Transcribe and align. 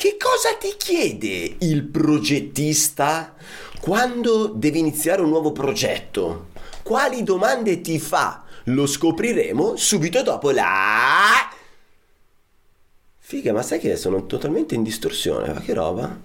Che 0.00 0.16
cosa 0.16 0.54
ti 0.54 0.76
chiede 0.78 1.56
il 1.58 1.84
progettista 1.84 3.34
quando 3.82 4.46
deve 4.46 4.78
iniziare 4.78 5.20
un 5.20 5.28
nuovo 5.28 5.52
progetto? 5.52 6.52
Quali 6.82 7.22
domande 7.22 7.82
ti 7.82 7.98
fa? 7.98 8.44
Lo 8.64 8.86
scopriremo 8.86 9.76
subito 9.76 10.22
dopo 10.22 10.52
la... 10.52 11.50
Figa, 13.18 13.52
ma 13.52 13.60
sai 13.60 13.78
che 13.78 13.94
sono 13.96 14.24
totalmente 14.24 14.74
in 14.74 14.82
distorsione? 14.82 15.52
Ma 15.52 15.60
che 15.60 15.74
roba? 15.74 16.18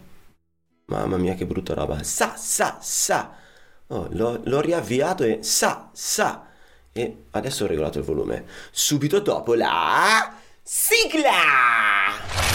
Mamma 0.86 1.18
mia, 1.18 1.34
che 1.34 1.46
brutta 1.46 1.73
roba. 1.73 2.02
Sa, 2.02 2.34
sa, 2.38 2.78
sa. 2.80 3.36
Oh, 3.88 4.07
l'ho, 4.12 4.39
l'ho 4.42 4.62
riavviato 4.62 5.26
e 5.26 5.39
sa, 5.42 5.89
sa. 5.92 6.48
E 6.94 7.23
adesso 7.32 7.66
ho 7.66 7.68
regolato 7.68 8.00
il 8.00 8.05
volume. 8.05 8.46
Subito 8.71 9.20
dopo 9.20 9.54
la... 9.54 10.34
Sigla! 10.64 12.55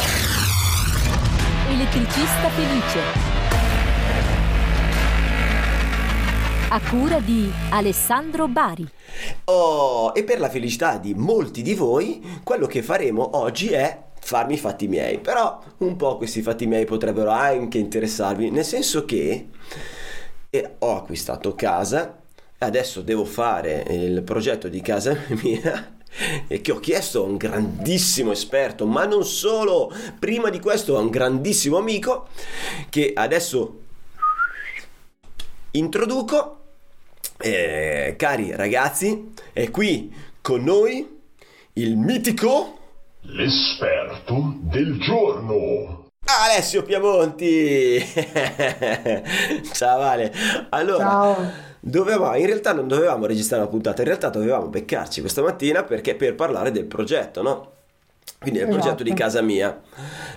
Elettricista 1.81 2.51
felice. 2.51 3.01
A 6.69 6.81
cura 6.91 7.21
di 7.21 7.51
Alessandro 7.71 8.49
Bari. 8.49 8.87
Oh, 9.45 10.13
e 10.15 10.23
per 10.23 10.41
la 10.41 10.51
felicità 10.51 10.99
di 10.99 11.15
molti 11.15 11.63
di 11.63 11.73
voi, 11.73 12.23
quello 12.45 12.67
che 12.67 12.83
faremo 12.83 13.39
oggi 13.39 13.69
è 13.69 13.99
farmi 14.21 14.55
i 14.55 14.59
fatti 14.59 14.89
miei. 14.89 15.21
Però 15.21 15.59
un 15.79 15.97
po' 15.97 16.19
questi 16.19 16.43
fatti 16.43 16.67
miei 16.67 16.85
potrebbero 16.85 17.31
anche 17.31 17.79
interessarvi, 17.79 18.51
nel 18.51 18.67
senso 18.67 19.07
che 19.07 19.49
eh, 20.51 20.75
ho 20.81 20.97
acquistato 20.97 21.55
casa, 21.55 22.21
adesso 22.59 23.01
devo 23.01 23.25
fare 23.25 23.87
il 23.89 24.23
progetto 24.23 24.69
di 24.69 24.83
casa 24.83 25.17
mia 25.43 25.97
e 26.47 26.61
che 26.61 26.73
ho 26.73 26.81
chiesto 26.81 27.23
a 27.23 27.27
un 27.27 27.37
grandissimo 27.37 28.33
esperto, 28.33 28.87
ma 28.87 29.05
non 29.05 29.25
solo, 29.25 29.93
prima 30.19 30.51
di 30.51 30.61
questo 30.61 30.97
a 30.97 31.01
un 31.01 31.11
grandissimo 31.11 31.77
amico 31.77 32.29
che 32.89 33.13
adesso 33.15 33.81
introduco. 35.73 36.57
Eh, 37.43 38.15
cari 38.19 38.55
ragazzi, 38.55 39.33
è 39.53 39.71
qui 39.71 40.13
con 40.43 40.63
noi 40.63 41.19
il 41.75 41.97
mitico 41.97 42.79
L'esperto 43.23 44.55
del 44.61 44.99
giorno. 44.99 46.09
Alessio 46.25 46.83
Piamonti. 46.83 48.03
Ciao 49.73 50.01
Ale. 50.01 50.33
Allora, 50.71 51.05
Ciao. 51.05 51.53
Dovevamo, 51.81 52.37
in 52.37 52.47
realtà 52.47 52.73
non 52.73 52.89
dovevamo 52.89 53.27
registrare 53.27 53.63
una 53.63 53.71
puntata, 53.71 54.03
in 54.03 54.09
realtà 54.09 54.29
dovevamo 54.29 54.69
beccarci 54.69 55.21
questa 55.21 55.43
mattina 55.43 55.83
perché 55.85 56.15
per 56.15 56.35
parlare 56.35 56.71
del 56.73 56.87
progetto, 56.87 57.43
no? 57.43 57.80
Quindi 58.41 58.61
del 58.61 58.69
Esatto. 58.69 58.83
progetto 58.83 59.03
di 59.03 59.13
casa 59.13 59.43
mia. 59.43 59.83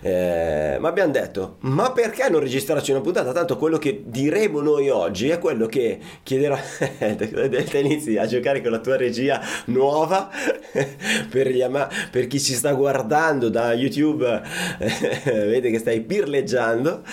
Eh, 0.02 0.76
ma 0.78 0.90
abbiamo 0.90 1.14
detto, 1.14 1.56
ma 1.62 1.94
perché 1.94 2.28
non 2.30 2.42
registrarci 2.42 2.92
una 2.92 3.00
puntata? 3.00 3.32
Tanto 3.32 3.56
quello 3.56 3.78
che 3.78 4.04
diremo 4.06 4.60
noi 4.60 4.90
oggi 4.90 5.30
è 5.30 5.40
quello 5.40 5.68
che 5.68 6.00
chiederà... 6.22 6.60
te 7.00 7.78
inizi 7.80 8.18
a 8.18 8.26
giocare 8.26 8.62
con 8.62 8.72
la 8.72 8.80
tua 8.80 8.98
regia 8.98 9.42
nuova 9.68 10.30
per, 11.32 11.48
gli 11.50 11.62
ama- 11.62 11.90
per 12.12 12.28
chi 12.28 12.42
ci 12.42 12.56
sta 12.56 12.74
guardando 12.74 13.48
da 13.48 13.74
YouTube, 13.74 14.42
vede 15.24 15.72
che 15.72 15.78
stai 15.80 16.02
pirleggiando. 16.02 17.04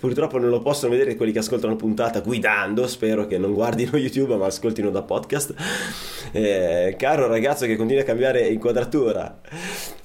Purtroppo 0.00 0.38
non 0.38 0.50
lo 0.50 0.60
possono 0.62 0.90
vedere 0.90 1.14
quelli 1.14 1.30
che 1.30 1.38
ascoltano 1.38 1.74
la 1.74 1.78
puntata 1.78 2.18
guidando, 2.20 2.88
spero 2.88 3.28
che 3.28 3.38
non 3.38 3.52
guardino 3.52 3.96
YouTube 3.96 4.34
ma 4.34 4.46
ascoltino 4.46 4.90
da 4.90 5.02
podcast. 5.02 5.54
Eh, 6.32 6.96
caro 6.98 7.28
ragazzo 7.28 7.66
che 7.66 7.76
continua 7.76 8.02
a 8.02 8.06
cambiare 8.06 8.48
inquadratura, 8.48 8.90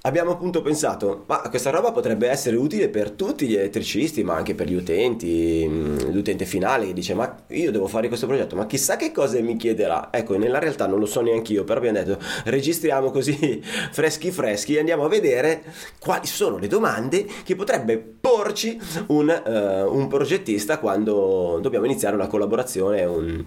abbiamo 0.01 0.31
appunto 0.31 0.61
pensato, 0.61 1.25
ma 1.27 1.41
questa 1.49 1.69
roba 1.69 1.91
potrebbe 1.91 2.27
essere 2.29 2.55
utile 2.55 2.89
per 2.89 3.11
tutti 3.11 3.47
gli 3.47 3.55
elettricisti, 3.55 4.23
ma 4.23 4.35
anche 4.35 4.55
per 4.55 4.67
gli 4.67 4.73
utenti, 4.73 5.67
mh, 5.67 6.11
l'utente 6.11 6.45
finale 6.45 6.87
che 6.87 6.93
dice, 6.93 7.13
ma 7.13 7.35
io 7.49 7.71
devo 7.71 7.87
fare 7.87 8.07
questo 8.07 8.27
progetto, 8.27 8.55
ma 8.55 8.65
chissà 8.65 8.95
che 8.95 9.11
cosa 9.11 9.39
mi 9.41 9.57
chiederà. 9.57 10.09
Ecco, 10.11 10.37
nella 10.37 10.59
realtà 10.59 10.87
non 10.87 10.99
lo 10.99 11.05
so 11.05 11.21
neanche 11.21 11.53
io, 11.53 11.63
però 11.63 11.79
abbiamo 11.79 11.97
detto, 11.97 12.19
registriamo 12.45 13.11
così 13.11 13.61
freschi 13.91 14.31
freschi 14.31 14.75
e 14.75 14.79
andiamo 14.79 15.03
a 15.05 15.09
vedere 15.09 15.63
quali 15.99 16.25
sono 16.27 16.57
le 16.57 16.67
domande 16.67 17.25
che 17.43 17.55
potrebbe 17.55 17.97
porci 17.97 18.79
un, 19.07 19.29
eh, 19.29 19.81
un 19.83 20.07
progettista 20.07 20.79
quando 20.79 21.59
dobbiamo 21.61 21.85
iniziare 21.85 22.15
una 22.15 22.27
collaborazione, 22.27 23.03
un, 23.05 23.43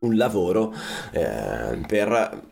un 0.00 0.16
lavoro 0.16 0.72
eh, 1.12 1.80
per 1.86 2.50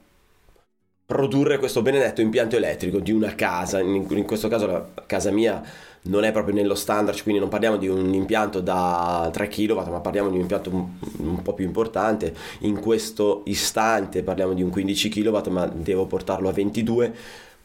produrre 1.11 1.59
questo 1.59 1.83
benedetto 1.83 2.21
impianto 2.21 2.55
elettrico 2.55 3.01
di 3.01 3.11
una 3.11 3.35
casa, 3.35 3.81
in, 3.81 4.07
in 4.09 4.25
questo 4.25 4.47
caso 4.47 4.67
la 4.69 4.87
casa 5.07 5.33
mia 5.33 5.61
non 6.03 6.23
è 6.23 6.31
proprio 6.31 6.55
nello 6.55 6.77
standard, 6.77 7.21
quindi 7.25 7.41
non 7.41 7.49
parliamo 7.49 7.77
di 7.79 7.89
un 7.89 8.15
impianto 8.15 8.61
da 8.61 9.29
3 9.33 9.49
kW, 9.49 9.91
ma 9.91 9.99
parliamo 9.99 10.29
di 10.29 10.37
un 10.37 10.43
impianto 10.43 10.71
un, 10.71 10.87
un 11.17 11.43
po' 11.43 11.53
più 11.53 11.65
importante. 11.65 12.33
In 12.61 12.79
questo 12.79 13.43
istante 13.47 14.23
parliamo 14.23 14.55
di 14.55 14.63
un 14.63 14.71
15 14.71 15.09
kW, 15.09 15.49
ma 15.49 15.67
devo 15.67 16.07
portarlo 16.07 16.49
a 16.49 16.53
22. 16.53 17.13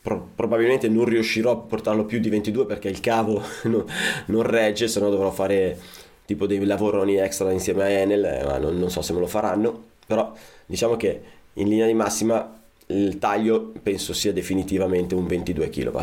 Pro- 0.01 0.27
probabilmente 0.33 0.89
non 0.89 1.06
riuscirò 1.06 1.51
a 1.51 1.57
portarlo 1.57 2.03
più 2.03 2.19
di 2.19 2.29
22 2.29 2.66
perché 2.66 2.89
il 2.89 3.00
cavo 3.00 3.44
non, 3.69 3.85
non 4.25 4.41
regge, 4.41 4.88
se 4.88 5.00
no 5.00 5.12
dovrò 5.12 5.29
fare 5.29 5.77
tipo 6.25 6.47
dei 6.47 6.66
lavoroni 6.66 7.17
extra 7.17 7.51
insieme 7.51 7.83
a 7.83 7.89
Enel, 7.89 8.25
eh, 8.25 8.44
ma 8.44 8.57
non, 8.57 8.75
non 8.79 8.89
so 8.89 9.03
se 9.03 9.13
me 9.13 9.19
lo 9.19 9.27
faranno. 9.27 9.83
Però 10.07 10.33
diciamo 10.66 10.95
che 10.97 11.22
in 11.53 11.69
linea 11.69 11.85
di 11.85 11.94
massima 11.94 12.54
il 12.88 13.18
taglio 13.18 13.72
penso 13.81 14.13
sia 14.13 14.34
definitivamente 14.34 15.16
un 15.16 15.25
22 15.25 15.69
kW. 15.69 16.00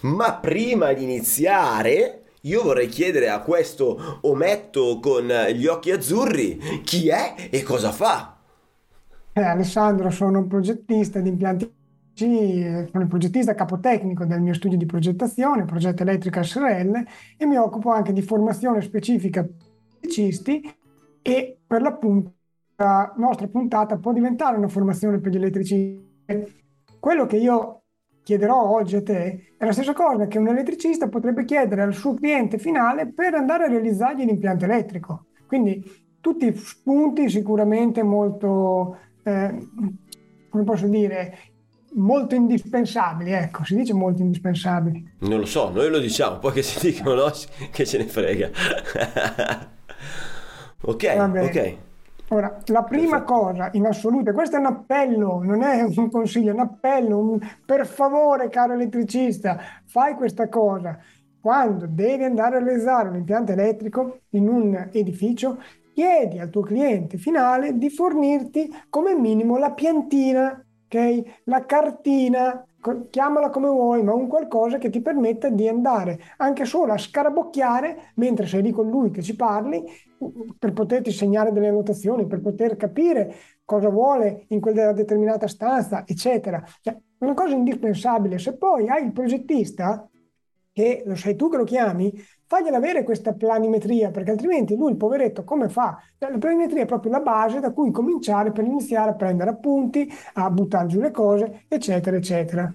Ma 0.00 0.34
prima 0.34 0.92
di 0.92 1.02
iniziare, 1.02 2.22
io 2.42 2.62
vorrei 2.62 2.88
chiedere 2.88 3.30
a 3.30 3.40
questo 3.40 4.18
ometto 4.22 5.00
con 5.00 5.26
gli 5.52 5.66
occhi 5.66 5.90
azzurri 5.90 6.82
chi 6.84 7.08
è 7.08 7.34
e 7.50 7.62
cosa 7.62 7.90
fa. 7.90 8.36
Eh, 9.32 9.42
Alessandro, 9.42 10.10
sono 10.10 10.38
un 10.38 10.46
progettista 10.46 11.20
di 11.20 11.28
impianti 11.28 11.72
sono 12.16 13.02
il 13.02 13.08
progettista 13.08 13.56
capotecnico 13.56 14.24
del 14.24 14.40
mio 14.40 14.54
studio 14.54 14.78
di 14.78 14.86
progettazione, 14.86 15.64
Progetto 15.64 16.02
Elettrica 16.02 16.44
SRL, 16.44 17.04
e 17.36 17.44
mi 17.44 17.56
occupo 17.56 17.90
anche 17.90 18.12
di 18.12 18.22
formazione 18.22 18.80
specifica 18.82 19.42
per 19.42 19.52
elettricisti 20.00 20.72
e 21.22 21.58
per 21.66 21.82
l'appunto 21.82 22.28
la 22.28 22.33
nostra 22.76 23.48
puntata 23.48 23.96
può 23.96 24.12
diventare 24.12 24.56
una 24.56 24.68
formazione 24.68 25.20
per 25.20 25.32
gli 25.32 25.36
elettricisti. 25.36 26.12
Quello 26.98 27.26
che 27.26 27.36
io 27.36 27.82
chiederò 28.22 28.70
oggi 28.70 28.96
a 28.96 29.02
te 29.02 29.54
è 29.56 29.64
la 29.64 29.72
stessa 29.72 29.92
cosa 29.92 30.26
che 30.26 30.38
un 30.38 30.48
elettricista 30.48 31.08
potrebbe 31.08 31.44
chiedere 31.44 31.82
al 31.82 31.94
suo 31.94 32.14
cliente 32.14 32.58
finale 32.58 33.12
per 33.12 33.34
andare 33.34 33.64
a 33.64 33.68
realizzargli 33.68 34.24
l'impianto 34.24 34.64
elettrico. 34.64 35.26
Quindi 35.46 35.82
tutti 36.20 36.54
spunti 36.56 37.28
sicuramente 37.28 38.02
molto, 38.02 38.98
eh, 39.22 39.68
come 40.48 40.64
posso 40.64 40.88
dire, 40.88 41.36
molto 41.96 42.34
indispensabili, 42.34 43.32
ecco, 43.32 43.64
si 43.64 43.76
dice 43.76 43.92
molto 43.92 44.22
indispensabili. 44.22 45.16
Non 45.18 45.40
lo 45.40 45.46
so, 45.46 45.70
noi 45.70 45.90
lo 45.90 45.98
diciamo, 45.98 46.38
poi 46.38 46.52
che 46.52 46.62
si 46.62 46.90
dicono 46.90 47.14
no, 47.14 47.30
che 47.70 47.84
ce 47.84 47.98
ne 47.98 48.06
frega. 48.06 48.50
ok, 50.80 51.16
ok. 51.18 51.76
Ora, 52.28 52.58
la 52.66 52.84
prima 52.84 53.22
cosa 53.22 53.68
in 53.72 53.86
assoluto, 53.86 54.32
questo 54.32 54.56
è 54.56 54.58
un 54.58 54.66
appello, 54.66 55.42
non 55.44 55.62
è 55.62 55.82
un 55.82 56.10
consiglio, 56.10 56.50
è 56.50 56.54
un 56.54 56.60
appello, 56.60 57.18
un- 57.18 57.38
per 57.64 57.86
favore, 57.86 58.48
caro 58.48 58.72
elettricista, 58.72 59.58
fai 59.84 60.14
questa 60.14 60.48
cosa. 60.48 60.98
Quando 61.38 61.86
devi 61.86 62.24
andare 62.24 62.56
a 62.56 62.64
realizzare 62.64 63.10
un 63.10 63.16
impianto 63.16 63.52
elettrico 63.52 64.20
in 64.30 64.48
un 64.48 64.88
edificio, 64.92 65.58
chiedi 65.92 66.38
al 66.38 66.48
tuo 66.50 66.62
cliente 66.62 67.18
finale 67.18 67.76
di 67.76 67.90
fornirti 67.90 68.70
come 68.88 69.14
minimo 69.14 69.58
la 69.58 69.72
piantina, 69.72 70.64
ok? 70.86 71.42
La 71.44 71.66
cartina, 71.66 72.64
chiamala 73.10 73.50
come 73.50 73.68
vuoi, 73.68 74.02
ma 74.02 74.12
un 74.14 74.26
qualcosa 74.26 74.78
che 74.78 74.90
ti 74.90 75.00
permetta 75.00 75.48
di 75.48 75.68
andare 75.68 76.20
anche 76.36 76.64
solo 76.64 76.92
a 76.92 76.98
scarabocchiare 76.98 78.12
mentre 78.16 78.46
sei 78.46 78.62
lì 78.62 78.70
con 78.70 78.88
lui 78.88 79.10
che 79.10 79.22
ci 79.22 79.36
parli, 79.36 79.82
per 80.58 80.72
poterti 80.72 81.10
segnare 81.10 81.52
delle 81.52 81.68
annotazioni, 81.68 82.26
per 82.26 82.40
poter 82.40 82.76
capire 82.76 83.34
cosa 83.64 83.88
vuole 83.88 84.44
in 84.48 84.60
quella 84.60 84.92
determinata 84.92 85.46
stanza, 85.46 86.04
eccetera. 86.06 86.62
Cioè, 86.80 86.96
una 87.18 87.34
cosa 87.34 87.54
indispensabile. 87.54 88.38
Se 88.38 88.56
poi 88.56 88.88
hai 88.88 89.04
il 89.04 89.12
progettista, 89.12 90.08
che 90.72 91.02
lo 91.06 91.14
sai 91.14 91.36
tu 91.36 91.48
che 91.48 91.56
lo 91.56 91.64
chiami, 91.64 92.12
fagliela 92.54 92.76
avere 92.76 93.02
questa 93.02 93.32
planimetria, 93.32 94.10
perché 94.10 94.30
altrimenti 94.30 94.76
lui, 94.76 94.92
il 94.92 94.96
poveretto, 94.96 95.42
come 95.42 95.68
fa? 95.68 96.00
Cioè, 96.16 96.30
la 96.30 96.38
planimetria 96.38 96.82
è 96.82 96.86
proprio 96.86 97.10
la 97.10 97.20
base 97.20 97.58
da 97.58 97.72
cui 97.72 97.90
cominciare 97.90 98.52
per 98.52 98.64
iniziare 98.64 99.10
a 99.10 99.14
prendere 99.14 99.50
appunti, 99.50 100.08
a 100.34 100.48
buttare 100.50 100.86
giù 100.86 101.00
le 101.00 101.10
cose, 101.10 101.64
eccetera, 101.68 102.16
eccetera. 102.16 102.72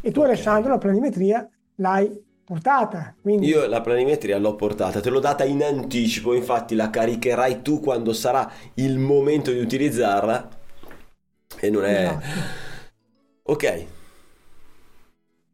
E 0.00 0.10
tu, 0.10 0.20
Ok. 0.20 0.26
Alessandro, 0.26 0.70
la 0.72 0.78
planimetria 0.78 1.48
l'hai 1.76 2.10
portata. 2.44 3.14
Quindi 3.22 3.46
Io 3.46 3.66
la 3.68 3.80
planimetria 3.80 4.38
l'ho 4.38 4.56
portata, 4.56 5.00
te 5.00 5.10
l'ho 5.10 5.20
data 5.20 5.44
in 5.44 5.62
anticipo, 5.62 6.34
infatti 6.34 6.74
la 6.74 6.90
caricherai 6.90 7.62
tu 7.62 7.78
quando 7.78 8.12
sarà 8.12 8.50
il 8.74 8.98
momento 8.98 9.52
di 9.52 9.60
utilizzarla. 9.60 10.48
E 11.60 11.70
non 11.70 11.84
è... 11.84 12.02
Esatto. 12.02 12.26
Ok, 13.44 13.86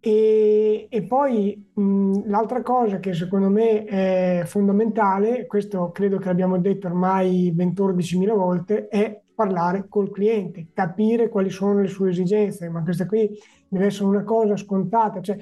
E, 0.08 0.86
e 0.88 1.02
poi 1.02 1.70
mh, 1.74 2.30
l'altra 2.30 2.62
cosa 2.62 2.98
che 2.98 3.12
secondo 3.12 3.50
me 3.50 3.84
è 3.84 4.42
fondamentale, 4.46 5.44
questo 5.46 5.90
credo 5.90 6.16
che 6.16 6.28
l'abbiamo 6.28 6.56
detto 6.58 6.86
ormai 6.86 7.52
14.000 7.54 8.34
volte, 8.34 8.88
è 8.88 9.20
parlare 9.34 9.84
col 9.86 10.10
cliente, 10.10 10.68
capire 10.72 11.28
quali 11.28 11.50
sono 11.50 11.82
le 11.82 11.88
sue 11.88 12.08
esigenze, 12.08 12.70
ma 12.70 12.82
questa 12.82 13.04
qui 13.04 13.28
deve 13.68 13.84
essere 13.84 14.06
una 14.06 14.24
cosa 14.24 14.56
scontata. 14.56 15.20
Cioè, 15.20 15.36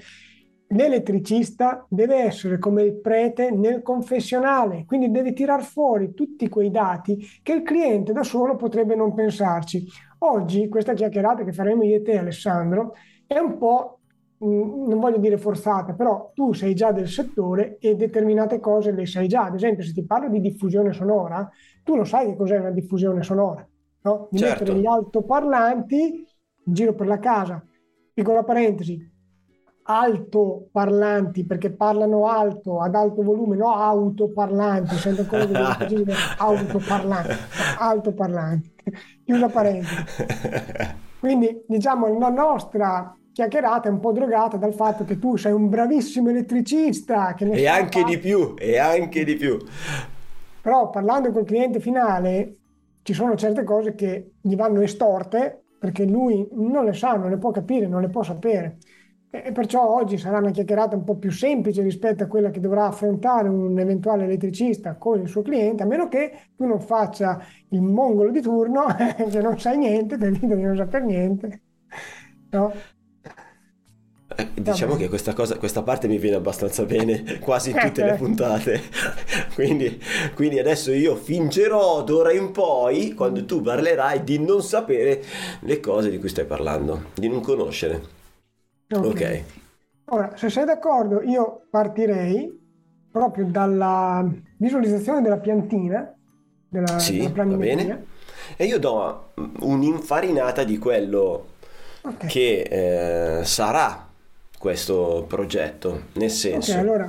l'elettricista 0.70 1.86
deve 1.88 2.16
essere 2.16 2.58
come 2.58 2.82
il 2.82 3.00
prete 3.00 3.52
nel 3.52 3.82
confessionale, 3.82 4.84
quindi 4.84 5.12
deve 5.12 5.32
tirar 5.32 5.62
fuori 5.62 6.12
tutti 6.12 6.48
quei 6.48 6.72
dati 6.72 7.24
che 7.40 7.52
il 7.52 7.62
cliente 7.62 8.12
da 8.12 8.24
solo 8.24 8.56
potrebbe 8.56 8.96
non 8.96 9.14
pensarci. 9.14 9.86
Oggi 10.18 10.68
questa 10.68 10.92
chiacchierata 10.92 11.44
che 11.44 11.52
faremo 11.52 11.84
io 11.84 11.98
e 11.98 12.02
te 12.02 12.18
Alessandro 12.18 12.94
è 13.26 13.38
un 13.38 13.58
po', 13.58 13.95
non 14.38 14.98
voglio 15.00 15.18
dire 15.18 15.38
forzata, 15.38 15.94
però 15.94 16.30
tu 16.34 16.52
sei 16.52 16.74
già 16.74 16.92
del 16.92 17.08
settore 17.08 17.78
e 17.78 17.94
determinate 17.96 18.60
cose 18.60 18.92
le 18.92 19.06
sai 19.06 19.28
già. 19.28 19.44
Ad 19.44 19.54
esempio, 19.54 19.82
se 19.84 19.92
ti 19.92 20.04
parlo 20.04 20.28
di 20.28 20.40
diffusione 20.40 20.92
sonora, 20.92 21.48
tu 21.82 21.96
lo 21.96 22.04
sai 22.04 22.26
che 22.26 22.36
cos'è 22.36 22.58
una 22.58 22.70
diffusione 22.70 23.22
sonora, 23.22 23.66
no? 24.02 24.28
Di 24.30 24.38
Certo. 24.38 24.64
mettere 24.64 24.78
gli 24.78 24.86
altoparlanti 24.86 26.26
in 26.64 26.72
giro 26.74 26.94
per 26.94 27.06
la 27.06 27.18
casa. 27.18 27.64
Piccola 28.12 28.44
parentesi, 28.44 28.98
altoparlanti 29.82 31.44
perché 31.46 31.70
parlano 31.70 32.26
alto, 32.26 32.80
ad 32.80 32.94
alto 32.94 33.22
volume, 33.22 33.56
no 33.56 33.72
autoparlanti, 33.74 34.94
sento 34.96 35.22
ancora 35.22 35.46
che 35.46 35.52
devo 35.52 36.02
dire 36.02 36.14
autoparlanti, 36.38 37.34
altoparlanti. 37.78 38.74
Chiusa 39.24 39.48
parentesi. 39.48 40.04
Quindi 41.20 41.64
diciamo 41.66 42.18
la 42.18 42.28
nostra 42.28 43.16
chiacchierata 43.36 43.88
è 43.88 43.92
un 43.92 44.00
po' 44.00 44.12
drogata 44.12 44.56
dal 44.56 44.72
fatto 44.74 45.04
che 45.04 45.18
tu 45.18 45.36
sei 45.36 45.52
un 45.52 45.68
bravissimo 45.68 46.30
elettricista 46.30 47.34
che 47.34 47.44
E 47.50 47.66
anche 47.66 48.00
fa- 48.00 48.04
di 48.04 48.18
più, 48.18 48.54
e 48.56 48.78
anche 48.78 49.24
di 49.24 49.34
più. 49.36 49.58
però 50.60 50.90
parlando 50.90 51.30
col 51.32 51.44
cliente 51.44 51.80
finale 51.80 52.58
ci 53.02 53.12
sono 53.14 53.36
certe 53.36 53.62
cose 53.64 53.94
che 53.94 54.34
gli 54.40 54.56
vanno 54.56 54.80
estorte 54.80 55.66
perché 55.78 56.04
lui 56.04 56.46
non 56.52 56.84
le 56.84 56.92
sa, 56.92 57.12
non 57.16 57.30
le 57.30 57.38
può 57.38 57.50
capire, 57.52 57.86
non 57.86 58.00
le 58.00 58.08
può 58.10 58.22
sapere. 58.22 58.78
E 59.30 59.52
perciò 59.52 59.86
oggi 59.94 60.16
sarà 60.18 60.38
una 60.38 60.50
chiacchierata 60.50 60.96
un 60.96 61.04
po' 61.04 61.16
più 61.16 61.30
semplice 61.30 61.82
rispetto 61.82 62.24
a 62.24 62.26
quella 62.26 62.50
che 62.50 62.58
dovrà 62.60 62.86
affrontare 62.86 63.48
un 63.48 63.78
eventuale 63.78 64.24
elettricista 64.24 64.96
con 64.96 65.20
il 65.20 65.28
suo 65.28 65.42
cliente, 65.42 65.82
a 65.82 65.86
meno 65.86 66.08
che 66.08 66.32
tu 66.56 66.64
non 66.64 66.80
faccia 66.80 67.40
il 67.68 67.82
mongolo 67.82 68.30
di 68.30 68.40
turno, 68.40 68.86
che 69.30 69.40
non 69.40 69.58
sai 69.60 69.76
niente, 69.78 70.16
di 70.16 70.46
non 70.46 70.76
saper 70.76 71.02
niente. 71.04 71.62
No? 72.50 72.72
Eh, 74.38 74.48
Diciamo 74.54 74.96
che 74.96 75.08
questa 75.08 75.32
cosa, 75.32 75.56
questa 75.56 75.82
parte 75.82 76.08
mi 76.08 76.18
viene 76.18 76.36
abbastanza 76.36 76.84
bene 76.84 77.38
quasi 77.40 77.70
in 77.70 77.78
tutte 77.78 78.04
le 78.04 78.14
puntate. 78.18 78.82
Quindi, 79.54 80.00
quindi 80.34 80.58
adesso 80.58 80.92
io 80.92 81.16
fingerò 81.16 82.02
d'ora 82.04 82.32
in 82.32 82.52
poi, 82.52 83.14
quando 83.14 83.44
tu 83.44 83.62
parlerai, 83.62 84.22
di 84.24 84.38
non 84.38 84.62
sapere 84.62 85.22
le 85.60 85.80
cose 85.80 86.10
di 86.10 86.18
cui 86.18 86.28
stai 86.28 86.44
parlando, 86.44 87.06
di 87.14 87.28
non 87.28 87.40
conoscere. 87.40 88.14
Ok. 88.90 89.42
Ora, 90.08 90.36
se 90.36 90.50
sei 90.50 90.64
d'accordo, 90.64 91.22
io 91.22 91.66
partirei 91.70 92.64
proprio 93.10 93.46
dalla 93.46 94.24
visualizzazione 94.58 95.22
della 95.22 95.38
piantina, 95.38 96.14
della, 96.68 96.98
Sì, 96.98 97.18
della 97.18 97.44
va 97.44 97.56
bene. 97.56 98.06
E 98.56 98.64
io 98.66 98.78
do 98.78 99.32
un'infarinata 99.60 100.62
di 100.62 100.78
quello 100.78 101.54
Ok. 102.02 102.26
che 102.26 103.40
eh, 103.40 103.44
sarà 103.44 104.05
questo 104.66 105.24
progetto, 105.28 106.06
nel 106.14 106.28
Ok, 106.28 106.32
senso, 106.32 106.78
allora 106.78 107.08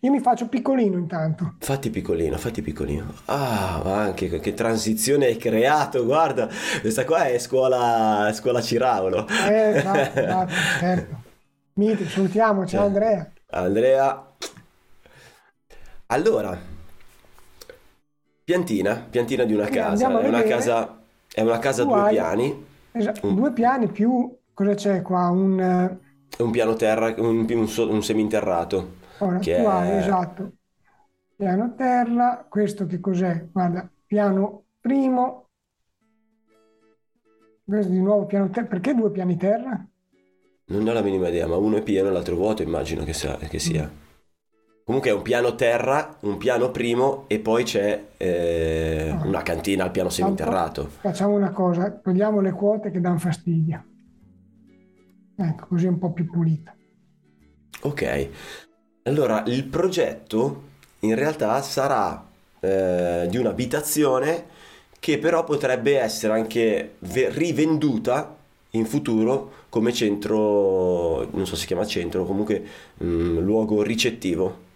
io 0.00 0.10
mi 0.10 0.20
faccio 0.20 0.46
piccolino 0.46 0.98
intanto. 0.98 1.54
fatti 1.58 1.88
piccolino, 1.88 2.36
fatti 2.36 2.60
piccolino. 2.60 3.14
Ah, 3.26 3.80
ma 3.82 4.00
anche 4.02 4.28
che 4.40 4.52
transizione 4.52 5.24
hai 5.24 5.38
creato, 5.38 6.04
guarda, 6.04 6.48
questa 6.82 7.06
qua 7.06 7.24
è 7.26 7.38
scuola, 7.38 8.30
scuola 8.34 8.60
Ciraulo. 8.60 9.26
Eh, 9.26 9.70
esatto, 9.78 10.18
esatto, 10.20 10.52
certo. 10.78 11.22
Miti, 11.74 12.04
salutiamo, 12.06 12.66
ciao 12.66 12.84
Andrea. 12.84 13.32
Andrea. 13.52 14.26
Allora, 16.08 16.58
piantina, 18.44 19.06
piantina 19.08 19.44
di 19.44 19.54
una 19.54 19.66
casa, 19.68 20.20
è 20.20 20.28
una 20.28 20.42
casa, 20.42 21.00
è 21.32 21.40
una 21.40 21.58
casa 21.58 21.82
a 21.82 21.84
due 21.86 22.00
hai- 22.00 22.14
piani, 22.14 22.66
Esatto, 22.92 23.26
Mm. 23.26 23.34
due 23.36 23.52
piani 23.52 23.86
più, 23.88 24.36
cosa 24.54 24.74
c'è 24.74 25.02
qua? 25.02 25.28
Un, 25.28 25.60
eh, 25.60 25.98
un 26.38 26.50
piano 26.50 26.74
terra, 26.74 27.14
un, 27.18 27.46
un 27.48 27.68
un 27.88 28.02
seminterrato. 28.02 28.96
ora, 29.18 29.38
Che 29.38 29.56
tu 29.56 29.62
è- 29.62 29.96
esatto, 29.96 30.52
piano 31.36 31.74
terra, 31.74 32.46
questo 32.48 32.86
che 32.86 33.00
cos'è? 33.00 33.48
Guarda, 33.50 33.88
piano 34.06 34.64
primo, 34.80 35.48
questo 37.64 37.90
di 37.92 38.00
nuovo 38.00 38.26
piano 38.26 38.48
terra, 38.50 38.66
perché 38.66 38.94
due 38.94 39.10
piani 39.10 39.36
terra? 39.36 39.84
Non 40.66 40.86
ho 40.86 40.92
la 40.92 41.02
minima 41.02 41.28
idea, 41.28 41.46
ma 41.46 41.56
uno 41.56 41.76
è 41.76 41.82
pieno 41.82 42.08
e 42.08 42.12
l'altro 42.12 42.36
vuoto, 42.36 42.62
immagino 42.62 43.04
che 43.04 43.12
sia. 43.14 43.36
che 43.36 43.58
sia. 43.58 43.90
Comunque 44.84 45.10
è 45.10 45.14
un 45.14 45.22
piano 45.22 45.54
terra, 45.54 46.16
un 46.20 46.38
piano 46.38 46.70
primo 46.70 47.24
e 47.26 47.40
poi 47.40 47.64
c'è 47.64 48.04
eh, 48.16 49.10
Ah. 49.10 49.26
una 49.26 49.42
cantina 49.42 49.84
al 49.84 49.90
piano 49.90 50.08
seminterrato. 50.08 50.88
Facciamo 51.00 51.34
una 51.34 51.50
cosa, 51.50 51.90
togliamo 51.90 52.40
le 52.40 52.52
quote 52.52 52.90
che 52.90 53.00
danno 53.00 53.18
fastidio. 53.18 53.84
Ecco, 55.38 55.68
così 55.68 55.86
è 55.86 55.88
un 55.88 55.98
po' 55.98 56.12
più 56.12 56.28
pulita. 56.28 56.76
Ok, 57.82 58.28
allora 59.04 59.44
il 59.46 59.64
progetto 59.64 60.62
in 61.00 61.14
realtà 61.14 61.62
sarà 61.62 62.26
eh, 62.60 63.26
di 63.30 63.36
un'abitazione 63.36 64.46
che 64.98 65.18
però 65.18 65.44
potrebbe 65.44 65.98
essere 65.98 66.32
anche 66.32 66.96
ve- 67.00 67.30
rivenduta 67.30 68.36
in 68.72 68.84
futuro 68.84 69.52
come 69.68 69.92
centro, 69.92 71.28
non 71.30 71.46
so 71.46 71.54
se 71.54 71.60
si 71.62 71.66
chiama 71.68 71.86
centro, 71.86 72.24
comunque 72.24 72.64
mm, 73.04 73.38
luogo 73.38 73.82
ricettivo. 73.82 74.66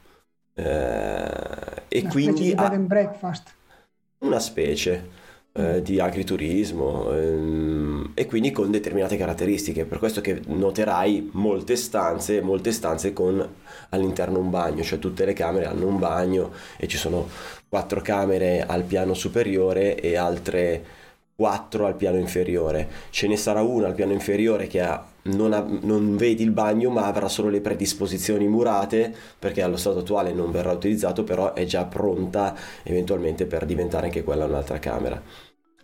Eh, 0.55 1.83
e 1.89 2.07
Una 2.07 2.11
quindi 2.11 2.45
specie 2.45 2.45
di 2.45 2.55
bed 2.55 2.75
and 2.75 2.87
breakfast. 2.87 3.57
una 4.21 4.39
specie 4.41 5.21
eh, 5.55 5.83
di 5.83 6.01
agriturismo 6.01 7.13
ehm, 7.13 8.13
e 8.15 8.27
quindi 8.27 8.51
con 8.51 8.71
determinate 8.71 9.17
caratteristiche. 9.17 9.85
Per 9.85 9.99
questo 9.99 10.21
che 10.21 10.41
noterai 10.47 11.31
molte 11.33 11.77
stanze, 11.77 12.41
molte 12.41 12.73
stanze 12.73 13.13
con 13.13 13.47
all'interno 13.91 14.39
un 14.39 14.51
bagno, 14.51 14.83
cioè 14.83 14.99
tutte 14.99 15.25
le 15.25 15.33
camere 15.35 15.67
hanno 15.67 15.87
un 15.87 15.99
bagno 15.99 16.53
e 16.77 16.87
ci 16.89 16.97
sono 16.97 17.29
quattro 17.69 18.01
camere 18.01 18.65
al 18.67 18.83
piano 18.85 19.15
superiore 19.15 19.95
e 20.01 20.17
altre 20.17 20.85
quattro 21.43 21.87
al 21.87 21.97
piano 21.97 22.19
inferiore. 22.19 22.89
Ce 23.11 23.27
ne 23.27 23.37
sarà 23.37 23.63
una 23.63 23.89
al 23.89 23.95
piano 23.95 24.13
inferiore 24.13 24.69
che 24.69 24.81
ha- 24.81 25.05
non, 25.23 25.53
ha- 25.53 25.67
non 25.81 26.17
vedi 26.17 26.45
il 26.45 26.53
bagno 26.53 26.89
ma 26.91 27.07
avrà 27.07 27.27
solo 27.27 27.49
le 27.49 27.61
predisposizioni 27.61 28.47
murate 28.47 29.13
perché 29.41 29.61
allo 29.63 29.77
stato 29.77 29.99
attuale 29.99 30.33
non 30.33 30.53
verrà 30.53 30.71
utilizzato 30.71 31.25
però 31.25 31.53
è 31.53 31.65
già 31.65 31.85
pronta 31.85 32.55
eventualmente 32.85 33.47
per 33.47 33.65
diventare 33.65 34.07
anche 34.07 34.23
quella 34.23 34.45
un'altra 34.45 34.79
camera. 34.79 35.21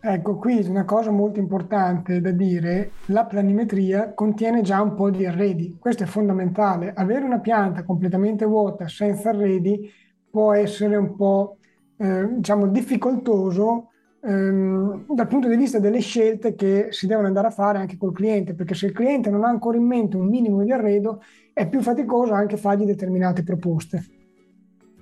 Ecco, 0.00 0.36
qui 0.38 0.58
una 0.68 0.84
cosa 0.84 1.10
molto 1.10 1.40
importante 1.40 2.20
da 2.20 2.30
dire, 2.30 3.00
la 3.06 3.26
planimetria 3.26 4.12
contiene 4.14 4.62
già 4.62 4.80
un 4.80 4.94
po' 4.94 5.10
di 5.10 5.26
arredi, 5.26 5.76
questo 5.78 6.04
è 6.04 6.06
fondamentale. 6.06 6.92
Avere 6.94 7.24
una 7.24 7.40
pianta 7.40 7.82
completamente 7.84 8.44
vuota 8.44 8.86
senza 8.86 9.30
arredi 9.30 9.90
può 10.30 10.52
essere 10.52 10.94
un 10.96 11.16
po', 11.16 11.58
eh, 11.96 12.28
diciamo, 12.36 12.68
difficoltoso 12.68 13.87
ehm, 14.22 15.06
dal 15.14 15.26
punto 15.26 15.48
di 15.48 15.56
vista 15.56 15.78
delle 15.78 16.00
scelte 16.00 16.54
che 16.54 16.88
si 16.90 17.06
devono 17.06 17.26
andare 17.26 17.48
a 17.48 17.50
fare 17.50 17.78
anche 17.78 17.96
col 17.96 18.12
cliente, 18.12 18.54
perché 18.54 18.74
se 18.74 18.86
il 18.86 18.92
cliente 18.92 19.30
non 19.30 19.44
ha 19.44 19.48
ancora 19.48 19.76
in 19.76 19.86
mente 19.86 20.16
un 20.16 20.28
minimo 20.28 20.62
di 20.62 20.72
arredo, 20.72 21.20
è 21.52 21.68
più 21.68 21.80
faticoso 21.80 22.32
anche 22.32 22.56
fargli 22.56 22.84
determinate 22.84 23.42
proposte. 23.42 24.04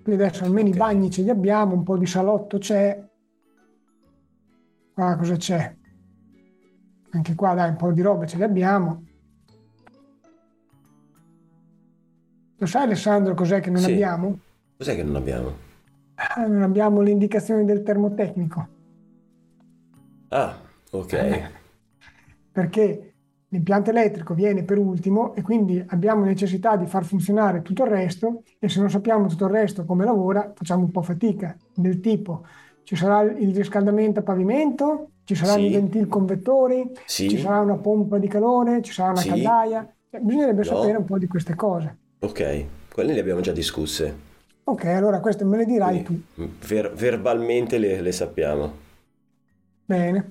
Quindi 0.03 0.23
adesso 0.23 0.45
almeno 0.45 0.69
Ok. 0.69 0.75
i 0.75 0.79
bagni 0.79 1.11
ce 1.11 1.23
li 1.23 1.31
abbiamo, 1.31 1.75
un 1.75 1.83
po' 1.83 1.99
di 1.99 2.07
salotto 2.07 2.59
c'è, 2.59 3.05
Qua 4.95 5.15
cosa 5.17 5.37
c'è? 5.37 5.77
Anche 7.11 7.35
qua 7.35 7.53
dai, 7.53 7.69
un 7.69 7.77
po' 7.77 7.93
di 7.93 8.01
roba 8.01 8.25
ce 8.25 8.39
le 8.39 8.45
abbiamo. 8.45 9.05
Lo 12.57 12.65
sai 12.67 12.85
Alessandro 12.85 13.35
cos'è 13.35 13.61
che 13.61 13.69
non 13.69 13.83
Sì. 13.83 13.93
abbiamo? 13.93 14.39
Cos'è 14.79 14.95
che 14.95 15.03
non 15.03 15.17
abbiamo? 15.17 15.53
Ah, 16.15 16.47
non 16.47 16.63
abbiamo 16.63 17.03
le 17.03 17.11
indicazioni 17.11 17.67
del 17.67 17.83
termotecnico. 17.83 18.69
Ah, 20.29 20.59
ok. 20.91 21.51
Perché 22.53 23.13
l'impianto 23.49 23.91
elettrico 23.91 24.35
viene 24.35 24.65
per 24.65 24.79
ultimo 24.79 25.35
e 25.35 25.43
quindi 25.43 25.83
abbiamo 25.89 26.25
necessità 26.25 26.77
di 26.77 26.87
far 26.87 27.05
funzionare 27.05 27.63
tutto 27.63 27.85
il 27.85 27.91
resto 27.91 28.43
e 28.59 28.69
se 28.69 28.81
non 28.81 28.91
sappiamo 28.91 29.27
tutto 29.29 29.45
il 29.47 29.53
resto 29.53 29.85
come 29.85 30.05
lavora 30.05 30.53
facciamo 30.55 30.85
un 30.85 30.91
po' 30.91 31.03
fatica. 31.03 31.57
Del 31.75 32.01
tipo 32.01 32.45
ci 32.83 32.97
sarà 32.97 33.23
il 33.23 33.55
riscaldamento 33.55 34.21
a 34.21 34.23
pavimento, 34.23 35.11
ci 35.25 35.35
saranno 35.35 35.59
Sì. 35.61 35.67
i 35.67 35.73
ventil 35.73 36.07
convettori, 36.09 36.91
Sì. 37.05 37.29
ci 37.29 37.39
sarà 37.39 37.61
una 37.61 37.77
pompa 37.77 38.19
di 38.19 38.29
calore, 38.29 38.81
ci 38.83 38.93
sarà 38.93 39.11
una 39.11 39.21
Sì. 39.21 39.29
caldaia. 39.29 39.95
Cioè, 40.11 40.21
bisognerebbe 40.21 40.59
No. 40.59 40.65
sapere 40.65 40.97
un 40.97 41.05
po' 41.05 41.19
di 41.19 41.27
queste 41.27 41.55
cose. 41.55 41.97
Ok, 42.21 42.65
quelle 42.93 43.13
le 43.13 43.21
abbiamo 43.21 43.41
già 43.41 43.53
discusse. 43.53 44.25
Ok, 44.65 44.85
allora 44.87 45.21
queste 45.21 45.45
me 45.45 45.59
le 45.59 45.65
dirai 45.67 46.03
tu. 46.03 46.21
Quindi, 46.35 46.57
ver- 46.67 46.93
verbalmente 46.95 47.79
le, 47.79 48.01
le 48.01 48.13
sappiamo. 48.13 48.85
Bene. 49.87 50.29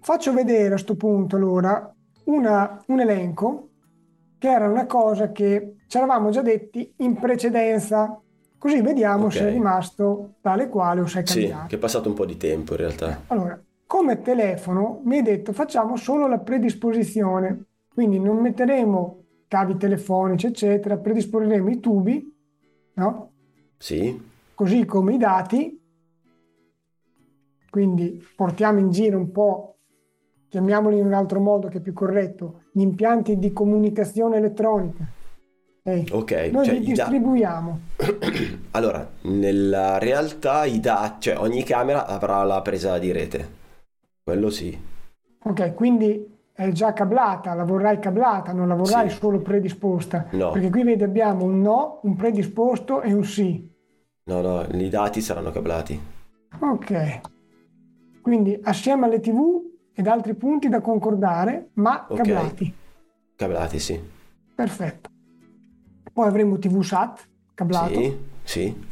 Faccio 0.00 0.32
vedere 0.32 0.74
a 0.74 0.78
sto 0.78 0.96
punto 0.96 1.36
allora 1.36 1.94
una- 2.24 2.82
un 2.88 3.00
elenco 3.00 3.68
che 4.38 4.48
era 4.48 4.68
una 4.68 4.86
cosa 4.86 5.30
che 5.32 5.76
ci 5.86 5.96
eravamo 5.96 6.30
già 6.30 6.42
detti 6.42 6.92
in 6.98 7.14
precedenza, 7.16 8.18
così 8.58 8.80
vediamo 8.80 9.26
Ok. 9.26 9.32
se 9.32 9.48
è 9.48 9.50
rimasto 9.52 10.34
tale 10.40 10.68
quale 10.68 11.00
o 11.02 11.06
se 11.06 11.20
è 11.20 11.26
Sì, 11.26 11.40
cambiato. 11.40 11.66
che 11.68 11.76
è 11.76 11.78
passato 11.78 12.08
un 12.08 12.14
po' 12.14 12.24
di 12.24 12.36
tempo 12.36 12.72
in 12.72 12.78
realtà. 12.78 13.20
Allora, 13.28 13.60
come 13.86 14.22
telefono 14.22 15.00
mi 15.04 15.16
hai 15.18 15.22
detto 15.22 15.52
facciamo 15.52 15.96
solo 15.96 16.26
la 16.26 16.38
predisposizione, 16.38 17.64
quindi 17.92 18.18
non 18.18 18.38
metteremo 18.38 19.24
cavi 19.46 19.76
telefonici, 19.76 20.46
eccetera, 20.46 20.96
predisporremo 20.96 21.68
i 21.70 21.80
tubi, 21.80 22.34
no? 22.94 23.32
Sì, 23.76 24.18
così 24.54 24.84
come 24.84 25.14
i 25.14 25.18
dati, 25.18 25.79
quindi 27.70 28.22
portiamo 28.36 28.78
in 28.78 28.90
giro 28.90 29.16
un 29.16 29.30
po', 29.30 29.76
chiamiamoli 30.48 30.98
in 30.98 31.06
un 31.06 31.14
altro 31.14 31.40
modo 31.40 31.68
che 31.68 31.78
è 31.78 31.80
più 31.80 31.92
corretto, 31.92 32.62
gli 32.72 32.80
impianti 32.80 33.38
di 33.38 33.52
comunicazione 33.52 34.36
elettronica. 34.36 35.06
Ok? 35.82 36.04
ok. 36.12 36.32
Noi 36.52 36.64
cioè, 36.66 36.74
li 36.74 36.80
i 36.82 36.92
da- 36.92 37.04
distribuiamo. 37.04 37.80
Allora, 38.72 39.08
nella 39.22 39.98
realtà 39.98 40.64
i 40.64 40.78
dati, 40.80 41.30
cioè 41.30 41.38
ogni 41.38 41.62
camera 41.62 42.06
avrà 42.06 42.42
la 42.42 42.60
presa 42.62 42.98
di 42.98 43.12
rete. 43.12 43.48
Quello 44.22 44.50
sì. 44.50 44.78
Ok, 45.42 45.74
quindi 45.74 46.38
è 46.52 46.68
già 46.72 46.92
cablata, 46.92 47.54
la 47.54 47.64
vorrai 47.64 47.98
cablata, 47.98 48.52
non 48.52 48.68
la 48.68 48.74
vorrai 48.74 49.08
Sì. 49.08 49.16
solo 49.16 49.40
predisposta. 49.40 50.26
No. 50.32 50.50
Perché 50.50 50.68
qui 50.70 50.82
vedi 50.84 51.02
abbiamo 51.02 51.44
un 51.44 51.60
no, 51.62 52.00
un 52.02 52.14
predisposto 52.14 53.00
e 53.00 53.12
un 53.12 53.24
sì. 53.24 53.68
No, 54.24 54.40
no, 54.42 54.62
i 54.70 54.88
dati 54.90 55.20
saranno 55.20 55.50
cablati. 55.50 55.98
Ok. 56.60 57.20
Quindi 58.20 58.58
assieme 58.62 59.06
alle 59.06 59.20
TV 59.20 59.62
ed 59.92 60.06
altri 60.06 60.34
punti 60.34 60.68
da 60.68 60.80
concordare, 60.80 61.70
ma 61.74 62.06
Ok. 62.08 62.20
cablati. 62.20 62.74
Cablati, 63.36 63.78
sì. 63.80 64.00
Perfetto. 64.54 65.10
Poi 66.12 66.26
avremo 66.28 66.58
TV 66.58 66.82
SAT 66.82 67.28
cablato. 67.54 68.00
Sì, 68.00 68.16
sì. 68.42 68.88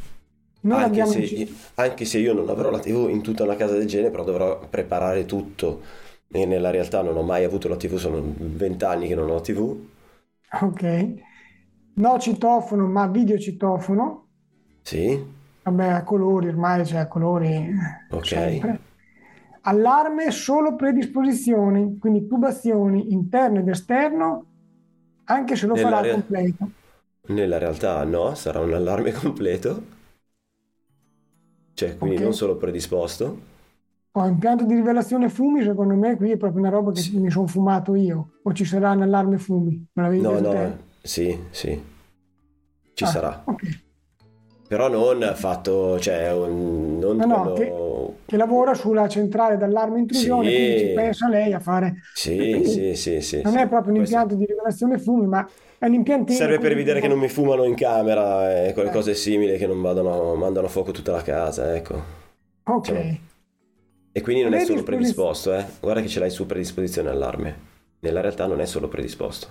Anche 0.71 1.05
se, 1.05 1.19
il- 1.19 1.55
anche 1.75 2.05
se 2.05 2.19
io 2.19 2.33
non 2.33 2.49
avrò 2.49 2.69
la 2.69 2.79
TV 2.79 3.09
in 3.09 3.21
tutta 3.21 3.43
una 3.43 3.55
casa 3.55 3.73
del 3.77 3.87
genere, 3.87 4.11
però 4.11 4.23
dovrò 4.23 4.59
preparare 4.69 5.25
tutto. 5.25 5.81
E 6.31 6.45
nella 6.45 6.69
realtà 6.71 7.01
non 7.01 7.17
ho 7.17 7.23
mai 7.23 7.43
avuto 7.43 7.67
la 7.67 7.75
TV, 7.77 7.97
sono 7.97 8.21
vent'anni 8.37 9.07
che 9.07 9.15
non 9.15 9.29
ho 9.29 9.41
TV. 9.41 9.87
Ok. 10.61 10.83
No 11.95 12.19
citofono, 12.19 12.87
ma 12.87 13.07
videocitofono. 13.07 14.27
Sì, 14.83 15.23
Vabbè, 15.63 15.87
a 15.89 16.03
colori, 16.03 16.47
ormai 16.49 16.83
c'è 16.83 16.97
a 16.97 17.07
colori 17.07 17.71
Ok. 18.09 18.31
sempre. 18.31 18.88
Allarme 19.61 20.31
solo 20.31 20.75
predisposizioni, 20.75 21.97
quindi 21.97 22.27
tubazioni 22.27 23.11
interno 23.11 23.59
ed 23.59 23.67
esterno, 23.69 24.45
anche 25.25 25.55
se 25.55 25.67
lo 25.67 25.75
Nella 25.75 25.77
farà 25.77 26.03
rea- 26.03 26.15
completo. 26.15 26.71
nella 27.29 27.57
realtà 27.57 28.03
no, 28.03 28.35
sarà 28.35 28.59
un 28.59 28.73
allarme 28.73 29.13
completo. 29.13 29.83
Cioè, 31.73 31.97
quindi 31.97 32.17
Ok. 32.17 32.19
non 32.19 32.33
solo 32.33 32.57
predisposto. 32.57 33.39
Poi 34.11 34.29
impianto 34.29 34.65
di 34.65 34.75
rivelazione 34.75 35.29
fumi, 35.29 35.63
secondo 35.63 35.95
me 35.95 36.15
qui 36.15 36.29
è 36.29 36.37
proprio 36.37 36.59
una 36.61 36.69
roba 36.69 36.91
che 36.91 37.01
Sì. 37.01 37.17
mi 37.17 37.31
sono 37.31 37.47
fumato 37.47 37.95
io. 37.95 38.33
O 38.43 38.53
ci 38.53 38.63
sarà 38.63 38.91
un 38.91 39.01
allarme 39.01 39.39
fumi? 39.39 39.83
Me 39.93 40.03
l'avevi 40.03 40.23
No, 40.25 40.39
no, 40.39 40.47
te? 40.47 40.77
sì, 41.01 41.35
sì. 41.51 41.81
Ci 42.93 43.05
Ah, 43.07 43.07
sarà. 43.07 43.43
ok. 43.45 43.61
Però 44.69 44.87
non 44.87 45.31
fatto, 45.35 45.99
cioè, 45.99 46.31
un- 46.31 46.99
non 46.99 47.17
No, 47.17 47.25
no, 47.25 47.53
quello... 47.53 48.15
Che 48.23 48.37
lavora 48.37 48.75
sulla 48.75 49.07
centrale 49.07 49.57
d'allarme 49.57 49.97
intrusione, 49.97 50.47
Sì. 50.47 50.55
quindi 50.55 50.77
ci 50.79 50.93
pensa 50.93 51.27
lei 51.27 51.53
a 51.53 51.59
fare. 51.59 51.95
Sì, 52.13 52.61
sì, 52.65 52.95
sì, 52.95 53.19
sì. 53.19 53.41
Non 53.41 53.53
sì. 53.53 53.57
è 53.59 53.67
proprio 53.67 53.91
un 53.93 53.97
Questo- 53.97 54.15
impianto 54.15 54.35
di 54.35 54.45
rivelazione 54.45 54.99
fumi, 54.99 55.25
ma 55.25 55.49
è 55.79 55.87
un 55.87 55.93
impiantino. 55.95 56.37
Serve 56.37 56.53
per 56.57 56.65
quindi- 56.65 56.79
vedere 56.83 56.99
che 57.01 57.07
non 57.07 57.17
mi 57.17 57.29
fumano 57.29 57.63
in 57.63 57.73
camera 57.73 58.63
e 58.67 58.73
quelle 58.73 58.89
Eh. 58.89 58.93
cose 58.93 59.15
simili 59.15 59.57
che 59.57 59.65
non 59.65 59.81
vadano, 59.81 60.35
mandano 60.35 60.67
a 60.67 60.69
fuoco 60.69 60.91
tutta 60.91 61.13
la 61.13 61.23
casa, 61.23 61.75
ecco. 61.75 61.99
Ok. 62.65 62.85
Cioè, 62.85 63.17
E 64.11 64.21
quindi 64.21 64.43
non 64.43 64.53
è 64.53 64.59
solo 64.65 64.83
Predisposi- 64.83 65.13
predisposto, 65.43 65.53
eh. 65.55 65.65
Guarda 65.81 66.01
che 66.01 66.07
ce 66.09 66.19
l'hai 66.19 66.29
su 66.29 66.45
predisposizione 66.45 67.09
allarme. 67.09 67.55
Nella 68.01 68.21
realtà 68.21 68.45
non 68.45 68.61
è 68.61 68.65
solo 68.65 68.87
predisposto. 68.87 69.47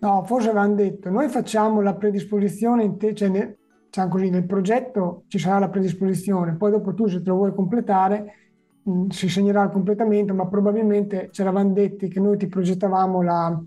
No, 0.00 0.22
forse 0.26 0.50
avevano 0.50 0.74
detto, 0.74 1.10
noi 1.10 1.28
facciamo 1.28 1.80
la 1.80 1.94
predisposizione, 1.94 2.84
in 2.84 2.98
te- 2.98 3.14
cioè 3.14 3.28
ne- 3.28 3.56
diciamo 3.94 4.08
così, 4.10 4.28
nel 4.30 4.46
progetto 4.46 5.24
ci 5.28 5.38
sarà 5.38 5.58
la 5.60 5.68
predisposizione, 5.68 6.56
poi 6.56 6.70
dopo 6.72 6.94
tu 6.94 7.06
se 7.06 7.22
te 7.22 7.28
lo 7.30 7.36
vuoi 7.36 7.54
completare 7.54 8.34
mh, 8.82 9.08
si 9.08 9.28
segnerà 9.28 9.62
il 9.64 9.70
completamento, 9.70 10.34
ma 10.34 10.46
probabilmente 10.48 11.28
ci 11.30 11.40
eravamo 11.42 11.72
detti 11.72 12.08
che 12.08 12.20
noi 12.20 12.36
ti 12.36 12.48
progettavamo 12.48 13.22
la 13.22 13.62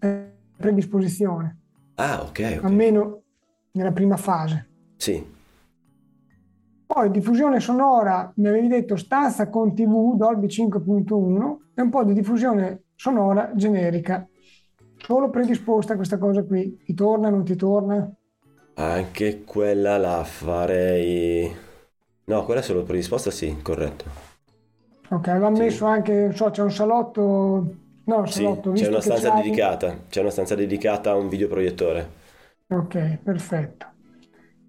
eh, 0.00 0.32
predisposizione, 0.56 1.58
Ah, 1.96 2.22
ok, 2.22 2.40
ok. 2.64 2.64
almeno 2.64 3.22
nella 3.72 3.92
prima 3.92 4.16
fase. 4.16 4.68
Sì, 4.98 5.24
Poi 6.86 7.10
diffusione 7.10 7.58
sonora, 7.60 8.30
mi 8.36 8.48
avevi 8.48 8.68
detto 8.68 8.96
stanza 8.96 9.48
con 9.48 9.74
TV 9.74 10.14
Dolby 10.16 10.46
5.1 10.48 11.70
e 11.74 11.80
un 11.82 11.88
po' 11.90 12.04
di 12.04 12.12
diffusione 12.12 12.84
sonora 12.94 13.52
generica. 13.54 14.28
Solo 14.96 15.30
predisposta 15.30 15.94
a 15.94 15.96
questa 15.96 16.18
cosa 16.18 16.44
qui. 16.44 16.78
Ti 16.84 16.94
torna, 16.94 17.30
non 17.30 17.44
ti 17.44 17.56
torna? 17.56 18.12
Anche 18.74 19.44
quella 19.44 19.96
la 19.98 20.24
farei... 20.24 21.54
No, 22.24 22.44
quella 22.44 22.60
è 22.60 22.62
solo 22.62 22.82
predisposta, 22.82 23.30
sì, 23.30 23.56
corretto. 23.62 24.04
Ok, 25.10 25.28
avevamo 25.28 25.56
Sì. 25.56 25.62
messo 25.62 25.84
anche, 25.86 26.12
non 26.12 26.34
so, 26.34 26.50
c'è 26.50 26.62
un 26.62 26.70
salotto... 26.72 27.76
No, 28.04 28.26
Sì, 28.26 28.26
salotto, 28.26 28.70
c'è 28.72 28.88
visto 28.88 28.88
una 28.88 29.00
stanza 29.00 29.30
c'hai- 29.30 29.30
dedicata, 29.30 30.06
c'è 30.08 30.22
una 30.22 30.30
stanza 30.30 30.56
dedicata 30.56 31.12
a 31.12 31.14
un 31.14 31.28
videoproiettore. 31.28 32.10
Ok, 32.68 33.18
perfetto. 33.22 33.86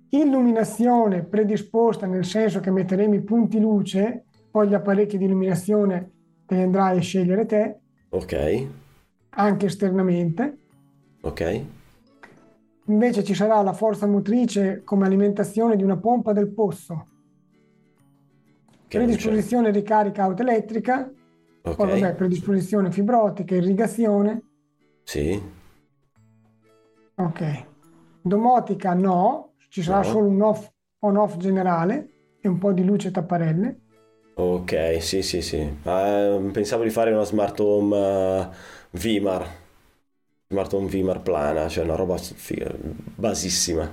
Illuminazione 0.09 1.25
predisposta 1.25 2.05
nel 2.05 2.25
senso 2.25 2.59
che 2.59 2.69
metteremo 2.71 3.15
i 3.15 3.23
punti 3.23 3.59
luce, 3.59 4.27
poi 4.49 4.67
gli 4.67 4.73
apparecchi 4.73 5.17
di 5.17 5.25
illuminazione 5.25 6.11
te 6.45 6.55
li 6.55 6.61
andrai 6.63 6.97
a 6.97 7.01
scegliere 7.01 7.45
te, 7.45 7.81
Ok, 8.11 8.33
anche 9.35 9.65
esternamente. 9.67 10.59
ok. 11.23 11.41
Invece 12.85 13.23
ci 13.23 13.33
sarà 13.33 13.61
la 13.61 13.73
forza 13.73 14.07
motrice 14.07 14.83
come 14.83 15.05
alimentazione 15.05 15.75
di 15.75 15.83
una 15.83 15.97
pompa 15.97 16.33
del 16.33 16.53
pozzo, 16.53 17.07
Che 18.87 18.99
predisposizione 18.99 19.71
ricarica 19.71 20.23
auto 20.23 20.41
elettrica, 20.41 21.11
Ok, 21.63 21.75
poi 21.75 21.87
vabbè, 21.87 22.15
predisposizione 22.15 22.91
fibra 22.91 23.21
ottica, 23.21 23.55
irrigazione, 23.55 24.41
sì, 25.05 25.41
ok. 27.15 27.41
Domotica 28.21 28.93
no, 28.93 29.53
ci 29.69 29.81
sarà 29.81 30.03
No. 30.03 30.03
solo 30.03 30.27
un 30.27 30.41
off, 30.41 30.69
on-off 30.99 31.37
generale 31.37 32.11
e 32.39 32.47
un 32.47 32.57
po' 32.57 32.71
di 32.73 32.83
luce 32.83 33.11
tapparelle. 33.11 33.79
ok, 34.35 34.97
sì, 35.01 35.21
sì, 35.21 35.41
sì. 35.41 35.77
Ah, 35.83 36.39
pensavo 36.51 36.83
di 36.83 36.89
fare 36.89 37.11
una 37.11 37.23
smart 37.23 37.59
home 37.59 37.95
eh, 37.97 38.49
Vimar, 38.91 39.47
smart 40.53 40.71
home 40.73 40.87
Vimar 40.87 41.21
plana, 41.21 41.67
cioè 41.67 41.83
una 41.83 41.95
roba 41.95 42.15
basissima. 43.15 43.89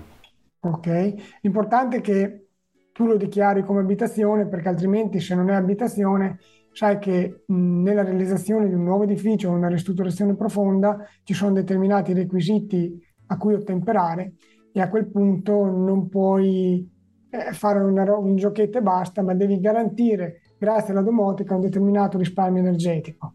Ok, 0.61 1.15
l'importante 1.41 1.97
è 1.97 2.01
che 2.03 2.49
tu 2.93 3.07
lo 3.07 3.17
dichiari 3.17 3.65
come 3.65 3.81
abitazione 3.81 4.47
perché 4.47 4.69
altrimenti 4.69 5.21
se 5.21 5.35
non 5.35 5.49
è 5.49 5.55
abitazione 5.55 6.39
sai 6.73 6.99
che 6.99 7.45
mh, 7.47 7.83
nella 7.83 8.05
realizzazione 8.05 8.69
di 8.69 8.75
un 8.75 8.85
nuovo 8.85 9.05
edificio 9.05 9.49
o 9.49 9.53
una 9.53 9.69
ristrutturazione 9.69 10.37
profonda 10.37 10.99
ci 11.25 11.33
sono 11.33 11.53
determinati 11.53 12.13
requisiti 12.13 12.95
a 13.29 13.39
cui 13.39 13.55
ottemperare 13.55 14.35
e 14.71 14.81
a 14.83 14.91
quel 14.91 15.11
punto 15.11 15.65
non 15.65 16.09
puoi 16.09 16.87
eh, 17.31 17.53
fare 17.55 17.81
una 17.81 18.05
un 18.19 18.37
giochetto 18.37 18.79
e 18.79 18.83
basta, 18.83 19.23
ma 19.23 19.33
devi 19.35 19.59
garantire 19.61 20.43
grazie 20.59 20.93
alla 20.93 21.03
domotica 21.03 21.55
un 21.55 21.63
determinato 21.63 22.19
risparmio 22.19 22.61
energetico. 22.61 23.35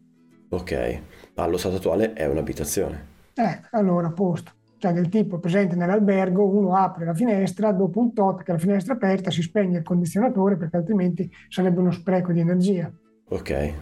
Ok, 0.50 1.02
allo 1.36 1.58
stato 1.58 1.78
attuale 1.78 2.14
è 2.14 2.28
un'abitazione. 2.28 3.15
Eh, 3.36 3.62
allora, 3.72 4.08
a 4.08 4.12
posto. 4.12 4.52
Cioè 4.78 4.94
del 4.94 5.10
tipo 5.10 5.40
presente 5.40 5.76
nell'albergo, 5.76 6.46
uno 6.46 6.76
apre 6.76 7.06
la 7.06 7.14
finestra, 7.14 7.72
dopo 7.72 8.00
un 8.00 8.14
tot 8.14 8.44
che 8.44 8.52
la 8.52 8.58
finestra 8.58 8.94
è 8.94 8.96
aperta 8.98 9.32
si 9.32 9.42
spegne 9.42 9.78
il 9.80 9.84
condizionatore 9.84 10.58
perché 10.58 10.78
altrimenti 10.78 11.32
sarebbe 11.50 11.80
uno 11.80 11.92
spreco 11.92 12.32
di 12.32 12.40
energia. 12.40 12.92
Ok, 13.28 13.74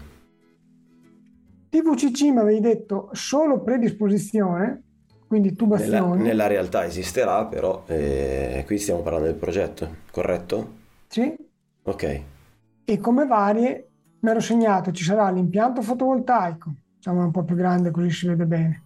TVCC 1.74 2.22
mi 2.32 2.38
avevi 2.38 2.60
detto 2.60 3.10
solo 3.14 3.62
predisposizione, 3.62 4.84
quindi 5.26 5.48
nella, 5.48 5.58
tubazioni. 5.58 6.22
nella 6.22 6.46
realtà 6.46 6.86
esisterà, 6.86 7.46
però 7.46 7.84
eh, 7.88 8.62
qui 8.68 8.78
stiamo 8.78 9.02
parlando 9.02 9.28
del 9.30 9.38
progetto, 9.38 9.96
corretto? 10.12 10.74
Sì? 11.08 11.36
Ok, 11.82 12.22
E 12.86 13.00
come 13.00 13.26
varie 13.26 13.90
mi 14.20 14.30
ero 14.30 14.40
segnato 14.40 14.92
ci 14.92 15.04
sarà 15.04 15.28
l'impianto 15.32 15.82
fotovoltaico, 15.82 16.72
diciamo 16.96 17.24
un 17.24 17.32
po' 17.32 17.44
più 17.44 17.56
grande 17.56 17.90
così 17.90 18.12
si 18.12 18.28
vede 18.28 18.46
bene. 18.46 18.84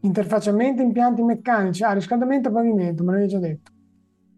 Interfacciamento 0.00 0.82
impianti 0.82 1.22
meccanici, 1.22 1.82
ah, 1.82 1.92
riscaldamento 1.92 2.48
a 2.48 2.52
pavimento, 2.52 3.04
me 3.04 3.12
l'avevi 3.12 3.28
già 3.28 3.38
detto. 3.38 3.72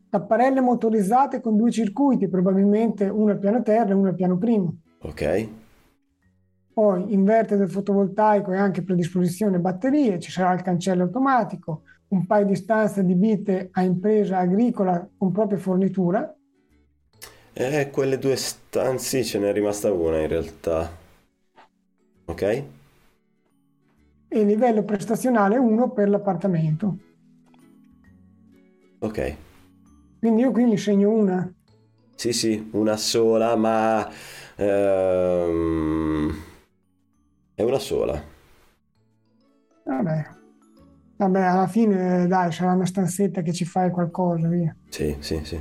Tapparelle 0.08 0.60
motorizzate 0.60 1.40
con 1.40 1.56
due 1.56 1.70
circuiti, 1.70 2.28
probabilmente 2.28 3.08
uno 3.08 3.32
al 3.32 3.38
piano 3.38 3.62
terra 3.62 3.90
e 3.90 3.94
uno 3.94 4.08
al 4.08 4.14
piano 4.14 4.38
primo. 4.38 4.78
Ok. 5.02 5.48
Poi 6.72 7.12
inverter 7.12 7.58
del 7.58 7.70
fotovoltaico 7.70 8.52
e 8.52 8.56
anche 8.56 8.82
predisposizione 8.82 9.58
batterie, 9.58 10.18
ci 10.18 10.30
sarà 10.30 10.52
il 10.52 10.62
cancello 10.62 11.04
automatico, 11.04 11.82
un 12.08 12.26
paio 12.26 12.46
di 12.46 12.56
stanze 12.56 13.00
adibite 13.00 13.68
a 13.72 13.82
impresa 13.82 14.38
agricola 14.38 15.06
con 15.16 15.30
propria 15.30 15.58
fornitura. 15.58 16.34
Eh, 17.52 17.90
quelle 17.90 18.18
due 18.18 18.36
stanze 18.36 19.22
ce 19.22 19.38
n'è 19.38 19.52
rimasta 19.52 19.92
una 19.92 20.20
in 20.20 20.28
realtà. 20.28 20.90
Ok? 22.24 22.64
E 24.32 24.44
livello 24.44 24.84
prestazionale 24.84 25.58
1 25.58 25.90
per 25.90 26.08
l'appartamento. 26.08 26.96
Ok. 29.00 29.36
Quindi 30.20 30.42
io 30.42 30.52
qui 30.52 30.64
mi 30.66 30.78
segno 30.78 31.10
una. 31.10 31.52
Sì, 32.14 32.32
sì, 32.32 32.68
una 32.72 32.96
sola, 32.96 33.56
ma 33.56 34.08
ehm, 34.56 36.34
è 37.54 37.62
una 37.62 37.78
sola. 37.78 38.22
Vabbè. 39.84 40.28
Vabbè, 41.16 41.40
alla 41.40 41.66
fine 41.66 42.26
dai, 42.28 42.52
sarà 42.52 42.72
una 42.72 42.86
stanzetta 42.86 43.42
che 43.42 43.52
ci 43.52 43.64
fai 43.64 43.90
qualcosa, 43.90 44.46
via. 44.48 44.74
Sì, 44.90 45.16
sì, 45.18 45.40
sì. 45.44 45.60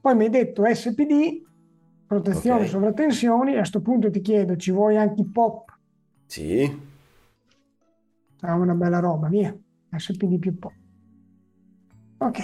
Poi 0.00 0.14
mi 0.16 0.24
hai 0.24 0.30
detto 0.30 0.64
SPD, 0.64 1.42
protezione 2.06 2.64
Ok. 2.64 2.68
sovratensioni, 2.68 3.52
a 3.52 3.58
questo 3.58 3.80
punto 3.80 4.10
ti 4.10 4.20
chiedo, 4.20 4.56
ci 4.56 4.72
vuoi 4.72 4.96
anche 4.96 5.20
i 5.20 5.26
pop? 5.26 5.74
Sì, 6.26 6.85
Sarà 8.36 8.54
una 8.54 8.74
bella 8.74 8.98
roba, 8.98 9.28
via. 9.28 9.56
SPD 9.96 10.38
più 10.38 10.58
pop. 10.58 10.72
Ok. 12.18 12.38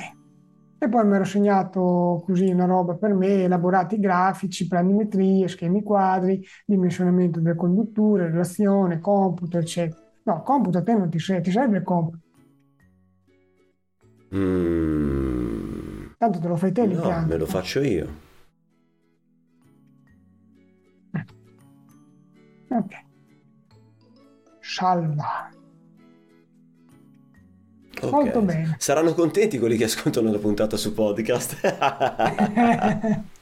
E 0.79 0.89
poi 0.89 1.07
mi 1.07 1.15
ero 1.15 1.25
segnato 1.25 2.23
così 2.25 2.51
una 2.51 2.65
roba 2.65 2.97
per 2.97 3.15
me, 3.15 3.45
elaborati 3.45 4.01
grafici, 4.01 4.67
planimetrie, 4.67 5.47
schemi 5.47 5.83
quadri, 5.83 6.45
dimensionamento 6.67 7.39
delle 7.41 7.55
condutture, 7.55 8.29
relazione, 8.31 8.99
computo, 8.99 9.59
eccetera. 9.59 10.01
No, 10.25 10.43
computo 10.43 10.79
a 10.79 10.83
te 10.83 10.95
non 10.95 11.09
ti 11.09 11.19
serve, 11.21 11.43
ti 11.43 11.51
serve 11.53 11.79
il 11.79 11.85
computo. 11.85 12.19
Mm, 14.35 16.13
Tanto 16.19 16.39
te 16.41 16.49
lo 16.49 16.57
fai 16.57 16.73
te 16.73 16.83
no, 16.87 16.93
l'impianto. 16.93 17.29
me 17.29 17.37
lo 17.37 17.47
faccio 17.47 17.81
io. 17.81 18.09
Ok. 22.71 22.93
Salva. 24.61 25.52
Ok. 28.03 28.13
Molto 28.13 28.41
bene. 28.43 28.77
Saranno 28.79 29.15
contenti 29.15 29.59
quelli 29.59 29.77
che 29.77 29.85
ascoltano 29.85 30.31
la 30.31 30.39
puntata 30.39 30.77
su 30.77 30.93
podcast. 30.93 31.61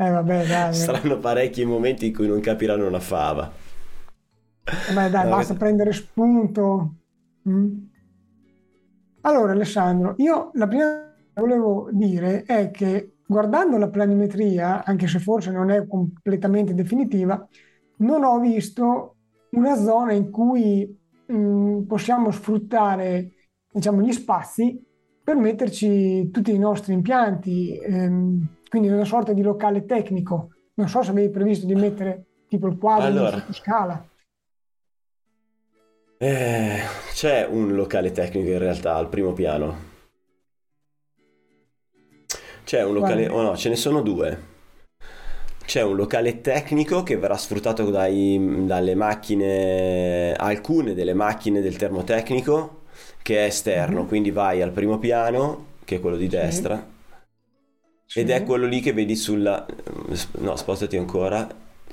Eh 0.00 0.10
vabbè, 0.10 0.46
dai. 0.46 0.74
Saranno 0.74 1.18
parecchi 1.18 1.62
i 1.62 1.64
momenti 1.64 2.06
in 2.06 2.14
cui 2.14 2.28
non 2.28 2.38
capiranno 2.38 2.86
una 2.86 3.00
fava. 3.00 3.50
Vabbè, 4.94 5.10
dai, 5.10 5.24
No, 5.24 5.30
basta 5.30 5.54
vedo- 5.54 5.64
prendere 5.64 5.92
spunto. 5.92 6.94
Mm. 7.48 7.78
Allora, 9.22 9.50
Alessandro, 9.52 10.14
io 10.18 10.50
la 10.54 10.68
prima 10.68 10.84
cosa 10.84 11.14
che 11.34 11.40
volevo 11.40 11.88
dire 11.90 12.44
è 12.44 12.70
che 12.70 13.16
guardando 13.26 13.76
la 13.76 13.88
planimetria, 13.88 14.84
anche 14.84 15.08
se 15.08 15.18
forse 15.18 15.50
non 15.50 15.70
è 15.70 15.84
completamente 15.88 16.74
definitiva, 16.74 17.44
non 17.96 18.22
ho 18.22 18.38
visto 18.38 19.16
una 19.50 19.74
zona 19.74 20.12
in 20.12 20.30
cui 20.30 20.96
mm, 21.32 21.82
possiamo 21.86 22.30
sfruttare, 22.30 23.32
diciamo, 23.70 24.00
gli 24.02 24.12
spazi 24.12 24.82
per 25.22 25.36
metterci 25.36 26.30
tutti 26.30 26.52
i 26.52 26.58
nostri 26.58 26.92
impianti, 26.94 27.76
ehm, 27.78 28.46
quindi 28.68 28.88
una 28.88 29.04
sorta 29.04 29.32
di 29.32 29.42
locale 29.42 29.84
tecnico. 29.84 30.50
Non 30.74 30.88
so 30.88 31.02
se 31.02 31.10
avevi 31.10 31.30
previsto 31.30 31.66
di 31.66 31.74
mettere 31.74 32.24
tipo 32.48 32.66
il 32.66 32.78
quadro 32.78 33.06
Allora. 33.06 33.44
in 33.46 33.52
scala. 33.52 34.06
Eh, 36.20 36.78
c'è 37.12 37.46
un 37.46 37.74
locale 37.74 38.10
tecnico 38.10 38.50
in 38.50 38.58
realtà 38.58 38.94
al 38.94 39.08
primo 39.08 39.32
piano. 39.32 39.86
C'è 42.64 42.82
un 42.84 42.94
locale, 42.94 43.26
Guarda. 43.28 43.34
oh 43.34 43.50
no, 43.50 43.56
ce 43.56 43.68
ne 43.68 43.76
sono 43.76 44.02
due. 44.02 44.56
C'è 45.64 45.82
un 45.82 45.96
locale 45.96 46.40
tecnico 46.40 47.02
che 47.02 47.16
verrà 47.16 47.36
sfruttato 47.36 47.90
dai- 47.90 48.64
dalle 48.66 48.94
macchine, 48.94 50.32
alcune 50.34 50.94
delle 50.94 51.14
macchine 51.14 51.60
del 51.60 51.76
termotecnico, 51.76 52.77
che 53.28 53.40
è 53.40 53.48
esterno, 53.48 54.00
Mhm. 54.00 54.06
quindi 54.08 54.30
vai 54.30 54.62
al 54.62 54.70
primo 54.70 54.96
piano, 54.96 55.66
che 55.84 55.96
è 55.96 56.00
quello 56.00 56.16
di 56.16 56.28
destra, 56.28 56.82
Sì. 58.06 58.20
ed 58.20 58.30
è 58.30 58.42
quello 58.42 58.64
lì 58.64 58.80
che 58.80 58.94
vedi 58.94 59.14
sulla... 59.16 59.66
No, 60.38 60.56
spostati 60.56 60.96
ancora. 60.96 61.46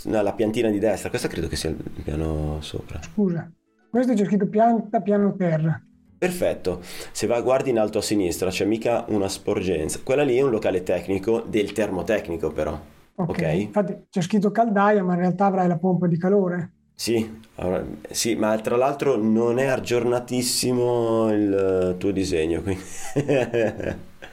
No, 0.04 0.22
la 0.22 0.32
piantina 0.32 0.70
di 0.70 0.80
destra, 0.80 1.10
questo 1.10 1.28
credo 1.28 1.50
che 1.50 1.58
sia 1.58 1.72
il 1.72 1.76
piano 2.06 2.60
sopra. 2.62 3.02
Scusa, 3.02 3.52
questo 3.90 4.14
c'è 4.14 4.24
scritto 4.24 4.48
pianta, 4.48 5.02
piano 5.02 5.36
terra. 5.36 5.78
Perfetto, 6.18 6.80
se 7.12 7.28
va, 7.28 7.42
guardi 7.42 7.70
in 7.72 7.80
alto 7.80 7.98
a 7.98 8.02
sinistra 8.02 8.50
c'è 8.50 8.64
mica 8.64 9.04
una 9.10 9.28
sporgenza. 9.28 10.00
Quella 10.04 10.24
lì 10.24 10.38
è 10.38 10.42
un 10.42 10.52
locale 10.52 10.84
tecnico 10.84 11.42
del 11.42 11.74
termotecnico 11.74 12.50
però. 12.54 12.72
Ok. 13.16 13.30
Ok. 13.30 13.42
Infatti 13.42 13.96
c'è 14.10 14.22
scritto 14.22 14.52
caldaia, 14.52 15.04
ma 15.04 15.14
in 15.16 15.20
realtà 15.20 15.48
avrai 15.48 15.68
la 15.68 15.78
pompa 15.78 16.08
di 16.08 16.18
calore. 16.18 16.72
Sì, 16.98 17.42
allora, 17.56 17.86
sì, 18.12 18.36
ma 18.36 18.58
tra 18.60 18.78
l'altro 18.78 19.18
non 19.18 19.60
è 19.60 19.66
aggiornatissimo 19.66 21.32
il 21.34 21.92
eh, 21.94 21.98
tuo 21.98 22.12
disegno, 22.12 22.62
quindi 22.62 22.82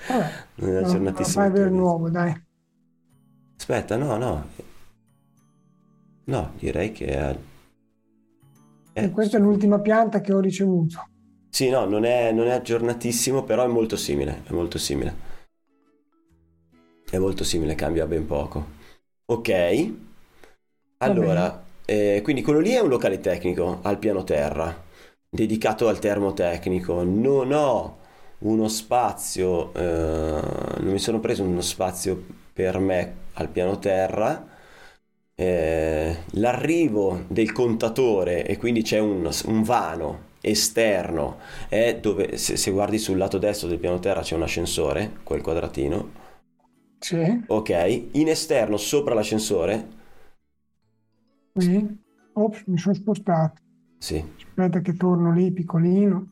Vabbè, 0.07 0.37
non 0.57 0.77
è 0.77 0.79
aggiornatissimo 0.79 1.27
fai 1.31 1.51
tuo 1.51 1.51
vedere 1.51 1.71
disegno. 1.71 1.71
nuovo, 1.71 2.09
dai. 2.09 2.33
Aspetta, 3.59 3.97
no, 3.97 4.19
no. 4.19 4.45
No, 6.27 6.53
direi 6.59 6.91
che 6.93 7.07
è... 7.07 7.37
È- 8.95 9.11
questa 9.11 9.37
è 9.37 9.41
l'ultima 9.41 9.81
pianta 9.81 10.23
che 10.23 10.33
ho 10.33 10.41
ricevuto. 10.41 11.11
Sì, 11.49 11.69
no, 11.71 11.85
non 11.85 12.05
è, 12.05 12.33
non 12.33 12.49
è 12.49 12.51
aggiornatissimo, 12.51 13.45
però 13.45 13.63
è 13.63 13.69
molto 13.69 13.97
simile, 13.97 14.43
è 14.45 14.51
molto 14.53 14.77
simile. 14.77 15.15
È 17.09 17.17
molto 17.17 17.45
simile, 17.45 17.77
cambia 17.77 18.07
ben 18.07 18.27
poco. 18.27 18.67
Ok, 19.27 19.93
allora, 20.99 21.62
eh, 21.93 22.21
quindi 22.23 22.43
quello 22.43 22.59
lì 22.61 22.71
è 22.73 22.81
un 22.81 22.89
locale 22.89 23.21
tecnico 23.21 23.81
al 23.83 23.99
piano 23.99 24.25
terra, 24.25 24.75
dedicato 25.29 25.89
al 25.89 25.99
termotecnico. 25.99 27.03
Non 27.03 27.53
ho 27.53 27.99
uno 28.41 28.69
spazio, 28.69 29.73
eh, 29.75 29.81
non 30.81 30.93
mi 30.93 30.99
sono 30.99 31.21
preso 31.21 31.43
uno 31.45 31.61
spazio 31.61 32.25
per 32.53 32.79
me 32.79 33.15
al 33.35 33.49
piano 33.49 33.79
terra. 33.79 34.49
Eh, 35.35 36.17
l'arrivo 36.33 37.25
del 37.29 37.53
contatore 37.53 38.47
e 38.47 38.57
quindi 38.59 38.83
c'è 38.83 38.99
un, 38.99 39.29
un 39.47 39.63
vano 39.63 40.31
esterno 40.43 41.39
è 41.69 41.99
dove 42.01 42.37
se, 42.37 42.57
se 42.57 42.71
guardi 42.71 42.99
sul 42.99 43.17
lato 43.17 43.39
destro 43.39 43.69
del 43.69 43.79
piano 43.79 43.99
terra 44.01 44.21
c'è 44.23 44.35
un 44.37 44.43
ascensore, 44.43 45.19
quel 45.25 45.41
quadratino. 45.43 46.21
Sì, 47.01 47.17
Ok, 47.47 47.69
in 48.13 48.29
esterno 48.29 48.77
sopra 48.79 49.15
l'ascensore, 49.15 49.89
qui. 51.55 52.01
Ops, 52.35 52.65
mi 52.67 52.79
sono 52.79 52.95
spostato. 52.95 53.61
sì, 53.99 54.23
Aspetta 54.49 54.81
che 54.81 54.95
torno 54.97 55.33
lì, 55.33 55.53
piccolino. 55.53 56.31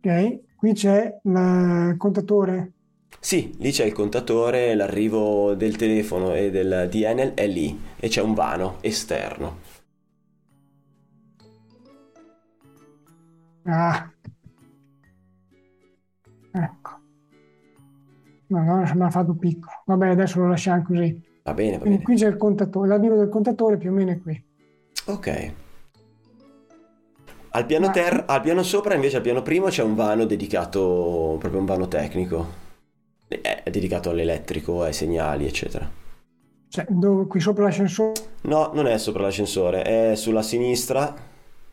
Ok, 0.00 0.40
qui 0.56 0.72
c'è 0.72 1.18
il 1.22 1.94
contatore. 1.98 2.72
sì, 3.20 3.54
lì 3.58 3.70
c'è 3.70 3.84
il 3.84 3.92
contatore, 3.92 4.74
l'arrivo 4.74 5.54
del 5.54 5.76
telefono 5.76 6.34
e 6.34 6.50
del 6.50 6.88
di 6.90 7.02
Enel 7.04 7.34
è 7.34 7.46
lì 7.46 7.78
e 7.96 8.08
c'è 8.08 8.20
un 8.22 8.34
vano 8.34 8.78
esterno. 8.80 9.58
Ah. 13.66 14.10
Ecco. 16.52 16.97
Madonna, 18.48 18.86
se 18.86 18.94
me 18.94 19.04
l'ha 19.04 19.10
fatto 19.10 19.34
piccolo. 19.36 19.72
Va 19.86 19.96
bene, 19.96 20.12
adesso 20.12 20.40
lo 20.40 20.48
lasciamo 20.48 20.82
così. 20.82 21.22
Va 21.42 21.54
bene, 21.54 21.78
va 21.78 21.78
Quindi 21.78 21.98
bene. 21.98 22.02
qui 22.02 22.14
c'è 22.16 22.28
il 22.28 22.36
contatore, 22.36 22.88
l'arrivo 22.88 23.16
del 23.16 23.28
contatore 23.28 23.76
più 23.78 23.90
o 23.90 23.94
meno 23.94 24.10
è 24.12 24.20
qui. 24.20 24.44
Ok. 25.06 25.52
Al 27.50 27.66
piano, 27.66 27.86
Ma- 27.86 27.92
ter- 27.92 28.24
al 28.26 28.40
piano 28.42 28.62
sopra, 28.62 28.94
invece, 28.94 29.16
al 29.16 29.22
piano 29.22 29.42
primo 29.42 29.66
c'è 29.68 29.82
un 29.82 29.94
vano 29.94 30.24
dedicato, 30.26 31.36
proprio 31.38 31.60
un 31.60 31.66
vano 31.66 31.88
tecnico. 31.88 32.46
È 33.28 33.62
è 33.64 33.70
dedicato 33.70 34.10
all'elettrico, 34.10 34.82
ai 34.82 34.92
segnali, 34.92 35.46
eccetera. 35.46 35.90
Cioè, 36.68 36.86
dove, 36.88 37.26
qui 37.26 37.40
sopra 37.40 37.64
l'ascensore, 37.64 38.12
No, 38.42 38.70
non 38.74 38.86
è 38.86 38.98
sopra 38.98 39.22
l'ascensore, 39.22 39.82
è 39.82 40.14
sulla 40.14 40.42
sinistra. 40.42 41.14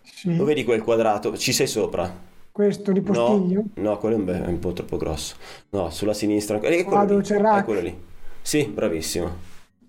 sì. 0.02 0.36
Lo 0.36 0.46
vedi 0.46 0.64
quel 0.64 0.82
quadrato? 0.84 1.38
Ci 1.38 1.52
sei 1.54 1.68
sopra? 1.68 2.12
Questo 2.56 2.94
di 2.94 3.02
No, 3.02 3.06
postiglio. 3.06 3.66
no, 3.76 3.98
quello 3.98 4.16
è 4.32 4.48
un, 4.48 4.60
po' 4.60 4.72
troppo 4.72 4.96
grosso. 4.96 5.36
No, 5.72 5.90
sulla 5.90 6.14
sinistra. 6.14 6.58
È 6.58 6.86
quello 6.86 7.06
dove 7.06 7.22
lì. 7.22 7.28
il 7.28 7.36
È 7.36 7.38
rack. 7.42 7.66
quello 7.66 7.82
lì. 7.82 8.02
Sì, 8.42 8.66
bravissimo. 8.70 9.30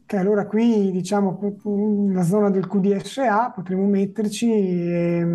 che 0.04 0.16
allora 0.16 0.46
qui, 0.46 0.90
diciamo, 0.90 1.38
nella 1.64 2.22
zona 2.22 2.50
del 2.50 2.66
QDSA 2.66 3.50
potremmo 3.50 3.86
metterci 3.86 4.50
e, 4.50 5.26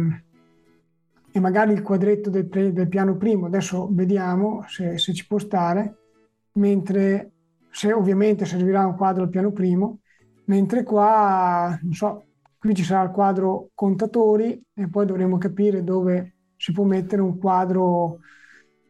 e 1.31 1.39
magari 1.39 1.73
il 1.73 1.81
quadretto 1.81 2.29
del, 2.29 2.47
pre- 2.47 2.73
del, 2.73 2.87
piano 2.87 3.15
primo, 3.17 3.45
adesso 3.45 3.87
vediamo 3.91 4.63
se, 4.67 4.97
se 4.97 5.13
ci 5.13 5.25
può 5.27 5.37
stare, 5.39 5.95
mentre 6.53 7.31
se 7.69 7.93
ovviamente 7.93 8.45
servirà 8.45 8.85
un 8.85 8.95
quadro 8.95 9.23
al 9.23 9.29
piano 9.29 9.51
primo, 9.51 9.99
mentre 10.45 10.83
qua, 10.83 11.77
non 11.81 11.93
so, 11.93 12.25
qui 12.57 12.73
ci 12.75 12.83
sarà 12.83 13.03
il 13.03 13.11
quadro 13.11 13.69
contatori 13.73 14.61
e 14.73 14.89
poi 14.89 15.05
dovremo 15.05 15.37
capire 15.37 15.83
dove 15.83 16.35
si 16.61 16.73
può 16.73 16.83
mettere 16.83 17.23
un 17.23 17.39
quadro 17.39 18.19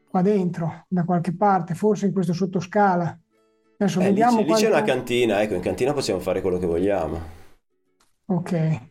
qua 0.10 0.22
dentro, 0.22 0.84
da 0.90 1.06
qualche 1.06 1.34
parte, 1.34 1.74
forse 1.74 2.08
in 2.08 2.12
questo 2.12 2.34
sottoscala. 2.34 3.18
Adesso 3.78 4.02
eh, 4.02 4.04
vediamo 4.04 4.40
lì, 4.40 4.46
quanto... 4.46 4.66
lì 4.66 4.70
c'è 4.70 4.76
una 4.76 4.86
cantina, 4.86 5.42
ecco, 5.42 5.54
in 5.54 5.62
cantina 5.62 5.94
possiamo 5.94 6.20
fare 6.20 6.42
quello 6.42 6.58
che 6.58 6.66
vogliamo. 6.66 7.20
Ok. 8.26 8.90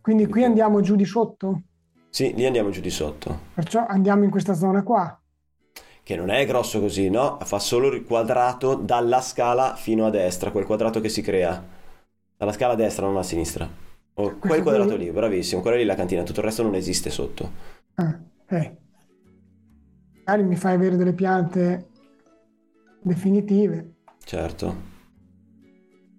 Quindi 0.00 0.26
qui 0.26 0.42
andiamo 0.42 0.80
giù 0.80 0.96
di 0.96 1.04
sotto? 1.04 1.64
Sì, 2.08 2.32
lì 2.34 2.46
andiamo 2.46 2.70
giù 2.70 2.80
di 2.80 2.88
sotto. 2.88 3.38
Perciò 3.52 3.84
andiamo 3.86 4.24
in 4.24 4.30
questa 4.30 4.54
zona 4.54 4.82
qua. 4.82 5.20
Che 6.02 6.16
non 6.16 6.30
è 6.30 6.46
grosso 6.46 6.80
così, 6.80 7.10
no? 7.10 7.36
Fa 7.42 7.58
solo 7.58 7.88
il 7.88 8.04
quadrato 8.04 8.74
dalla 8.74 9.20
scala 9.20 9.74
fino 9.74 10.06
a 10.06 10.10
destra, 10.10 10.50
quel 10.50 10.64
quadrato 10.64 11.02
che 11.02 11.10
si 11.10 11.20
crea. 11.20 11.62
Dalla 12.38 12.52
scala 12.52 12.72
a 12.72 12.76
destra, 12.76 13.04
non 13.04 13.18
a 13.18 13.22
sinistra. 13.22 13.87
Oh, 14.20 14.36
quel 14.36 14.62
quadrato 14.62 14.96
lì, 14.96 15.12
bravissimo. 15.12 15.60
Quella 15.60 15.76
lì 15.76 15.84
è 15.84 15.86
la 15.86 15.94
cantina, 15.94 16.24
tutto 16.24 16.40
il 16.40 16.46
resto 16.46 16.64
non 16.64 16.74
esiste 16.74 17.08
sotto. 17.08 17.50
Ah, 17.94 18.18
ok. 18.42 18.76
Magari 20.24 20.42
mi 20.42 20.56
fai 20.56 20.74
avere 20.74 20.96
delle 20.96 21.12
piante 21.12 21.86
definitive. 23.00 23.94
Certo. 24.24 24.96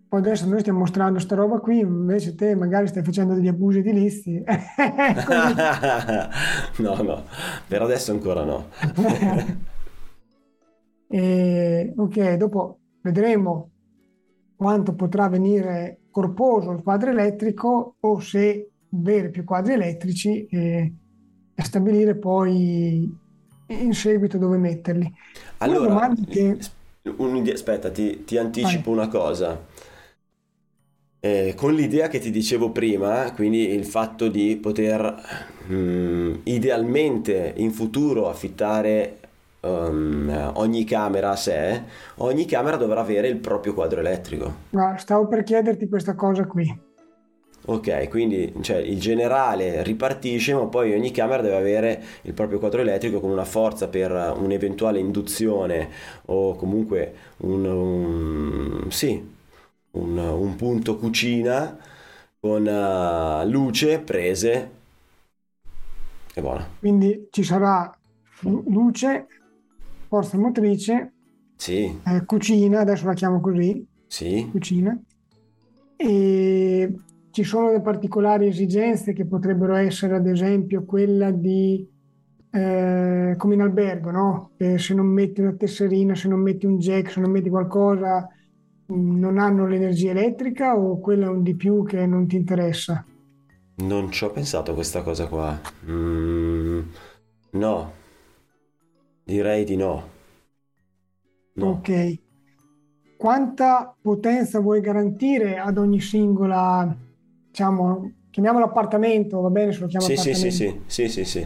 Poi 0.08 0.20
adesso 0.20 0.48
noi 0.48 0.62
stiamo 0.62 0.80
mostrando 0.80 1.20
sta 1.20 1.36
roba 1.36 1.60
qui, 1.60 1.80
invece 1.80 2.36
te 2.36 2.56
magari 2.56 2.88
stai 2.88 3.04
facendo 3.04 3.34
degli 3.34 3.50
abusi 3.50 3.80
edilizi. 3.80 4.42
no, 6.78 7.02
no, 7.02 7.26
per 7.68 7.82
adesso 7.82 8.14
ancora 8.14 8.46
no. 8.46 8.70
e, 11.10 11.94
ok, 11.98 12.34
dopo 12.36 12.80
vedremo 13.02 13.72
quanto 14.60 14.94
potrà 14.94 15.30
venire 15.30 16.00
corposo 16.12 16.72
il 16.72 16.84
quadro 16.84 17.12
elettrico 17.12 17.96
o 17.98 18.20
se 18.20 18.72
avere 18.94 19.30
più 19.30 19.46
quadri 19.46 19.72
elettrici 19.72 20.48
e, 20.48 20.94
e 21.56 21.64
stabilire 21.64 22.18
poi 22.18 23.10
in 23.68 23.94
seguito 23.94 24.38
dove 24.38 24.58
metterli. 24.58 25.10
Allora, 25.60 26.14
che... 26.30 26.58
aspetta, 27.54 27.90
ti, 27.90 28.26
ti 28.26 28.38
anticipo 28.38 28.94
Vai. 28.94 29.00
una 29.00 29.08
cosa. 29.08 29.66
Eh, 31.22 31.54
con 31.56 31.74
l'idea 31.74 32.10
che 32.10 32.20
ti 32.20 32.30
dicevo 32.30 32.72
prima, 32.72 33.32
quindi 33.32 33.70
il 33.70 33.86
fatto 33.86 34.28
di 34.28 34.58
poter 34.58 35.16
mm, 35.72 36.36
idealmente 36.44 37.54
in 37.56 37.72
futuro 37.72 38.28
affittare 38.28 39.19
um, 39.62 40.52
ogni 40.56 40.84
camera 40.84 41.32
a 41.32 41.36
sé, 41.36 41.84
ogni 42.18 42.46
camera 42.46 42.78
dovrà 42.78 43.02
avere 43.02 43.28
il 43.28 43.38
proprio 43.38 43.74
quadro 43.74 44.00
elettrico. 44.00 44.54
No, 44.72 44.96
stavo 44.98 45.28
per 45.28 45.44
chiederti 45.44 45.88
questa 45.88 46.16
cosa 46.16 46.46
qui. 46.46 46.88
Ok, 47.66 48.08
quindi 48.08 48.54
cioè, 48.62 48.78
il 48.78 49.00
generale 49.00 49.84
ripartisce, 49.84 50.54
ma 50.54 50.66
poi 50.66 50.94
ogni 50.94 51.12
camera 51.12 51.42
deve 51.42 51.58
avere 51.58 52.04
il 52.24 52.34
proprio 52.34 52.58
quadro 52.58 52.82
elettrico 52.82 53.20
con 53.20 53.30
una 53.30 53.46
forza 53.46 53.90
per 53.90 54.12
un'eventuale 54.12 54.98
induzione 54.98 55.90
o 56.26 56.56
comunque 56.56 57.14
un, 57.38 57.66
un 57.66 58.92
sì, 58.92 59.22
un, 59.92 60.18
un, 60.18 60.56
punto 60.56 60.98
cucina 60.98 61.78
con 62.40 62.66
uh, 62.66 63.48
luce, 63.48 64.00
prese 64.00 64.72
e 66.34 66.42
buona. 66.42 66.68
Quindi 66.80 67.28
ci 67.30 67.44
sarà 67.44 67.94
luce, 68.42 69.28
forza 70.10 70.40
motrice, 70.40 71.14
sì. 71.56 71.84
eh, 72.04 72.26
cucina, 72.26 72.80
adesso 72.80 73.06
la 73.06 73.14
chiamo 73.14 73.40
così, 73.40 73.86
sì. 74.08 74.48
cucina, 74.50 75.00
e 75.96 76.94
ci 77.30 77.44
sono 77.44 77.68
delle 77.68 77.82
particolari 77.82 78.48
esigenze 78.48 79.14
che 79.14 79.26
potrebbero 79.26 79.76
essere 79.76 80.16
ad 80.16 80.26
esempio 80.26 80.84
quella 80.84 81.30
di, 81.30 81.88
eh, 82.50 83.36
come 83.38 83.54
in 83.54 83.62
albergo, 83.62 84.10
no? 84.10 84.52
Se 84.58 84.94
non 84.96 85.06
metti 85.06 85.42
una 85.42 85.54
tesserina, 85.54 86.16
se 86.16 86.28
non 86.28 86.42
metti 86.42 86.66
un 86.66 86.80
jack, 86.80 87.12
se 87.12 87.20
non 87.20 87.30
metti 87.30 87.50
qualcosa, 87.50 88.28
non 88.88 89.38
hanno 89.38 89.68
l'energia 89.68 90.10
elettrica 90.10 90.76
o 90.76 91.00
quella 91.00 91.28
è 91.28 91.30
un 91.30 91.44
di 91.44 91.54
più 91.54 91.86
che 91.86 92.08
non 92.08 92.26
ti 92.26 92.36
interessa? 92.36 93.06
Non 93.76 94.12
ci 94.12 94.24
ho 94.24 94.32
pensato 94.32 94.72
a 94.72 94.74
questa 94.74 95.04
cosa 95.04 95.28
qua. 95.28 95.60
Mm, 95.88 96.82
no, 97.52 97.92
direi 99.30 99.64
di 99.64 99.76
no. 99.76 100.10
no. 101.54 101.70
Ok. 101.70 102.18
Quanta 103.18 103.96
potenza 104.02 104.60
vuoi 104.60 104.82
garantire 104.82 105.58
ad 105.58 105.78
ogni 105.78 106.00
singola 106.00 106.96
diciamo, 107.48 108.12
chiamiamolo 108.32 108.66
appartamento, 108.66 109.42
va 109.42 109.50
bene 109.50 109.72
se 109.74 109.82
lo 109.82 109.88
chiamo 109.88 110.06
sì, 110.06 110.14
appartamento? 110.14 110.50
Sì, 110.50 110.82
sì, 110.88 111.08
sì, 111.08 111.08
sì, 111.10 111.26
sì. 111.26 111.46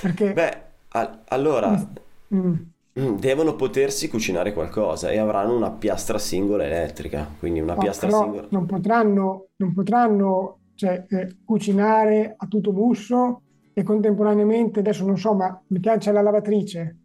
Perché... 0.00 0.32
Beh, 0.32 0.62
a- 0.88 1.22
allora... 1.28 1.90
Mm. 2.34 2.54
Mm, 3.00 3.16
devono 3.16 3.56
potersi 3.56 4.06
cucinare 4.08 4.52
qualcosa 4.52 5.10
e 5.10 5.16
avranno 5.16 5.56
una 5.56 5.70
piastra 5.70 6.18
singola 6.18 6.64
elettrica, 6.64 7.26
quindi 7.38 7.58
una 7.60 7.72
no, 7.72 7.80
piastra 7.80 8.10
singola. 8.10 8.46
Non 8.50 8.66
potranno, 8.66 9.46
non 9.56 9.72
potranno 9.72 10.58
cioè, 10.74 11.06
eh, 11.08 11.36
cucinare 11.42 12.34
a 12.36 12.46
tutto 12.46 12.70
busso 12.70 13.40
e 13.72 13.82
contemporaneamente, 13.82 14.80
adesso 14.80 15.06
non 15.06 15.16
so, 15.16 15.32
ma 15.34 15.58
mi 15.68 15.80
piace 15.80 16.12
la 16.12 16.20
lavatrice. 16.20 16.96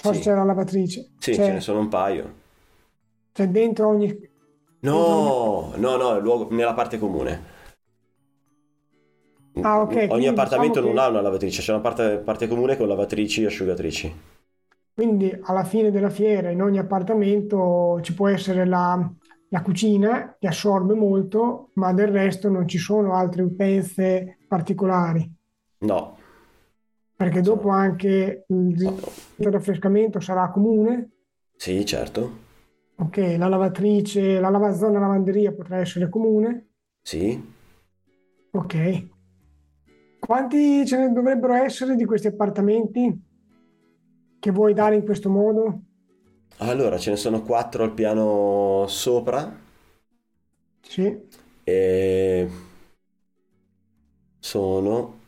So 0.00 0.12
sì. 0.14 0.20
c'è 0.20 0.34
la 0.34 0.44
lavatrice. 0.44 1.10
Sì, 1.18 1.32
c'è, 1.32 1.44
ce 1.44 1.52
ne 1.52 1.60
sono 1.60 1.80
un 1.80 1.88
paio. 1.88 2.34
C'è 3.32 3.48
dentro 3.48 3.88
ogni, 3.88 4.30
No, 4.80 5.72
no, 5.76 5.96
no, 5.96 6.18
luogo, 6.18 6.48
nella 6.54 6.72
parte 6.72 6.98
comune. 6.98 7.58
Ah, 9.60 9.80
ok. 9.82 10.06
Ogni 10.10 10.26
appartamento 10.26 10.80
diciamo 10.80 10.86
non 10.86 10.94
che... 10.94 11.00
ha 11.00 11.08
una 11.08 11.20
lavatrice, 11.20 11.60
c'è 11.60 11.72
una 11.72 11.82
parte, 11.82 12.18
parte 12.18 12.48
comune 12.48 12.76
con 12.76 12.88
lavatrici 12.88 13.42
e 13.42 13.46
asciugatrici. 13.46 14.20
Quindi 14.94 15.38
alla 15.42 15.64
fine 15.64 15.90
della 15.90 16.08
fiera 16.08 16.50
in 16.50 16.62
ogni 16.62 16.78
appartamento 16.78 17.98
ci 18.02 18.14
può 18.14 18.28
essere 18.28 18.64
la, 18.64 19.10
la 19.48 19.62
cucina 19.62 20.36
che 20.38 20.46
assorbe 20.46 20.94
molto, 20.94 21.70
ma 21.74 21.92
del 21.92 22.08
resto 22.08 22.48
non 22.48 22.66
ci 22.66 22.78
sono 22.78 23.14
altre 23.14 23.42
utenze 23.42 24.38
particolari. 24.48 25.30
No. 25.80 26.16
Perché 27.20 27.42
dopo 27.42 27.68
anche 27.68 28.46
il 28.48 29.52
raffrescamento 29.52 30.20
sarà 30.20 30.48
comune? 30.48 31.10
Sì, 31.54 31.84
certo. 31.84 32.38
Ok, 32.94 33.18
la 33.36 33.46
lavatrice, 33.46 34.40
la 34.40 34.48
lavazona 34.48 34.98
lavanderia 34.98 35.52
potrà 35.52 35.76
essere 35.76 36.08
comune? 36.08 36.70
Sì. 37.02 37.38
Ok. 38.52 39.08
Quanti 40.18 40.86
ce 40.86 40.96
ne 40.96 41.12
dovrebbero 41.12 41.52
essere 41.52 41.94
di 41.94 42.06
questi 42.06 42.28
appartamenti 42.28 43.22
che 44.38 44.50
vuoi 44.50 44.72
dare 44.72 44.94
in 44.94 45.04
questo 45.04 45.28
modo? 45.28 45.82
Allora, 46.60 46.96
ce 46.96 47.10
ne 47.10 47.16
sono 47.16 47.42
quattro 47.42 47.82
al 47.84 47.92
piano 47.92 48.86
sopra. 48.88 49.58
Sì. 50.80 51.28
E 51.64 52.48
sono 54.38 55.19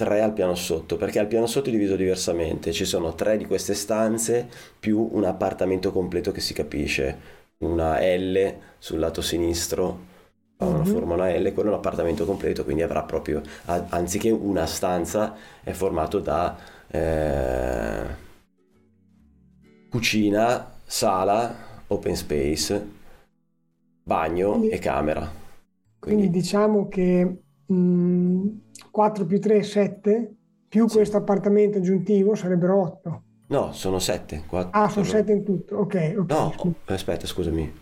tre 0.00 0.22
al 0.22 0.32
piano 0.32 0.54
sotto, 0.54 0.96
perché 0.96 1.18
al 1.18 1.26
piano 1.26 1.46
sotto 1.46 1.68
è 1.68 1.72
diviso 1.72 1.94
diversamente, 1.94 2.72
ci 2.72 2.86
sono 2.86 3.14
tre 3.14 3.36
di 3.36 3.44
queste 3.44 3.74
stanze 3.74 4.48
più 4.78 5.10
un 5.12 5.24
appartamento 5.24 5.92
completo 5.92 6.32
che 6.32 6.40
si 6.40 6.54
capisce, 6.54 7.18
una 7.58 8.00
L 8.00 8.54
sul 8.78 8.98
lato 8.98 9.20
sinistro, 9.20 10.06
una 10.56 10.78
mm-hmm. 10.78 10.84
forma 10.84 11.12
una 11.12 11.28
L, 11.36 11.52
quello 11.52 11.68
è 11.68 11.72
un 11.72 11.78
appartamento 11.78 12.24
completo, 12.24 12.64
quindi 12.64 12.80
avrà 12.80 13.02
proprio, 13.02 13.42
anziché 13.66 14.30
una 14.30 14.64
stanza, 14.64 15.36
è 15.62 15.72
formato 15.72 16.18
da 16.18 16.56
eh, 16.88 18.06
cucina, 19.90 20.76
sala, 20.82 21.82
open 21.88 22.16
space, 22.16 22.88
bagno 24.02 24.52
quindi, 24.52 24.68
e 24.70 24.78
camera. 24.78 25.30
Quindi, 25.98 26.22
quindi 26.22 26.30
diciamo 26.30 26.88
che... 26.88 27.42
Mh 27.72 28.68
4 28.90 29.24
più 29.24 29.40
3 29.40 29.62
7, 29.62 30.34
più 30.68 30.88
sì. 30.88 30.96
questo 30.96 31.16
appartamento 31.16 31.78
aggiuntivo 31.78 32.34
sarebbero 32.34 32.80
8. 32.80 33.22
No, 33.48 33.72
sono 33.72 33.98
7. 33.98 34.44
4, 34.46 34.70
ah, 34.72 34.88
sono 34.88 35.04
7 35.04 35.32
in 35.32 35.44
tutto, 35.44 35.76
ok. 35.76 35.82
okay 35.82 36.14
no, 36.26 36.52
scusa. 36.56 36.76
aspetta, 36.86 37.26
scusami. 37.26 37.72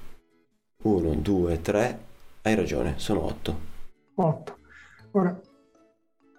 1, 0.82 1.14
2, 1.14 1.60
3, 1.60 1.98
hai 2.42 2.54
ragione, 2.54 2.94
sono 2.96 3.24
8. 3.24 3.58
8. 4.14 4.56
Ora, 5.12 5.40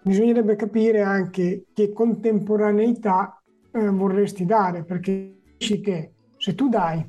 bisognerebbe 0.02 0.56
capire 0.56 1.02
anche 1.02 1.66
che 1.72 1.92
contemporaneità 1.92 3.42
eh, 3.72 3.88
vorresti 3.88 4.44
dare, 4.44 4.84
perché 4.84 5.40
dici 5.58 5.80
che 5.80 6.12
se 6.36 6.54
tu 6.54 6.68
dai 6.68 7.04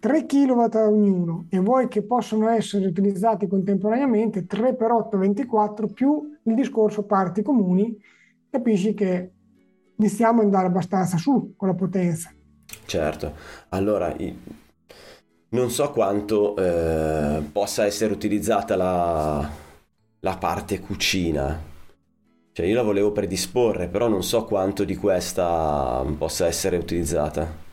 3 0.00 0.26
kW 0.26 0.76
ognuno 0.76 1.46
e 1.50 1.58
vuoi 1.58 1.88
che 1.88 2.02
possano 2.02 2.48
essere 2.48 2.86
utilizzati 2.86 3.48
contemporaneamente 3.48 4.46
3 4.46 4.74
per 4.76 4.92
8, 4.92 5.18
24 5.18 5.88
più 5.88 6.36
il 6.44 6.54
discorso 6.54 7.04
parti 7.04 7.42
comuni, 7.42 7.96
capisci 8.48 8.94
che 8.94 9.32
iniziamo 9.96 10.40
ad 10.40 10.46
andare 10.46 10.66
abbastanza 10.68 11.16
su 11.16 11.54
con 11.56 11.68
la 11.68 11.74
potenza. 11.74 12.32
Certo, 12.86 13.32
allora 13.70 14.14
non 15.50 15.70
so 15.70 15.90
quanto 15.90 16.56
eh, 16.56 17.42
possa 17.50 17.84
essere 17.84 18.12
utilizzata 18.12 18.76
la, 18.76 19.50
la 20.20 20.36
parte 20.36 20.80
cucina. 20.80 21.66
Cioè 22.52 22.66
io 22.66 22.74
la 22.74 22.82
volevo 22.82 23.12
predisporre, 23.12 23.88
però 23.88 24.08
non 24.08 24.22
so 24.22 24.44
quanto 24.44 24.84
di 24.84 24.96
questa 24.96 26.04
possa 26.16 26.46
essere 26.46 26.76
utilizzata. 26.76 27.66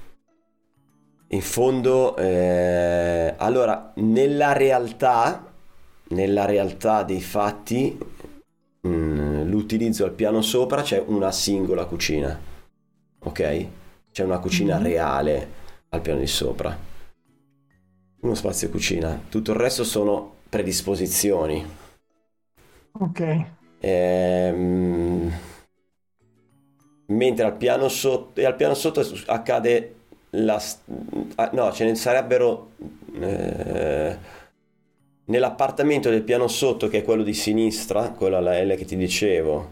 In 1.29 1.41
fondo, 1.41 2.15
eh, 2.17 3.33
allora, 3.37 3.91
nella 3.95 4.53
realtà, 4.53 5.51
nella 6.09 6.45
realtà 6.45 7.03
dei 7.03 7.19
fatti, 7.21 7.97
mm, 8.87 9.41
l'utilizzo 9.49 10.05
al 10.05 10.11
piano 10.11 10.41
sopra 10.41 10.81
c'è 10.83 11.03
una 11.05 11.31
singola 11.31 11.85
cucina, 11.85 12.39
ok? 13.19 13.67
C'è 14.11 14.23
una 14.23 14.39
cucina 14.39 14.77
Mhm. 14.77 14.83
reale 14.83 15.49
al 15.89 16.01
piano 16.01 16.19
di 16.19 16.27
sopra. 16.27 16.77
Uno 18.21 18.35
spazio 18.35 18.69
cucina. 18.69 19.17
Tutto 19.29 19.51
il 19.51 19.57
resto 19.57 19.85
sono 19.85 20.33
predisposizioni. 20.49 21.65
Ok, 22.93 23.21
Ehm, 23.81 25.31
mentre 27.07 27.45
al 27.45 27.55
piano 27.57 27.87
sotto, 27.87 28.39
e 28.39 28.45
al 28.45 28.55
piano 28.55 28.73
sotto 28.73 29.03
accade 29.27 29.95
la... 30.43 30.61
ah, 31.35 31.49
no, 31.53 31.71
ce 31.71 31.85
ne 31.85 31.95
sarebbero... 31.95 32.71
eh, 33.19 34.17
nell'appartamento 35.25 36.09
del 36.09 36.23
piano 36.23 36.47
sotto, 36.47 36.87
che 36.87 36.97
è 36.99 37.03
quello 37.03 37.21
di 37.23 37.33
sinistra, 37.33 38.09
quello 38.11 38.37
alla 38.37 38.61
L 38.63 38.75
che 38.75 38.85
ti 38.85 38.95
dicevo, 38.95 39.69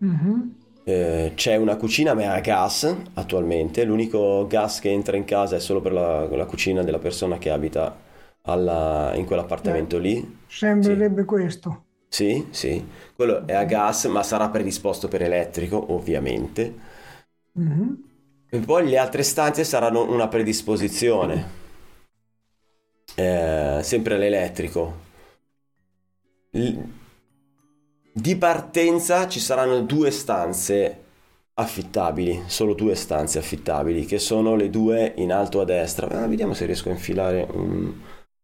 Mhm. 0.00 0.50
eh, 0.84 1.32
c'è 1.34 1.56
una 1.56 1.76
cucina 1.76 2.14
ma 2.14 2.22
è 2.22 2.26
a 2.26 2.40
gas 2.40 2.94
attualmente. 3.14 3.84
L'unico 3.84 4.46
gas 4.46 4.80
che 4.80 4.90
entra 4.90 5.16
in 5.16 5.24
casa 5.24 5.56
è 5.56 5.60
solo 5.60 5.80
per 5.80 5.92
la, 5.92 6.26
la 6.28 6.46
cucina 6.46 6.82
della 6.82 6.98
persona 6.98 7.38
che 7.38 7.50
abita 7.50 7.96
alla- 8.42 9.12
in 9.14 9.24
quell'appartamento 9.26 9.98
lì. 9.98 10.38
sembrerebbe 10.46 11.24
questo. 11.24 11.86
Sì, 12.12 12.46
sì, 12.50 12.84
quello 13.14 13.46
è 13.46 13.54
a 13.54 13.64
gas, 13.64 14.04
ma 14.06 14.22
sarà 14.22 14.48
predisposto 14.48 15.08
per 15.08 15.22
elettrico, 15.22 15.92
ovviamente. 15.92 16.74
Mhm. 17.54 17.96
E 18.50 18.58
poi 18.60 18.86
le 18.88 18.98
altre 18.98 19.22
stanze 19.22 19.64
saranno 19.64 20.08
una 20.08 20.28
predisposizione, 20.28 21.48
Eh, 23.16 23.80
sempre 23.84 24.18
l'elettrico. 24.18 24.94
L- 26.52 26.84
Di 28.12 28.36
partenza 28.36 29.28
ci 29.28 29.40
saranno 29.40 29.82
due 29.82 30.10
stanze 30.10 30.98
affittabili, 31.54 32.42
solo 32.46 32.74
due 32.74 32.94
stanze 32.94 33.38
affittabili, 33.38 34.04
che 34.04 34.18
sono 34.18 34.54
le 34.56 34.70
due 34.70 35.12
in 35.16 35.32
alto 35.32 35.60
a 35.60 35.64
destra. 35.64 36.08
Ah, 36.22 36.26
vediamo 36.26 36.52
se 36.54 36.66
riesco 36.66 36.88
a 36.88 36.92
infilare 36.92 37.46
un... 37.52 37.92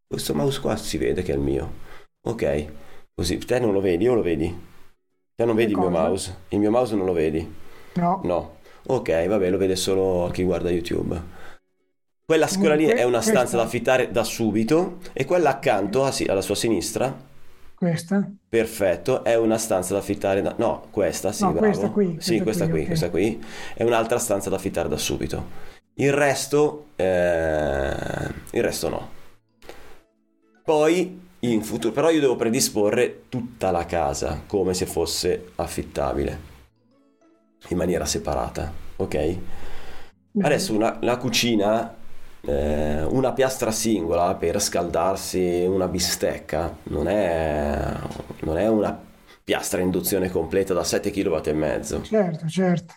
Questo 0.07 0.35
mouse 0.35 0.61
qua 0.61 0.77
si 0.77 0.99
vede 0.99 1.23
che 1.23 1.33
è 1.33 1.35
il 1.37 1.41
mio. 1.41 1.73
Ok, 2.23 2.67
così. 3.15 3.39
Te 3.39 3.59
non 3.59 3.73
lo 3.73 3.81
vedi 3.81 4.07
o 4.09 4.15
lo 4.15 4.23
vedi? 4.23 4.55
Te 5.35 5.45
non 5.45 5.57
vedi 5.57 5.73
il 5.73 5.79
mio 5.79 5.91
mouse? 5.91 6.37
Il 6.49 6.59
mio 6.61 6.71
mouse 6.71 6.95
non 6.95 7.07
lo 7.07 7.13
vedi? 7.13 7.55
No, 7.97 8.21
No. 8.23 8.56
Ok, 8.89 9.27
vabbè, 9.27 9.51
lo 9.51 9.59
vede 9.59 9.77
solo 9.77 10.31
chi 10.33 10.43
guarda 10.45 10.71
YouTube. 10.71 11.21
Quella, 12.25 12.49
quella 12.59 12.75
lì 12.75 12.87
è 12.87 13.03
una 13.05 13.21
stanza 13.21 13.41
questa- 13.41 13.57
da 13.57 13.63
affittare 13.65 14.11
da 14.11 14.25
subito 14.25 14.99
e 15.13 15.25
quella 15.25 15.51
accanto, 15.51 16.05
a 16.05 16.11
si- 16.13 16.25
alla 16.25 16.41
sua 16.43 16.55
sinistra, 16.57 17.15
questa. 17.75 18.29
perfetto, 18.49 19.23
è 19.25 19.37
una 19.37 19.59
stanza 19.59 19.93
da 19.95 20.01
affittare 20.01 20.41
da... 20.43 20.55
No, 20.59 20.87
questa, 20.91 21.33
sì, 21.33 21.45
No, 21.45 21.53
bravo. 21.53 21.59
questa 21.59 21.91
qui, 21.91 22.17
Sì, 22.19 22.41
questa 22.41 22.43
questa 22.43 22.69
qui, 22.69 22.71
qui, 22.71 22.81
ok. 22.81 22.87
questa 22.87 23.11
qui. 23.11 23.45
È 23.75 23.83
un'altra 23.83 24.19
stanza 24.19 24.51
da 24.51 24.57
affittare 24.57 24.89
da 24.89 24.97
subito. 24.97 25.45
Il 25.95 26.13
resto... 26.13 26.87
eh, 26.97 28.33
Il 28.53 28.63
resto 28.63 28.89
no. 28.89 29.11
Poi, 30.65 31.21
in 31.41 31.63
futuro... 31.63 31.93
Però 31.93 32.11
io 32.11 32.21
devo 32.21 32.37
predisporre 32.37 33.25
tutta 33.29 33.71
la 33.71 33.85
casa 33.87 34.43
come 34.47 34.75
se 34.75 34.87
fosse 34.87 35.53
affittabile. 35.57 36.55
In 37.69 37.77
maniera 37.77 38.05
separata, 38.05 38.73
ok? 38.97 39.39
Adesso 40.41 40.75
una, 40.75 40.99
la 41.01 41.17
cucina, 41.17 41.95
eh, 42.43 43.03
una 43.05 43.33
piastra 43.33 43.71
singola 43.71 44.35
per 44.35 44.61
scaldarsi 44.61 45.65
una 45.67 45.89
bistecca, 45.89 46.77
non 46.85 47.09
è, 47.09 47.93
non 48.43 48.59
è 48.59 48.69
una 48.69 48.99
piastra 49.43 49.81
induzione 49.81 50.29
completa 50.29 50.75
da 50.75 50.85
7 50.85 51.11
kW 51.11 51.41
e 51.45 51.53
mezzo. 51.53 52.03
Certo, 52.03 52.47
certo. 52.47 52.95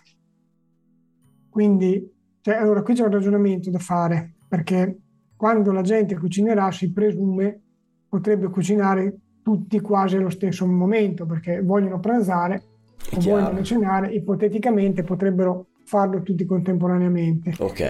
Quindi, 1.49 2.11
cioè, 2.41 2.55
allora 2.55 2.81
qui 2.81 2.93
c'è 2.93 3.03
un 3.03 3.11
ragionamento 3.11 3.69
da 3.69 3.79
fare, 3.79 4.35
perché 4.47 4.97
quando 5.35 5.71
la 5.71 5.81
gente 5.81 6.17
cucinerà 6.17 6.71
si 6.71 6.91
presume 6.91 7.61
potrebbe 8.09 8.49
cucinare 8.49 9.17
tutti 9.41 9.79
quasi 9.79 10.17
allo 10.17 10.29
stesso 10.29 10.65
momento, 10.65 11.25
perché 11.25 11.61
vogliono 11.61 11.99
pranzare 11.99 12.63
o 13.11 13.21
vogliono 13.21 13.63
cenare, 13.63 14.13
ipoteticamente 14.13 15.03
potrebbero 15.03 15.67
farlo 15.85 16.21
tutti 16.21 16.45
contemporaneamente. 16.45 17.53
Ok, 17.59 17.81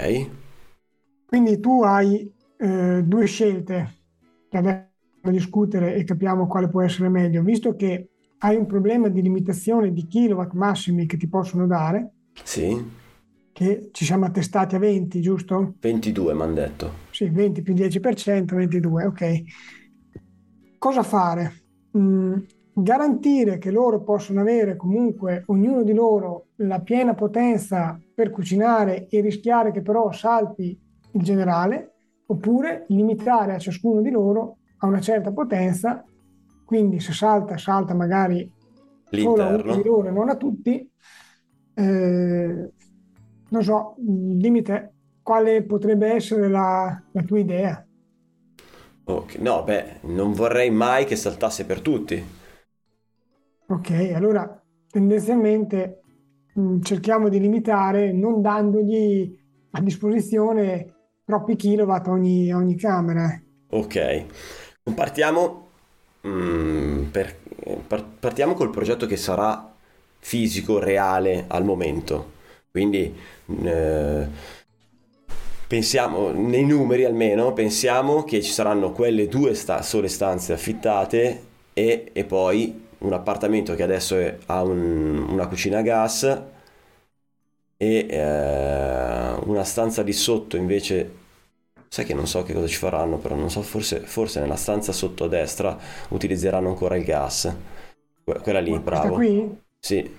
Quindi 1.26 1.60
tu 1.60 1.84
hai 1.84 2.32
eh, 2.58 3.04
due 3.04 3.26
scelte 3.26 3.98
che 4.50 4.58
adesso 4.58 4.88
da 5.22 5.32
discutere 5.32 5.95
e 5.95 6.04
capiamo 6.06 6.48
quale 6.48 6.69
può 6.69 6.82
essere 6.82 7.10
meglio, 7.10 7.43
visto 7.43 7.76
che 7.76 8.10
hai 8.39 8.56
un 8.56 8.65
problema 8.65 9.10
di 9.10 9.22
limitazione 9.22 9.91
di 9.91 10.08
kilowatt 10.08 10.54
massimi 10.54 11.06
che 11.06 11.17
ti 11.17 11.28
possono 11.28 11.67
dare, 11.67 12.13
sì, 12.43 12.98
che 13.52 13.89
ci 13.91 14.06
siamo 14.06 14.26
attestati 14.26 14.76
a 14.76 14.80
20, 14.80 15.19
giusto? 15.22 15.76
22 15.80 16.34
mi 16.34 16.41
hanno 16.41 16.54
detto. 16.54 16.91
Sì, 17.12 17.28
20 17.30 17.62
più 17.62 17.74
10%, 17.74 18.56
22, 18.56 19.06
ok. 19.06 19.43
Cosa 20.78 21.04
fare? 21.04 21.63
Mm, 21.98 22.38
garantire 22.82 23.58
che 23.58 23.72
loro 23.72 24.04
possano 24.04 24.42
avere 24.42 24.76
comunque, 24.76 25.44
ognuno 25.48 25.84
di 25.84 25.94
loro, 25.94 26.48
la 26.58 26.82
piena 26.82 27.13
potenza 27.15 28.02
per 28.13 28.32
cucinare 28.32 29.08
e 29.08 29.22
rischiare 29.22 29.72
che 29.72 29.82
però 29.82 30.12
salti 30.12 30.80
il 31.12 31.22
generale, 31.24 31.96
oppure 32.28 32.86
limitare 32.89 33.54
a 33.56 33.60
ciascuno 33.60 34.02
di 34.02 34.12
loro 34.12 34.58
a 34.78 34.88
una 34.88 35.02
certa 35.02 35.32
potenza, 35.32 36.04
quindi 36.63 37.00
se 37.00 37.13
salta, 37.13 37.58
salta 37.58 37.94
magari 37.94 38.52
solo 39.12 39.44
a 39.44 39.48
uno 39.48 39.74
di 39.74 39.84
L'interno. 39.84 39.84
loro 39.84 40.08
e 40.08 40.12
non 40.12 40.30
a 40.30 40.36
tutti. 40.38 40.89
Eh, 41.74 42.72
non 43.50 43.63
so, 43.63 43.96
dimmi 43.98 44.62
te, 44.62 44.94
quale 45.22 45.63
potrebbe 45.65 46.13
essere 46.13 46.48
la, 46.50 47.04
la 47.12 47.24
tua 47.24 47.39
idea? 47.39 47.84
Ok, 49.06 49.36
No, 49.39 49.63
beh, 49.63 50.00
non 50.04 50.34
vorrei 50.34 50.70
mai 50.70 51.06
che 51.06 51.15
saltasse 51.15 51.65
per 51.65 51.82
tutti. 51.82 52.24
Ok, 53.71 53.91
allora 54.15 54.62
tendenzialmente 54.89 56.01
mh, 56.53 56.79
cerchiamo 56.82 57.29
di 57.29 57.39
limitare 57.39 58.12
non 58.12 58.41
dandogli 58.41 59.38
a 59.71 59.82
disposizione 59.82 60.93
troppi 61.23 61.55
kilowatt 61.55 62.08
ogni, 62.08 62.51
ogni 62.51 62.75
camera. 62.75 63.39
Ok, 63.71 64.25
partiamo, 64.95 65.67
mm, 66.27 67.03
per- 67.12 67.36
par- 67.88 68.05
partiamo 68.19 68.53
col 68.55 68.71
progetto 68.71 69.05
che 69.05 69.15
sarà 69.17 69.71
fisico, 70.19 70.79
reale 70.79 71.45
al 71.47 71.63
momento. 71.63 72.38
Quindi 72.71 73.15
eh, 73.63 74.27
pensiamo, 75.67 76.32
nei 76.32 76.65
numeri 76.65 77.05
almeno, 77.05 77.53
pensiamo 77.53 78.23
che 78.23 78.41
ci 78.41 78.51
saranno 78.51 78.91
quelle 78.91 79.27
due 79.27 79.53
sta- 79.53 79.82
sole 79.82 80.08
stanze 80.08 80.53
affittate 80.53 81.41
e, 81.73 82.10
e 82.12 82.23
poi 82.25 82.88
un 82.99 83.13
appartamento 83.13 83.75
che 83.75 83.83
adesso 83.83 84.17
è- 84.17 84.38
ha 84.47 84.62
un- 84.63 85.27
una 85.29 85.47
cucina 85.47 85.79
a 85.79 85.81
gas 85.81 86.41
e 87.77 88.05
eh, 88.09 89.33
una 89.45 89.63
stanza 89.63 90.03
di 90.03 90.13
sotto 90.13 90.57
invece 90.57 91.17
Sai 91.91 92.05
che 92.05 92.13
non 92.13 92.27
so 92.27 92.43
che 92.43 92.53
cosa 92.53 92.67
ci 92.67 92.77
faranno, 92.77 93.17
però 93.17 93.35
non 93.35 93.49
so, 93.49 93.62
forse, 93.63 94.01
forse 94.01 94.39
nella 94.39 94.57
stanza 94.57 94.91
sotto 94.91 95.23
a 95.25 95.27
destra 95.27 95.77
utilizzeranno 96.09 96.69
ancora 96.69 96.95
il 96.95 97.03
gas. 97.03 97.51
Que- 98.23 98.39
Quella 98.41 98.59
lì, 98.59 98.77
bravo. 98.79 99.15
qui? 99.15 99.57
Sì. 99.79 100.17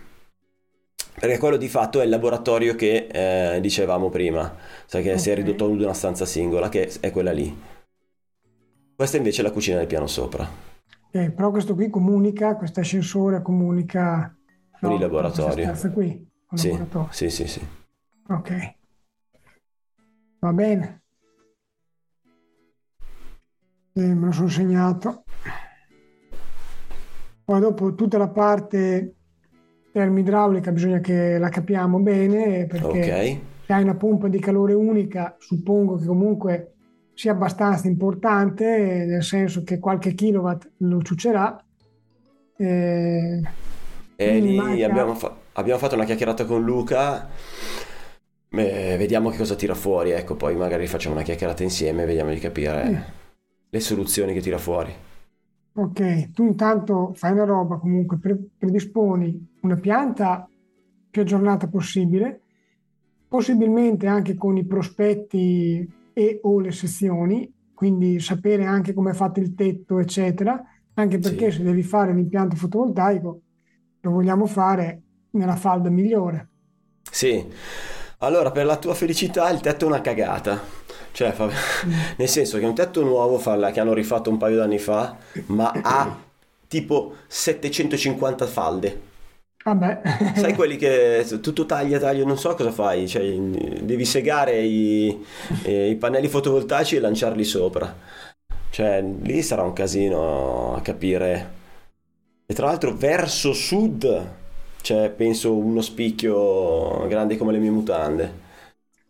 Perché 1.21 1.39
quello 1.39 1.57
di 1.57 1.69
fatto 1.69 2.01
è 2.01 2.05
il 2.05 2.11
laboratorio 2.11 2.75
che 2.75 3.07
eh, 3.11 3.61
dicevamo 3.61 4.09
prima, 4.11 4.57
sai 4.87 5.03
che 5.03 5.19
si 5.19 5.31
è 5.31 5.35
ridotto 5.37 5.67
ad 5.67 5.81
una 5.81 5.95
stanza 5.95 6.25
singola, 6.27 6.69
che 6.69 6.91
è 7.01 7.13
quella 7.13 7.33
lì. 7.33 7.57
Questa 8.97 9.17
invece 9.17 9.41
è 9.41 9.45
la 9.45 9.53
cucina 9.53 9.79
del 9.79 9.87
piano 9.87 10.07
sopra. 10.07 10.70
Ok, 11.13 11.31
però 11.33 11.51
questo 11.51 11.75
qui 11.75 11.91
comunica, 11.91 12.55
questo 12.57 12.79
ascensore 12.81 13.43
comunica 13.43 14.33
Con 14.79 14.91
no, 14.91 14.95
il 14.95 15.01
laboratorio. 15.01 15.67
Questa 15.67 15.91
qui, 15.91 16.31
con 16.47 16.57
Sì, 16.57 16.69
laboratorio. 16.69 17.09
sì, 17.11 17.31
sì, 17.31 17.47
sì. 17.49 17.67
Ok. 18.29 18.75
Va 20.39 20.53
bene. 20.53 21.03
Eh, 23.93 24.15
me 24.15 24.27
lo 24.27 24.33
sono 24.33 24.49
segnato. 24.49 25.25
Poi 27.45 27.61
dopo 27.61 27.95
tutta 27.97 28.17
la 28.17 28.29
parte 28.29 29.17
termoidraulica 29.91 30.71
bisogna 30.71 31.01
che 31.01 31.39
la 31.39 31.49
capiamo 31.49 31.99
bene 31.99 32.67
perché 32.67 32.87
Ok. 32.87 33.67
se 33.67 33.73
hai 33.73 33.83
una 33.83 33.97
pompa 33.97 34.29
di 34.29 34.39
calore 34.39 34.75
unica 34.75 35.35
suppongo 35.41 35.97
che 35.97 36.07
comunque 36.07 36.75
sia 37.21 37.33
abbastanza 37.33 37.87
importante, 37.87 39.05
nel 39.07 39.23
senso 39.23 39.63
che 39.63 39.79
qualche 39.79 40.15
kilowatt 40.15 40.71
lo 40.79 41.03
ciucerà. 41.03 41.63
Eh, 42.57 43.43
E 44.17 44.39
lì 44.41 44.57
manca- 44.57 44.87
abbiamo, 44.87 45.15
fa- 45.15 45.37
abbiamo 45.53 45.79
fatto 45.79 45.97
una 45.97 46.05
chiacchierata 46.05 46.47
con 46.47 46.65
Luca. 46.65 47.29
Eh, 48.49 48.97
vediamo 48.97 49.29
che 49.29 49.37
cosa 49.37 49.55
tira 49.55 49.75
fuori. 49.75 50.13
Ecco, 50.13 50.35
poi 50.35 50.57
magari 50.57 50.87
facciamo 50.87 51.15
una 51.15 51.23
chiacchierata 51.25 51.63
insieme 51.63 52.05
e 52.05 52.07
vediamo 52.07 52.31
di 52.31 52.39
capire 52.39 52.89
Mm. 52.89 52.97
le 53.69 53.81
soluzioni 53.81 54.33
che 54.33 54.41
tira 54.41 54.57
fuori. 54.57 54.91
Ok, 55.75 56.31
tu 56.33 56.45
intanto 56.47 57.13
fai 57.15 57.33
una 57.33 57.45
roba 57.45 57.77
comunque, 57.77 58.17
pre- 58.17 58.39
predisponi 58.57 59.57
una 59.61 59.77
pianta 59.77 60.49
più 61.11 61.21
aggiornata 61.21 61.69
possibile, 61.69 62.41
possibilmente 63.29 64.07
anche 64.07 64.35
con 64.37 64.57
i 64.57 64.65
prospetti 64.65 65.99
e 66.21 66.41
o 66.43 66.61
le 66.61 66.71
sezioni, 66.73 67.51
quindi 67.73 68.21
sapere 68.21 68.65
anche 68.67 68.93
come 68.93 69.13
è 69.13 69.15
fatto 69.15 69.41
il 69.41 69.55
tetto, 69.55 69.99
eccetera, 69.99 70.63
anche 70.95 71.19
perché 71.19 71.51
Sì. 71.51 71.59
se 71.59 71.63
devi 71.63 71.83
fare 71.83 72.13
l'impianto 72.13 72.57
fotovoltaico 72.57 73.41
lo 74.03 74.11
vogliamo 74.11 74.47
fare 74.47 75.03
nella 75.31 75.57
falda 75.57 75.89
migliore. 75.89 76.49
Sì. 77.11 77.45
Allora, 78.19 78.51
per 78.51 78.67
la 78.67 78.77
tua 78.77 78.93
felicità, 78.95 79.49
il 79.51 79.61
tetto 79.61 79.85
è 79.85 79.89
una 79.89 80.01
cagata. 80.03 80.61
Cioè, 81.13 81.33
fa- 81.33 81.49
nel 82.19 82.29
senso 82.29 82.59
che 82.59 82.65
è 82.65 82.69
un 82.69 82.75
tetto 82.75 83.03
nuovo 83.03 83.39
fa- 83.39 83.71
che 83.71 83.81
hanno 83.81 83.95
rifatto 83.95 84.29
un 84.31 84.37
paio 84.37 84.57
d'anni 84.57 84.79
fa, 84.79 85.17
ma 85.47 85.73
ha 85.83 86.19
tipo 86.69 87.15
750 87.27 88.47
falde. 88.47 89.09
Vabbè, 89.63 90.01
Sai 90.33 90.55
quelli 90.55 90.77
che 90.77 91.27
tutto 91.43 91.67
taglia, 91.67 91.99
taglia, 91.99 92.25
non 92.25 92.39
so 92.39 92.55
cosa 92.55 92.71
fai, 92.71 93.07
cioè 93.09 93.23
devi 93.83 94.05
segare 94.05 94.61
i, 94.63 95.25
i 95.67 95.97
pannelli 95.97 96.29
fotovoltaici 96.29 96.97
e 96.97 97.01
lanciarli 97.01 97.45
sopra. 97.45 97.95
Cioè, 98.71 99.03
lì 99.03 99.43
sarà 99.43 99.63
un 99.63 99.73
casino 99.73 100.75
a 100.75 100.81
capire. 100.81 101.59
E 102.47 102.55
tra 102.55 102.67
l'altro 102.67 102.97
verso 102.97 103.53
sud 103.53 104.29
c'è, 104.81 105.11
penso, 105.11 105.57
uno 105.57 105.81
spicchio 105.83 107.07
grande 107.09 107.37
come 107.37 107.53
le 107.53 107.59
mie 107.59 107.71
mutande. 107.71 108.33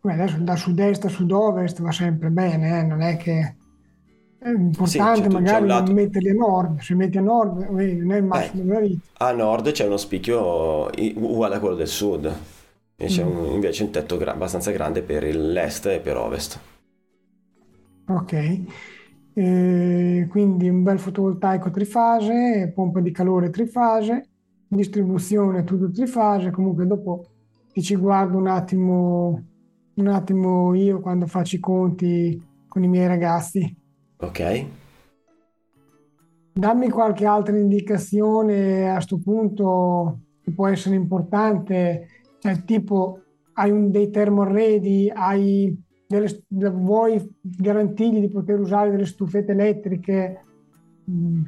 Beh, 0.02 0.12
adesso 0.14 0.38
da 0.48 0.56
sud-est 0.56 1.04
a 1.04 1.08
sud-ovest 1.08 1.80
va 1.80 1.92
sempre 1.92 2.30
bene, 2.30 2.80
eh, 2.80 2.82
Non 2.82 3.00
è 3.02 3.16
che 3.16 3.56
è 4.40 4.48
importante 4.50 5.28
Sì, 5.28 5.28
magari 5.28 5.72
non 5.72 5.92
metterli 5.92 6.30
a 6.30 6.34
nord, 6.34 6.80
se 6.80 6.94
metti 6.96 7.18
a 7.18 7.20
nord 7.20 7.62
eh, 7.78 7.94
non 7.94 8.12
è 8.12 8.16
il 8.16 8.24
massimo 8.24 8.64
della 8.64 8.80
vita. 8.80 9.06
A 9.18 9.30
nord 9.32 9.70
c'è 9.70 9.86
uno 9.86 9.96
spicchio 9.96 10.90
uguale 11.16 11.54
a 11.54 11.60
quello 11.60 11.76
del 11.76 11.86
sud. 11.88 12.26
E 12.96 13.06
c'è 13.06 13.22
Mm. 13.22 13.24
un- 13.24 13.52
invece 13.52 13.82
un 13.84 13.90
tetto 13.92 14.16
gra- 14.16 14.32
abbastanza 14.32 14.70
grande 14.72 15.02
per 15.02 15.22
l'est 15.34 15.86
e 15.86 16.00
per 16.00 16.16
ovest. 16.16 16.58
Ok, 18.06 18.32
Eh, 19.32 20.26
quindi 20.28 20.68
un 20.68 20.82
bel 20.82 20.98
fotovoltaico 20.98 21.70
trifase, 21.70 22.72
pompa 22.74 23.00
di 23.00 23.12
calore 23.12 23.48
trifase, 23.50 24.30
distribuzione 24.66 25.62
tutto 25.64 25.90
trifase, 25.90 26.50
comunque 26.50 26.84
dopo 26.86 27.30
ti 27.72 27.80
ci 27.82 27.94
guardo 27.96 28.36
un 28.38 28.48
attimo, 28.48 29.46
un 29.94 30.06
attimo 30.08 30.74
io 30.74 31.00
quando 31.00 31.26
faccio 31.28 31.56
i 31.56 31.60
conti 31.60 32.44
con 32.66 32.82
i 32.82 32.88
miei 32.88 33.06
ragazzi. 33.06 33.74
Ok? 34.20 34.40
Dammi 36.52 36.90
qualche 36.90 37.24
altra 37.26 37.56
indicazione 37.56 38.90
a 38.90 39.00
sto 39.00 39.18
punto 39.18 40.20
che 40.42 40.52
può 40.52 40.66
essere 40.66 40.96
importante, 40.96 42.08
cioè 42.38 42.64
tipo 42.64 43.20
hai 43.54 43.70
un, 43.70 43.90
dei 43.90 44.10
termoarredi, 44.10 45.10
hai 45.14 45.74
delle, 46.06 46.44
vuoi 46.48 47.22
garantirgli 47.40 48.20
di 48.20 48.28
poter 48.30 48.58
usare 48.60 48.90
delle 48.90 49.06
stufette 49.06 49.52
elettriche, 49.52 50.44
Mm, 51.10 51.42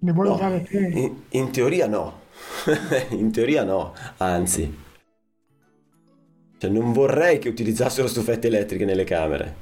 le 0.00 0.12
vuoi 0.12 0.28
No, 0.28 0.30
usare 0.30 0.66
te? 0.68 1.02
in, 1.02 1.22
in 1.30 1.50
teoria 1.50 1.86
no. 1.86 2.20
In 3.10 3.30
teoria 3.32 3.64
no, 3.64 3.94
anzi. 4.18 4.72
Cioè, 6.56 6.70
non 6.70 6.92
vorrei 6.92 7.38
che 7.38 7.48
utilizzassero 7.50 8.08
stufette 8.08 8.46
elettriche 8.46 8.84
nelle 8.86 9.04
camere. 9.04 9.54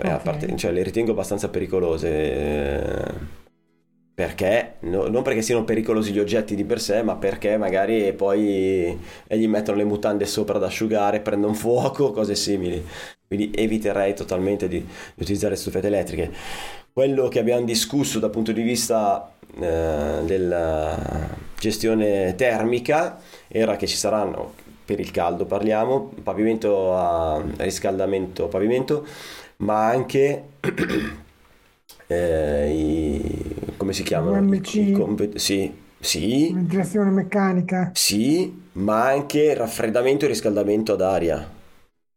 Beh, 0.00 0.10
a 0.10 0.16
Ok. 0.16 0.22
parte- 0.22 0.56
cioè, 0.56 0.70
le 0.72 0.82
ritengo 0.82 1.10
abbastanza 1.12 1.48
pericolose. 1.48 2.08
eh, 2.08 3.36
Perché? 4.14 4.74
No- 4.80 5.06
non 5.08 5.22
perché 5.22 5.42
siano 5.42 5.64
pericolosi 5.64 6.12
gli 6.12 6.18
oggetti 6.18 6.56
di 6.56 6.64
per 6.64 6.80
sé, 6.80 7.02
ma 7.02 7.16
perché 7.16 7.56
magari 7.56 8.12
poi 8.14 8.98
eh, 9.28 9.38
gli 9.38 9.46
mettono 9.46 9.76
le 9.78 9.84
mutande 9.84 10.26
sopra 10.26 10.56
ad 10.58 10.64
asciugare, 10.64 11.20
prendono 11.20 11.54
fuoco, 11.54 12.10
cose 12.12 12.34
simili. 12.34 12.84
Quindi 13.26 13.52
eviterei 13.54 14.14
totalmente 14.14 14.66
di, 14.68 14.78
di 14.80 15.22
utilizzare 15.22 15.54
stufette 15.56 15.86
elettriche. 15.86 16.32
Quello 16.92 17.28
che 17.28 17.38
abbiamo 17.38 17.64
discusso 17.64 18.18
dal 18.18 18.30
punto 18.30 18.50
di 18.52 18.62
vista 18.62 19.32
eh, 19.60 20.20
della 20.24 21.28
gestione 21.58 22.34
termica 22.36 23.18
era 23.46 23.76
che 23.76 23.86
ci 23.86 23.96
saranno, 23.96 24.54
per 24.84 24.98
il 24.98 25.10
caldo 25.12 25.44
parliamo, 25.46 26.12
pavimento 26.24 26.94
a 26.96 27.40
riscaldamento 27.58 28.48
pavimento, 28.48 29.06
ma 29.58 29.86
anche 29.88 30.44
eh, 32.06 32.70
i, 32.74 33.74
come 33.76 33.92
si 33.92 34.02
chiamano? 34.02 34.44
I- 34.48 34.62
UMC. 34.62 34.74
i 34.78 34.90
conve- 34.90 35.38
sì, 35.38 35.72
sì, 35.98 36.56
Ventilazione 36.56 37.10
meccanica? 37.10 37.80
sì, 37.90 38.68
ma 38.72 39.06
anche 39.08 39.54
raffreddamento 39.54 40.24
e 40.24 40.28
riscaldamento 40.28 40.92
ad 40.92 41.02
aria 41.02 41.56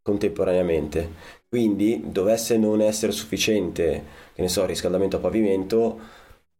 contemporaneamente. 0.02 1.10
Quindi 1.48 2.04
dovesse 2.12 2.58
non 2.58 2.82
essere 2.82 3.12
sufficiente, 3.12 4.04
che 4.34 4.42
ne 4.42 4.48
so, 4.48 4.66
riscaldamento 4.66 5.18
a 5.18 5.20
pavimento, 5.20 6.00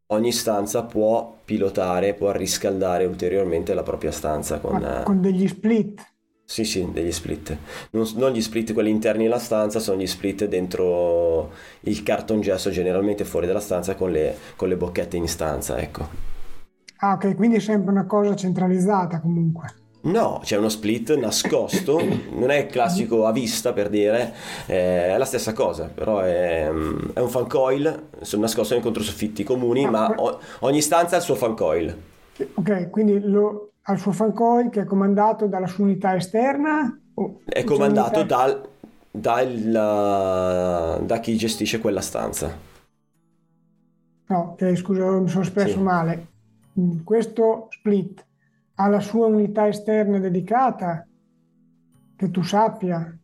ogni 0.08 0.32
stanza 0.32 0.84
può 0.84 1.38
pilotare, 1.44 2.14
può 2.14 2.30
riscaldare 2.32 3.04
ulteriormente 3.06 3.74
la 3.74 3.82
propria 3.82 4.10
stanza 4.12 4.58
con, 4.60 4.80
con 5.02 5.20
degli 5.20 5.46
split? 5.48 6.11
Sì, 6.52 6.64
sì, 6.64 6.86
degli 6.92 7.10
split. 7.12 7.56
Non, 7.92 8.06
non 8.16 8.30
gli 8.32 8.42
split 8.42 8.74
quelli 8.74 8.90
interni 8.90 9.22
della 9.22 9.38
stanza, 9.38 9.78
sono 9.78 9.98
gli 10.02 10.06
split 10.06 10.44
dentro 10.44 11.50
il 11.80 12.02
cartongesso, 12.02 12.68
generalmente 12.68 13.24
fuori 13.24 13.46
dalla 13.46 13.58
stanza 13.58 13.94
con 13.94 14.10
le, 14.10 14.36
con 14.54 14.68
le 14.68 14.76
bocchette 14.76 15.16
in 15.16 15.28
stanza, 15.28 15.78
ecco. 15.78 16.06
Ah, 17.00 17.12
ok, 17.12 17.34
quindi 17.36 17.56
è 17.56 17.60
sempre 17.60 17.90
una 17.90 18.06
cosa 18.06 18.34
centralizzata 18.34 19.20
comunque. 19.20 19.74
No, 20.04 20.40
c'è 20.42 20.56
uno 20.56 20.68
split 20.68 21.14
nascosto, 21.16 22.00
non 22.34 22.50
è 22.50 22.66
classico 22.66 23.24
a 23.26 23.32
vista 23.32 23.72
per 23.72 23.88
dire, 23.88 24.34
eh, 24.66 25.14
è 25.14 25.16
la 25.16 25.24
stessa 25.24 25.52
cosa, 25.52 25.88
però 25.88 26.18
è, 26.20 26.68
mm, 26.70 27.10
è 27.14 27.20
un 27.20 27.28
fan 27.28 27.46
coil 27.46 28.08
sono 28.20 28.42
nascosto 28.42 28.74
nei 28.74 28.82
controsoffitti 28.82 29.44
comuni, 29.44 29.86
Ah, 29.86 29.90
ma 29.90 30.12
ogni 30.60 30.80
stanza 30.82 31.14
ha 31.14 31.18
il 31.18 31.24
suo 31.24 31.36
fan 31.36 31.54
coil. 31.54 31.96
Ok, 32.54 32.90
quindi 32.90 33.20
lo, 33.20 33.71
ha 33.84 33.92
il 33.92 33.98
suo 33.98 34.12
fancoil 34.12 34.70
che 34.70 34.82
è 34.82 34.84
comandato 34.84 35.46
dalla 35.46 35.66
sua 35.66 35.84
unità 35.84 36.14
esterna? 36.14 36.96
o 37.14 37.40
È 37.44 37.64
comandato 37.64 38.20
un'unità- 38.20 38.36
dal, 39.10 39.70
dal- 39.70 41.04
da 41.04 41.18
chi 41.20 41.36
gestisce 41.36 41.78
quella 41.80 42.00
stanza. 42.00 42.50
No, 44.26 44.38
ok, 44.52 44.74
scusa, 44.76 45.10
mi 45.10 45.28
sono 45.28 45.42
espresso 45.42 45.76
Sì. 45.76 45.82
male. 45.82 46.26
Mm, 46.80 47.00
Questo 47.04 47.66
split 47.70 48.24
ha 48.76 48.88
la 48.88 49.00
sua 49.00 49.26
unità 49.26 49.66
esterna 49.68 50.18
dedicata? 50.18 51.06
Che 52.16 52.30
tu 52.30 52.42
sappia? 52.42 53.14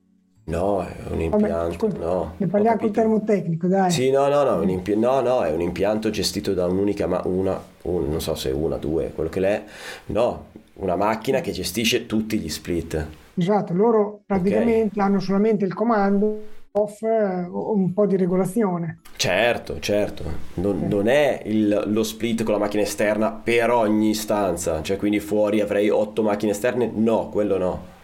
No, 0.49 0.81
è 0.81 0.94
un 1.11 1.19
Vabbè, 1.19 1.23
impianto, 1.25 1.87
ascolta, 1.87 1.99
no. 1.99 2.33
ne 2.38 2.46
parliamo 2.46 2.79
col 2.79 2.90
termotecnico, 2.90 3.67
dai. 3.67 3.90
Sì, 3.90 4.11
no, 4.11 4.29
no, 4.29 4.44
no, 4.44 4.59
è 4.61 4.63
un 4.63 4.71
impi- 4.71 4.96
no, 4.96 5.21
no, 5.21 5.42
è 5.42 5.53
un 5.53 5.61
impianto 5.61 6.09
gestito 6.09 6.55
da 6.55 6.65
un'unica, 6.67 7.07
ma- 7.07 7.21
una, 7.27 7.61
un- 7.83 8.09
non 8.09 8.21
so 8.23 8.35
se 8.35 8.51
una, 8.51 8.77
due, 8.79 9.13
quello 9.15 9.29
che 9.29 9.40
l'è, 9.40 9.63
no, 10.07 10.46
una 10.75 10.96
macchina 10.96 11.40
che 11.42 11.53
gestisce 11.53 12.07
tutti 12.07 12.38
gli 12.38 12.49
split. 12.49 13.07
Esatto, 13.35 13.75
loro 13.75 14.23
praticamente 14.25 14.99
hanno 15.01 15.21
solamente 15.21 15.67
il 15.67 15.75
comando 15.75 16.40
off 16.73 17.03
eh, 17.03 17.46
o 17.51 17.75
un 17.75 17.92
po' 17.92 18.07
di 18.07 18.17
regolazione. 18.17 19.01
Certo, 19.17 19.79
certo, 19.81 20.25
non, 20.55 20.87
non 20.88 21.09
è 21.09 21.42
il- 21.44 21.83
lo 21.88 22.03
split 22.03 22.42
con 22.42 22.55
la 22.55 22.61
macchina 22.61 22.83
esterna 22.85 23.33
per 23.33 23.71
ogni 23.71 24.15
stanza, 24.15 24.81
cioè 24.81 24.96
quindi 24.96 25.21
fuori 25.21 25.61
avrei 25.61 25.90
otto 25.90 26.23
macchine 26.23 26.53
esterne, 26.53 26.90
no, 26.94 27.29
quello 27.29 27.59
no. 27.59 27.96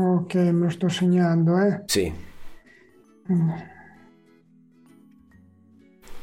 Ok, 0.00 0.34
me 0.34 0.64
lo 0.64 0.70
sto 0.70 0.88
segnando, 0.88 1.58
eh. 1.58 1.82
Sì. 1.86 2.12
Mm. 3.28 3.50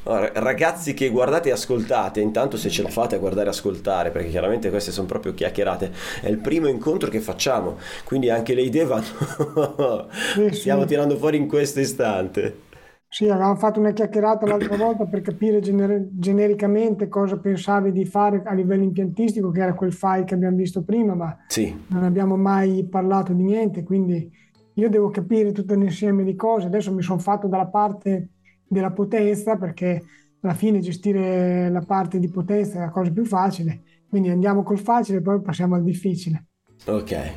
Ora, 0.04 0.30
Ragazzi 0.34 0.94
che 0.94 1.10
guardate 1.10 1.50
e 1.50 1.52
ascoltate, 1.52 2.20
intanto 2.20 2.56
se 2.56 2.70
ce 2.70 2.82
la 2.82 2.88
fate 2.88 3.16
a 3.16 3.18
guardare 3.18 3.48
e 3.48 3.50
ascoltare, 3.50 4.10
perché 4.10 4.30
chiaramente 4.30 4.70
queste 4.70 4.90
sono 4.90 5.06
proprio 5.06 5.34
chiacchierate, 5.34 5.92
è 6.22 6.28
il 6.28 6.38
primo 6.38 6.66
incontro 6.66 7.10
che 7.10 7.20
facciamo, 7.20 7.78
quindi 8.04 8.30
anche 8.30 8.54
le 8.54 8.62
idee 8.62 8.86
vanno... 8.86 10.08
Sì, 10.34 10.50
Stiamo 10.52 10.82
sì. 10.82 10.88
tirando 10.88 11.16
fuori 11.16 11.36
in 11.36 11.46
questo 11.46 11.80
istante. 11.80 12.66
Sì, 13.10 13.28
avevamo 13.28 13.56
fatto 13.56 13.80
una 13.80 13.92
chiacchierata 13.92 14.46
l'altra 14.46 14.76
volta 14.76 15.06
per 15.06 15.22
capire 15.22 15.60
gener- 15.60 16.08
genericamente 16.12 17.08
cosa 17.08 17.38
pensavi 17.38 17.90
di 17.90 18.04
fare 18.04 18.42
a 18.44 18.52
livello 18.52 18.82
impiantistico, 18.82 19.50
che 19.50 19.62
era 19.62 19.74
quel 19.74 19.92
file 19.94 20.24
che 20.24 20.34
abbiamo 20.34 20.56
visto 20.56 20.82
prima, 20.84 21.14
ma 21.14 21.36
Sì, 21.46 21.74
non 21.88 22.04
abbiamo 22.04 22.36
mai 22.36 22.86
parlato 22.86 23.32
di 23.32 23.42
niente, 23.42 23.82
quindi 23.82 24.30
io 24.74 24.88
devo 24.90 25.08
capire 25.08 25.52
tutto 25.52 25.72
un 25.74 25.82
insieme 25.82 26.22
di 26.22 26.34
cose. 26.34 26.66
Adesso 26.66 26.92
mi 26.92 27.02
sono 27.02 27.18
fatto 27.18 27.46
dalla 27.48 27.66
parte 27.66 28.28
della 28.66 28.92
potenza, 28.92 29.56
perché 29.56 30.04
alla 30.40 30.54
fine 30.54 30.80
gestire 30.80 31.70
la 31.70 31.80
parte 31.80 32.18
di 32.18 32.28
potenza 32.28 32.76
è 32.76 32.80
la 32.80 32.90
cosa 32.90 33.10
più 33.10 33.24
facile, 33.24 33.82
quindi 34.08 34.28
andiamo 34.28 34.62
col 34.62 34.78
facile 34.78 35.18
e 35.18 35.22
poi 35.22 35.40
passiamo 35.40 35.74
al 35.74 35.82
difficile. 35.82 36.44
ok. 36.86 37.32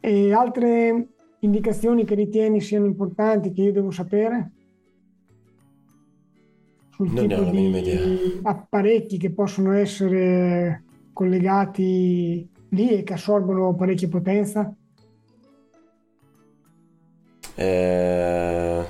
E 0.00 0.32
altre 0.32 1.06
indicazioni 1.46 2.04
che 2.04 2.14
ritieni 2.14 2.60
siano 2.60 2.86
importanti 2.86 3.52
che 3.52 3.62
io 3.62 3.72
devo 3.72 3.90
sapere? 3.90 4.50
Sul 6.90 7.10
Non 7.10 7.26
ne 7.26 7.28
tipo 7.28 7.40
ho 7.40 7.44
la 7.46 7.52
minima 7.52 7.78
idea. 7.78 8.04
di 8.04 8.40
apparecchi 8.42 9.18
che 9.18 9.30
possono 9.32 9.72
essere 9.72 10.84
collegati 11.12 12.48
lì 12.70 12.90
e 12.90 13.02
che 13.02 13.12
assorbono 13.14 13.74
parecchia 13.74 14.08
potenza? 14.08 14.72
Eh, 17.54 18.84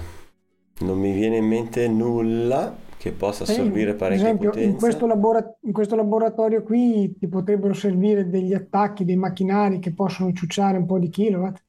non 0.81 0.99
mi 0.99 1.13
viene 1.13 1.39
in 1.39 1.47
mente 1.47 1.89
nulla 1.89 2.77
che 2.97 3.11
possa 3.13 3.43
assorbire 3.43 3.91
Eh, 3.91 3.93
Ad 3.93 3.99
parecchia 3.99 4.25
esempio, 4.27 4.49
in 4.49 4.55
potenza. 4.55 4.79
questo, 4.79 5.07
labora- 5.07 5.57
in 5.63 5.73
questo 5.73 5.97
laboratorio 5.97 6.63
qui 6.63 7.17
ti 7.19 7.27
potrebbero 7.29 7.73
servire 7.73 8.29
degli 8.29 8.55
attacchi, 8.55 9.05
dei 9.05 9.17
macchinari 9.17 9.79
che 9.81 9.93
possono 9.93 10.33
ciucciare 10.33 10.77
un 10.79 10.87
po' 10.87 10.99
di 11.01 11.09
kilowatt. 11.09 11.63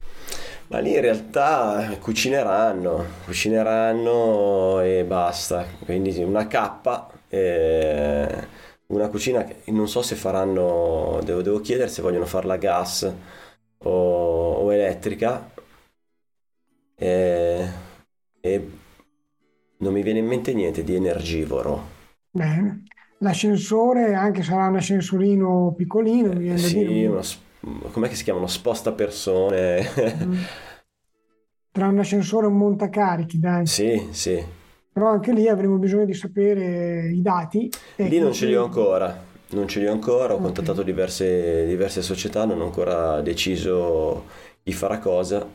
Ma 0.68 0.78
lì 0.78 0.94
in 0.94 1.00
realtà 1.00 1.92
eh, 1.92 1.98
cucineranno, 1.98 3.04
cucineranno 3.26 4.80
e 4.80 5.04
basta. 5.04 5.64
Quindi 5.84 6.16
una 6.22 6.46
cappa, 6.46 7.08
eh, 7.28 8.46
una 8.86 9.08
cucina 9.08 9.44
che 9.44 9.70
non 9.72 9.88
so 9.88 10.02
se 10.02 10.16
faranno, 10.16 11.20
devo, 11.22 11.42
devo 11.42 11.60
chiedere 11.60 11.88
se 11.90 12.02
vogliono 12.02 12.24
farla 12.26 12.54
a 12.54 12.56
gas 12.56 13.12
o, 13.78 13.90
o 14.54 14.72
elettrica. 14.72 15.50
Eh, 16.96 17.68
e 18.42 18.68
non 19.78 19.92
mi 19.92 20.02
viene 20.02 20.20
in 20.20 20.26
mente 20.26 20.52
niente 20.54 20.82
di 20.84 20.94
energivoro. 20.94 22.02
Bene. 22.30 22.82
L'ascensore, 23.18 24.14
anche 24.14 24.42
sarà 24.42 24.66
un 24.68 24.76
ascensorino 24.76 25.72
piccolino, 25.76 26.34
dire, 26.34 26.56
Sì, 26.56 26.82
un- 26.84 27.06
uno, 27.06 27.22
s- 27.22 27.38
com'è 27.92 28.08
che 28.08 28.14
si 28.16 28.24
chiama? 28.24 28.38
Uno 28.40 28.48
sposta 28.48 28.92
persone. 28.92 29.82
tra 31.72 31.88
un 31.88 31.98
ascensore 31.98 32.46
e 32.46 32.48
un 32.48 32.56
montacarichi, 32.56 33.38
dai. 33.38 33.70
Sì, 33.72 34.08
sì. 34.12 34.44
Però 34.92 35.08
anche 35.10 35.32
lì 35.32 35.48
avremo 35.48 35.76
bisogno 35.78 36.04
di 36.06 36.14
sapere 36.14 37.10
i 37.12 37.20
dati. 37.20 37.76
Lì 38.02 38.18
non 38.18 38.32
ce 38.32 38.46
li 38.46 38.54
ho 38.54 38.62
ancora, 38.64 39.24
non 39.50 39.66
ce 39.66 39.80
li 39.80 39.86
ho 39.86 39.92
ancora, 39.92 40.34
ho 40.34 40.38
Ok. 40.38 40.40
contattato 40.40 40.82
diverse, 40.82 41.66
diverse 41.66 42.02
società, 42.02 42.44
non 42.44 42.60
ho 42.60 42.64
ancora 42.64 43.20
deciso 43.22 44.26
chi 44.62 44.72
farà 44.72 44.98
cosa. 44.98 45.46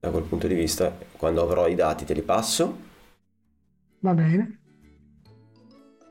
Da 0.00 0.10
quel 0.10 0.24
punto 0.24 0.46
di 0.46 0.54
vista, 0.54 0.96
quando 1.16 1.42
avrò 1.42 1.66
i 1.68 1.74
dati 1.74 2.04
te 2.04 2.14
li 2.14 2.22
passo. 2.22 2.76
Va 4.06 4.14
bene. 4.14 4.57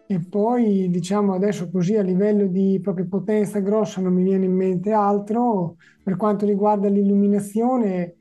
E 0.09 0.21
poi 0.25 0.89
diciamo 0.89 1.33
adesso 1.33 1.69
così 1.69 1.95
a 1.97 2.01
livello 2.01 2.47
di 2.47 2.79
proprio 2.81 3.07
potenza 3.07 3.59
grossa 3.59 3.99
non 4.01 4.13
mi 4.13 4.23
viene 4.23 4.45
in 4.45 4.53
mente 4.55 4.91
altro. 4.93 5.75
Per 6.01 6.15
quanto 6.15 6.45
riguarda 6.45 6.87
l'illuminazione, 6.87 8.15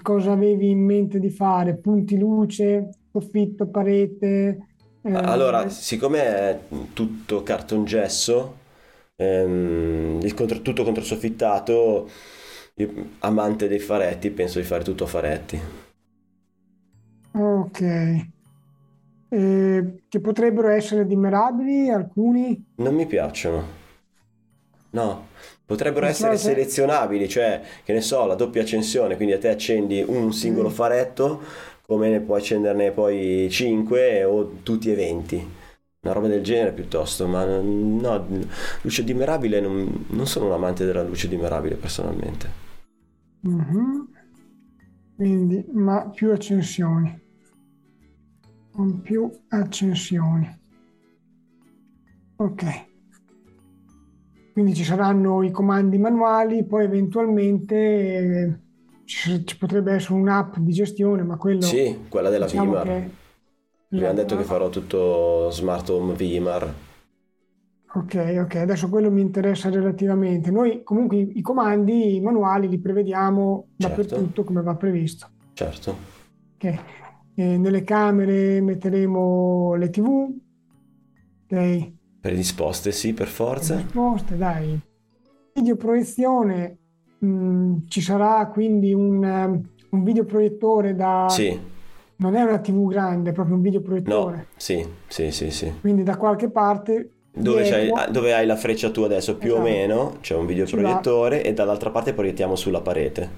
cosa 0.00 0.32
avevi 0.32 0.70
in 0.70 0.84
mente 0.84 1.18
di 1.18 1.30
fare? 1.30 1.76
Punti 1.78 2.16
luce, 2.18 2.90
soffitto, 3.10 3.68
parete? 3.68 4.58
eh, 5.02 5.10
Allora, 5.10 5.68
siccome 5.68 6.20
è 6.22 6.60
tutto 6.92 7.42
cartongesso, 7.42 8.58
ehm, 9.16 10.20
il 10.22 10.34
contro- 10.34 10.60
tutto 10.62 10.84
controsoffittato, 10.84 12.08
io, 12.76 12.92
amante 13.20 13.68
dei 13.68 13.78
faretti, 13.80 14.30
penso 14.30 14.58
di 14.58 14.64
fare 14.66 14.84
tutto 14.84 15.04
a 15.04 15.06
faretti. 15.06 15.60
ok. 17.32 17.80
Eh, 19.30 20.04
che 20.08 20.20
potrebbero 20.20 20.68
essere 20.68 21.06
dimerabili 21.06 21.90
alcuni? 21.90 22.62
Non 22.76 22.94
mi 22.94 23.04
piacciono. 23.06 23.62
No, 24.90 25.28
potrebbero 25.66 26.06
Non 26.06 26.12
essere 26.12 26.36
so 26.36 26.38
se- 26.38 26.54
selezionabili, 26.54 27.28
cioè, 27.28 27.60
che 27.84 27.92
ne 27.92 28.00
so, 28.00 28.24
la 28.24 28.34
doppia 28.34 28.62
accensione, 28.62 29.16
quindi 29.16 29.34
a 29.34 29.38
te 29.38 29.48
accendi 29.48 30.02
un 30.06 30.32
singolo 30.32 30.68
Mm. 30.68 30.72
faretto, 30.72 31.42
come 31.86 32.08
ne 32.08 32.20
puoi 32.20 32.40
accenderne 32.40 32.90
poi 32.92 33.48
5 33.50 34.24
o 34.24 34.60
tutti 34.62 34.90
e 34.90 34.94
20. 34.94 35.56
Una 36.00 36.12
roba 36.14 36.28
del 36.28 36.42
genere 36.42 36.72
piuttosto, 36.72 37.26
ma 37.26 37.44
no, 37.44 38.26
luce 38.82 39.04
dimerabile 39.04 39.60
non, 39.60 40.06
non 40.10 40.26
sono 40.26 40.46
un 40.46 40.52
amante 40.52 40.84
della 40.86 41.02
luce 41.02 41.28
dimerabile 41.28 41.74
personalmente. 41.74 42.66
Mhm. 43.42 44.06
Quindi, 45.16 45.66
ma 45.72 46.08
più 46.08 46.30
accensioni. 46.30 47.20
Con 48.78 49.00
più 49.00 49.28
accensioni. 49.48 50.56
Ok. 52.36 52.86
Quindi 54.52 54.72
ci 54.72 54.84
saranno 54.84 55.42
i 55.42 55.50
comandi 55.50 55.98
manuali, 55.98 56.64
poi 56.64 56.84
eventualmente 56.84 57.74
eh, 57.74 58.58
ci, 59.04 59.44
ci 59.44 59.58
potrebbe 59.58 59.94
essere 59.94 60.14
un'app 60.14 60.58
di 60.58 60.70
gestione, 60.70 61.24
ma 61.24 61.36
quello 61.36 61.62
Sì, 61.62 62.04
quella 62.08 62.30
della 62.30 62.44
diciamo 62.44 62.66
Vimar. 62.70 62.84
che... 62.84 63.10
Abbiamo 63.90 64.14
detto 64.14 64.36
che 64.36 64.44
farò 64.44 64.68
tutto 64.68 65.50
smart 65.50 65.88
home 65.88 66.14
Vimar. 66.14 66.72
Ok, 67.94 68.38
ok, 68.44 68.54
adesso 68.54 68.88
quello 68.88 69.10
mi 69.10 69.22
interessa 69.22 69.70
relativamente. 69.70 70.52
Noi 70.52 70.84
comunque 70.84 71.16
i, 71.16 71.38
i 71.38 71.42
comandi 71.42 72.20
manuali 72.22 72.68
li 72.68 72.78
prevediamo 72.78 73.70
Certo. 73.76 74.02
dappertutto 74.02 74.44
come 74.44 74.62
va 74.62 74.76
previsto. 74.76 75.28
Certo. 75.54 75.96
Ok. 76.54 76.78
Eh, 77.38 77.56
nelle 77.56 77.84
camere 77.84 78.60
metteremo 78.60 79.74
le 79.76 79.90
TV, 79.90 80.28
ok, 81.48 81.92
Predisposte, 82.20 82.90
sì, 82.90 83.12
per 83.14 83.28
forza. 83.28 83.76
risposte, 83.76 84.36
dai. 84.36 84.76
Videoproiezione, 85.54 86.78
mh, 87.20 87.74
ci 87.86 88.00
sarà 88.00 88.48
quindi 88.48 88.92
un, 88.92 89.24
ehm, 89.24 89.68
un 89.90 90.02
videoproiettore 90.02 90.96
da... 90.96 91.26
Sì, 91.28 91.56
Non 92.16 92.34
è 92.34 92.42
una 92.42 92.58
TV 92.58 92.88
grande, 92.88 93.30
è 93.30 93.32
proprio 93.32 93.54
un 93.54 93.62
videoproiettore. 93.62 94.36
no, 94.36 94.44
sì, 94.56 94.84
sì, 95.06 95.30
sì, 95.30 95.52
sì. 95.52 95.72
Quindi 95.80 96.02
da 96.02 96.16
qualche 96.16 96.50
parte 96.50 97.10
Dove, 97.32 97.92
dove 98.10 98.34
hai 98.34 98.46
la 98.46 98.56
freccia 98.56 98.90
tu 98.90 99.02
adesso 99.02 99.36
più 99.36 99.52
o 99.52 99.58
Esatto. 99.58 99.68
meno 99.70 100.16
c'è 100.20 100.34
un 100.34 100.44
videoproiettore 100.44 101.44
e 101.44 101.52
dall'altra 101.52 101.90
parte 101.90 102.12
proiettiamo 102.14 102.56
sulla 102.56 102.80
parete. 102.80 103.30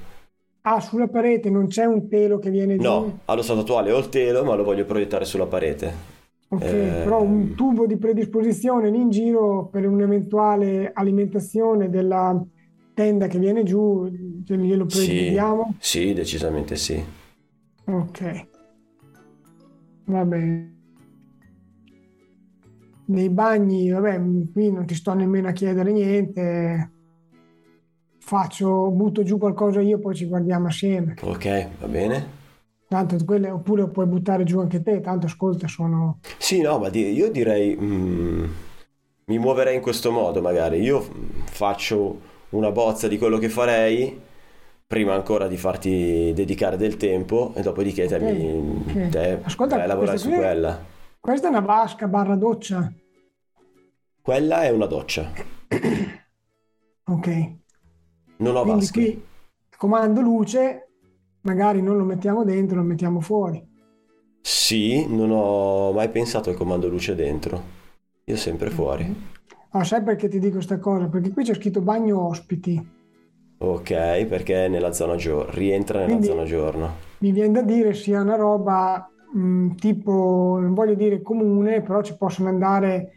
Ah, 0.63 0.81
sulla 0.81 1.07
parete 1.09 1.51
non 1.51 1.67
c'è 1.67 1.85
un 1.85 2.09
telo 2.09 2.39
che 2.39 2.49
viene 2.49 2.79
giù. 2.79 2.97
No, 2.97 3.21
allo 3.27 3.43
stato 3.43 3.61
attuale 3.61 3.93
ho 3.93 3.99
il 3.99 4.09
telo 4.09 4.43
ma 4.45 4.55
lo 4.55 4.65
voglio 4.65 4.85
proiettare 4.87 5.25
sulla 5.25 5.47
parete. 5.47 6.19
Ok, 6.53 6.99
Eh, 6.99 7.01
però 7.01 7.23
un 7.23 7.55
tubo 7.55 7.87
di 7.87 7.97
predisposizione 7.97 8.91
lì 8.91 9.01
in 9.01 9.11
giro 9.11 9.69
per 9.69 9.87
un'eventuale 9.87 10.91
alimentazione 10.93 11.89
della 11.89 12.45
tenda 12.93 13.29
che 13.29 13.39
viene 13.39 13.63
giù, 13.63 14.07
glielo 14.09 14.87
Sì, 14.87 15.43
prevediamo? 15.67 15.79
sì, 15.79 16.13
decisamente 16.13 16.77
sì. 16.77 17.03
Ok, 17.87 18.21
va 20.07 20.25
bene. 20.25 20.77
Nei 23.11 23.29
bagni, 23.29 23.91
vabbè, 23.91 24.21
qui 24.53 24.71
non 24.71 24.87
ti 24.87 24.95
sto 24.95 25.13
nemmeno 25.15 25.49
a 25.49 25.53
chiedere 25.53 25.91
niente. 25.93 26.93
Faccio, 28.31 28.93
butto 28.93 29.25
giù 29.25 29.39
qualcosa 29.39 29.81
io, 29.81 29.99
poi 29.99 30.15
ci 30.15 30.27
guardiamo 30.27 30.69
assieme. 30.69 31.17
Ok, 31.21 31.69
va 31.81 31.89
bene. 31.89 32.29
Tanto 32.87 33.17
quelle, 33.25 33.51
oppure 33.51 33.89
puoi 33.89 34.07
buttare 34.07 34.45
giù 34.45 34.61
anche 34.61 34.81
te, 34.83 35.01
tanto 35.01 35.27
ascolta, 35.27 35.67
sono... 35.67 36.21
Sì, 36.39 36.61
no, 36.61 36.79
ma 36.79 36.91
di- 36.91 37.11
io 37.13 37.29
direi 37.29 37.77
mm, 37.77 38.45
mi 39.25 39.39
muoverei 39.39 39.75
in 39.75 39.81
questo 39.83 40.13
modo 40.13 40.41
magari. 40.41 40.81
Io 40.81 41.01
mm, 41.03 41.41
faccio 41.47 42.21
una 42.51 42.71
bozza 42.71 43.09
di 43.09 43.19
quello 43.19 43.39
che 43.39 43.49
farei 43.49 44.17
prima 44.87 45.15
ancora 45.15 45.49
di 45.49 45.57
farti 45.57 46.33
dedicare 46.33 46.77
del 46.77 46.97
tempo 46.97 47.53
e 47.57 47.63
dopodiché 47.63 48.07
te, 48.07 48.17
Ok, 48.17 48.23
mi, 48.23 48.85
ok. 48.95 49.11
te 49.11 49.39
Ascolta, 49.43 49.75
vai 49.75 49.85
a 49.85 49.89
lavorare 49.89 50.19
su 50.19 50.29
qui- 50.29 50.35
quella. 50.37 50.85
Questa 51.21 51.47
è 51.49 51.51
una 51.51 51.61
vasca 51.61 52.07
barra 52.07 52.37
doccia. 52.37 52.93
Quella 54.23 54.63
è 54.63 54.71
una 54.71 54.87
doccia. 54.87 55.31
Ok, 57.07 57.29
Non 58.43 58.57
ho 58.57 58.65
quindi 58.65 58.67
vasche. 58.67 58.91
qui 58.91 59.29
comando 59.77 60.21
luce, 60.21 60.91
magari 61.43 61.83
non 61.83 61.97
lo 61.97 62.05
mettiamo 62.05 62.45
dentro, 62.45 62.77
lo 62.77 62.83
mettiamo 62.85 63.21
fuori. 63.21 63.67
Sì, 64.43 65.07
non 65.09 65.31
ho 65.31 65.93
mai 65.93 66.11
pensato 66.11 66.51
al 66.51 66.57
comando 66.57 66.89
luce 66.89 67.15
dentro. 67.15 67.63
Io 68.25 68.37
sempre 68.37 68.69
fuori. 68.71 69.15
Ah, 69.73 69.83
sai 69.85 70.03
perché 70.05 70.29
ti 70.29 70.39
dico 70.39 70.55
questa 70.55 70.79
cosa? 70.79 71.09
Perché 71.09 71.33
qui 71.33 71.45
c'è 71.45 71.55
scritto 71.55 71.81
bagno 71.81 72.25
ospiti. 72.27 72.95
Ok, 73.59 74.25
perché 74.27 74.65
è 74.65 74.69
nella 74.69 74.93
zona 74.93 75.15
giorno, 75.17 75.53
rientra 75.53 76.01
nella 76.01 76.21
Quindi 76.21 76.21
zona 76.21 76.45
giorno. 76.45 76.97
mi 77.19 77.33
viene 77.33 77.53
da 77.53 77.63
dire 77.63 77.95
sia 77.95 78.21
una 78.23 78.37
roba 78.37 79.13
mh, 79.35 79.75
tipo, 79.77 80.59
non 80.61 80.75
voglio 80.75 80.95
dire 80.95 81.23
comune, 81.23 81.83
però 81.83 82.03
ci 82.03 82.17
possono 82.17 82.49
andare, 82.49 83.13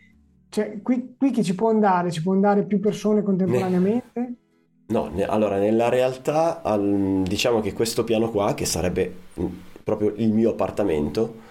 cioè 0.50 0.82
qui, 0.82 1.16
qui 1.18 1.32
chi 1.32 1.44
ci 1.44 1.56
può 1.56 1.70
andare? 1.70 2.12
Ci 2.12 2.22
può 2.22 2.34
andare 2.34 2.66
più 2.66 2.80
persone 2.80 3.22
Ne- 3.46 3.68
contemporaneamente? 4.04 4.38
No, 4.86 5.08
ne- 5.10 5.26
allora 5.26 5.58
nella 5.58 5.90
realtà 5.90 6.62
al- 6.62 7.24
diciamo 7.26 7.62
che 7.62 7.74
questo 7.74 8.04
piano 8.04 8.30
qua, 8.30 8.54
che 8.54 8.66
sarebbe 8.66 9.14
mm, 9.40 9.46
proprio 9.84 10.14
il 10.18 10.32
mio 10.32 10.52
appartamento, 10.52 11.42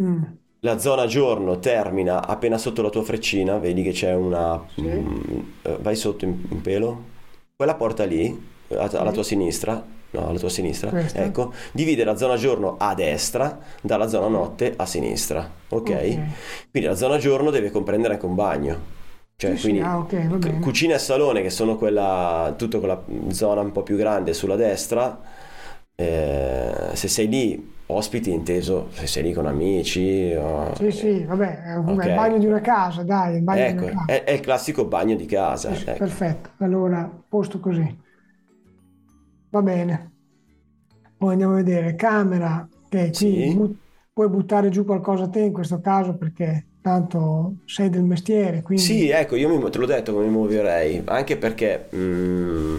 Mm, 0.00 0.38
la 0.62 0.78
zona 0.78 1.06
giorno 1.06 1.58
termina 1.58 2.26
appena 2.26 2.58
sotto 2.58 2.82
la 2.82 2.90
tua 2.90 3.02
freccina, 3.02 3.58
vedi 3.58 3.82
che 3.82 3.92
c'è 3.92 4.14
una... 4.14 4.62
sì, 4.74 4.82
mm, 4.82 5.40
eh, 5.62 5.76
vai 5.80 5.96
sotto 5.96 6.24
in, 6.26 6.36
in 6.50 6.60
pelo, 6.60 7.04
quella 7.56 7.74
porta 7.74 8.04
lì, 8.04 8.38
a- 8.76 8.90
alla 8.92 9.10
tua 9.10 9.22
sì, 9.22 9.28
sinistra, 9.28 9.82
no, 10.10 10.28
alla 10.28 10.38
tua 10.38 10.50
sinistra, 10.50 10.90
questa. 10.90 11.22
ecco, 11.24 11.52
divide 11.72 12.04
la 12.04 12.16
zona 12.16 12.36
giorno 12.36 12.76
a 12.78 12.94
destra 12.94 13.58
dalla 13.80 14.06
zona 14.08 14.28
notte 14.28 14.74
a 14.76 14.84
sinistra, 14.84 15.50
ok? 15.68 15.90
Ok. 15.90 16.18
Quindi 16.70 16.88
la 16.88 16.94
zona 16.96 17.16
giorno 17.16 17.50
deve 17.50 17.70
comprendere 17.70 18.14
anche 18.14 18.26
un 18.26 18.34
bagno. 18.34 18.98
Cioè, 19.40 19.48
Sì, 19.48 19.56
sì, 19.56 19.72
quindi 19.72 19.80
ah, 19.80 19.98
ok, 19.98 20.28
va 20.28 20.38
cu- 20.38 20.58
bene. 20.58 20.60
cucina 20.60 20.94
e 20.94 20.98
salone, 20.98 21.40
che 21.42 21.48
sono 21.50 21.76
quella, 21.76 22.54
tutta 22.58 22.78
quella 22.78 23.02
zona 23.30 23.62
un 23.62 23.72
po' 23.72 23.82
più 23.82 23.96
grande 23.96 24.34
sulla 24.34 24.56
destra, 24.56 25.18
eh, 25.94 26.90
se 26.94 27.08
sei 27.08 27.28
lì, 27.28 27.72
ospiti 27.86 28.30
inteso, 28.30 28.88
se 28.92 29.06
sei 29.06 29.22
lì 29.24 29.32
con 29.32 29.46
amici, 29.46 30.34
o- 30.34 30.72
Sì, 30.72 30.90
sì, 30.90 31.24
vabbè, 31.24 31.62
è 31.62 31.74
è 31.74 32.06
il 32.06 32.12
ok. 32.12 32.12
bagno 32.12 32.38
di 32.38 32.46
una 32.46 32.60
casa, 32.60 33.02
dai, 33.04 33.34
è 33.34 33.36
il 33.38 33.42
bagno 33.44 33.66
di 33.66 33.72
Ecco, 33.72 33.84
una 33.84 33.86
casa. 33.86 34.06
è, 34.06 34.24
è 34.24 34.30
il 34.32 34.40
classico 34.40 34.84
bagno 34.86 35.14
di 35.16 35.26
casa, 35.26 35.72
Sì, 35.72 35.76
sì, 35.76 35.86
ecco. 35.86 35.94
perfetto, 35.94 36.54
allora 36.58 37.08
posto 37.28 37.60
così. 37.60 38.02
Va 39.56 39.62
bene. 39.62 40.12
Poi 41.16 41.32
andiamo 41.32 41.52
a 41.54 41.56
vedere, 41.56 41.94
camera, 41.94 42.68
qui 43.12 43.12
Sì, 43.12 43.50
bu- 43.50 43.78
puoi 44.12 44.28
buttare 44.28 44.70
giù 44.70 44.84
qualcosa 44.84 45.28
te 45.28 45.40
in 45.40 45.52
questo 45.52 45.80
caso 45.80 46.16
perché 46.16 46.69
tanto 46.82 47.56
sei 47.66 47.90
del 47.90 48.02
mestiere, 48.04 48.62
quindi 48.62 48.84
sì, 48.84 49.08
ecco, 49.10 49.36
io 49.36 49.48
mi, 49.48 49.70
te 49.70 49.78
l'ho 49.78 49.86
detto 49.86 50.12
come 50.12 50.24
mi 50.24 50.30
muoverei, 50.30 51.02
anche 51.04 51.36
perché 51.36 51.88
mm, 51.94 52.78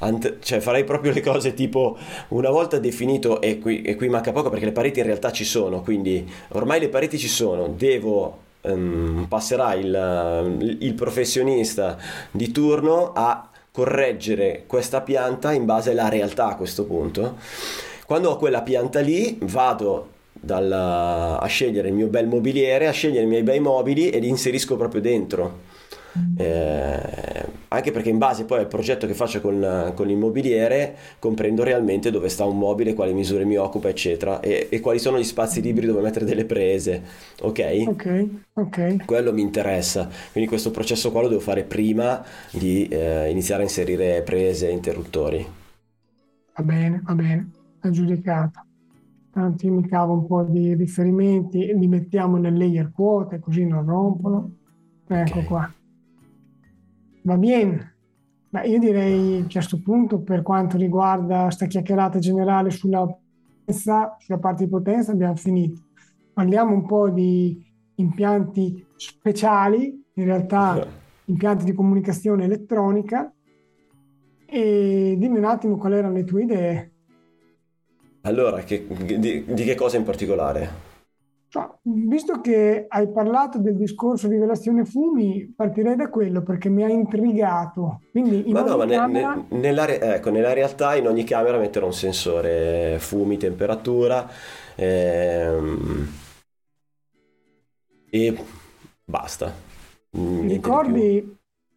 ant- 0.00 0.38
cioè, 0.40 0.60
farei 0.60 0.84
proprio 0.84 1.12
le 1.12 1.20
cose 1.20 1.52
tipo 1.54 1.98
una 2.28 2.50
volta 2.50 2.78
definito, 2.78 3.40
e 3.40 3.58
qui, 3.58 3.82
e 3.82 3.94
qui 3.96 4.08
manca 4.08 4.32
poco 4.32 4.48
perché 4.48 4.64
le 4.64 4.72
pareti 4.72 5.00
in 5.00 5.06
realtà 5.06 5.30
ci 5.32 5.44
sono, 5.44 5.82
quindi 5.82 6.26
ormai 6.50 6.80
le 6.80 6.88
pareti 6.88 7.18
ci 7.18 7.28
sono, 7.28 7.68
devo, 7.68 8.38
ehm, 8.62 9.26
passerà 9.28 9.74
il, 9.74 10.76
il 10.80 10.94
professionista 10.94 11.98
di 12.30 12.50
turno 12.50 13.12
a 13.12 13.48
correggere 13.70 14.64
questa 14.66 15.00
pianta 15.02 15.52
in 15.52 15.64
base 15.66 15.90
alla 15.90 16.08
realtà 16.08 16.46
a 16.48 16.56
questo 16.56 16.84
punto. 16.84 17.36
Quando 18.06 18.30
ho 18.30 18.36
quella 18.36 18.62
pianta 18.62 19.00
lì, 19.00 19.38
vado 19.42 20.12
dalla- 20.44 21.38
a 21.40 21.46
scegliere 21.46 21.88
il 21.88 21.94
mio 21.94 22.08
bel 22.08 22.26
mobiliere, 22.26 22.86
a 22.86 22.92
scegliere 22.92 23.24
i 23.24 23.28
miei 23.28 23.42
bei 23.42 23.60
mobili 23.60 24.10
e 24.10 24.18
li 24.18 24.28
inserisco 24.28 24.76
proprio 24.76 25.00
dentro. 25.00 25.72
Eh, 26.36 27.46
anche 27.68 27.92
perché 27.92 28.08
in 28.08 28.18
base 28.18 28.44
poi 28.44 28.58
al 28.58 28.66
progetto 28.66 29.06
che 29.06 29.14
faccio 29.14 29.40
con, 29.40 29.92
con 29.94 30.06
l'immobiliere 30.08 30.96
comprendo 31.20 31.62
realmente 31.62 32.10
dove 32.10 32.28
sta 32.28 32.44
un 32.44 32.58
mobile, 32.58 32.94
quali 32.94 33.12
misure 33.14 33.44
mi 33.44 33.56
occupa, 33.56 33.88
eccetera, 33.88 34.40
e, 34.40 34.66
e 34.70 34.80
quali 34.80 34.98
sono 34.98 35.18
gli 35.18 35.24
spazi 35.24 35.60
liberi 35.62 35.86
dove 35.86 36.00
mettere 36.02 36.24
delle 36.24 36.44
prese, 36.44 37.02
ok? 37.42 37.92
ok, 37.92 38.02
ok, 38.54 38.76
Quello 39.04 39.32
mi 39.32 39.42
interessa, 39.42 40.08
quindi 40.32 40.48
questo 40.48 40.70
processo 40.70 41.10
qua 41.12 41.20
lo 41.22 41.28
devo 41.28 41.40
fare 41.40 41.62
prima 41.64 42.24
di 42.50 42.88
eh, 42.88 43.28
iniziare 43.30 43.62
a 43.62 43.64
inserire 43.66 44.22
prese 44.22 44.68
e 44.68 44.72
interruttori. 44.72 45.46
va 46.56 46.62
bene, 46.64 47.00
va 47.02 47.14
bene, 47.14 47.50
aggiudicato. 47.80 48.66
Tanto 49.34 49.66
io 49.66 49.72
mi 49.72 49.88
cavo 49.88 50.12
un 50.12 50.26
po' 50.26 50.44
di 50.44 50.74
riferimenti, 50.74 51.76
li 51.76 51.88
mettiamo 51.88 52.36
nel 52.36 52.56
layer 52.56 52.92
quote 52.92 53.40
così 53.40 53.66
non 53.66 53.84
rompono. 53.84 54.52
Ecco 55.08 55.38
Ok. 55.40 55.44
qua. 55.44 55.74
Va 57.22 57.36
bene. 57.36 57.96
Ma 58.50 58.62
io 58.62 58.78
direi 58.78 59.40
che 59.48 59.58
a 59.58 59.60
questo 59.60 59.82
punto, 59.82 60.20
per 60.22 60.42
quanto 60.42 60.76
riguarda 60.76 61.50
sta 61.50 61.66
chiacchierata 61.66 62.20
generale 62.20 62.70
sulla 62.70 63.04
potenza, 63.04 64.14
sulla 64.20 64.38
parte 64.38 64.64
di 64.64 64.70
potenza, 64.70 65.10
abbiamo 65.10 65.34
finito. 65.34 65.82
Parliamo 66.32 66.72
un 66.72 66.86
po' 66.86 67.10
di 67.10 67.60
impianti 67.96 68.86
speciali, 68.94 70.00
in 70.14 70.24
realtà 70.24 70.86
impianti 71.24 71.64
di 71.64 71.72
comunicazione 71.72 72.44
elettronica, 72.44 73.34
e 74.46 75.16
dimmi 75.18 75.38
un 75.38 75.44
attimo 75.44 75.76
quali 75.76 75.96
erano 75.96 76.14
le 76.14 76.24
tue 76.24 76.44
idee. 76.44 76.93
Allora, 78.24 78.62
che- 78.64 78.86
di, 78.88 79.44
di 79.46 79.64
che 79.64 79.74
cosa 79.74 79.96
in 79.96 80.02
particolare? 80.04 80.70
Cioè, 81.48 81.68
visto 81.82 82.40
che 82.40 82.86
hai 82.88 83.10
parlato 83.12 83.58
del 83.60 83.76
discorso 83.76 84.28
rivelazione 84.28 84.84
fumi, 84.84 85.52
partirei 85.54 85.94
da 85.94 86.08
quello 86.08 86.42
perché 86.42 86.68
mi 86.68 86.82
ha 86.82 86.88
intrigato. 86.88 88.00
Quindi 88.10 88.48
in 88.48 88.54
Ma 88.54 88.62
no, 88.62 88.76
ma 88.76 88.84
ne- 88.84 88.96
camera, 88.96 89.46
ne- 89.50 89.60
nella, 89.60 89.86
ecco, 89.88 90.30
nella 90.30 90.52
realtà 90.52 90.96
in 90.96 91.06
ogni 91.06 91.22
camera 91.24 91.58
metterò 91.58 91.86
un 91.86 91.92
sensore 91.92 92.96
fumi, 92.98 93.36
temperatura 93.36 94.28
ehm, 94.74 96.08
e 98.10 98.34
basta. 99.04 99.52
Niente 100.12 100.70
di 100.70 100.78
più. 100.78 100.92
ricordi 100.92 101.36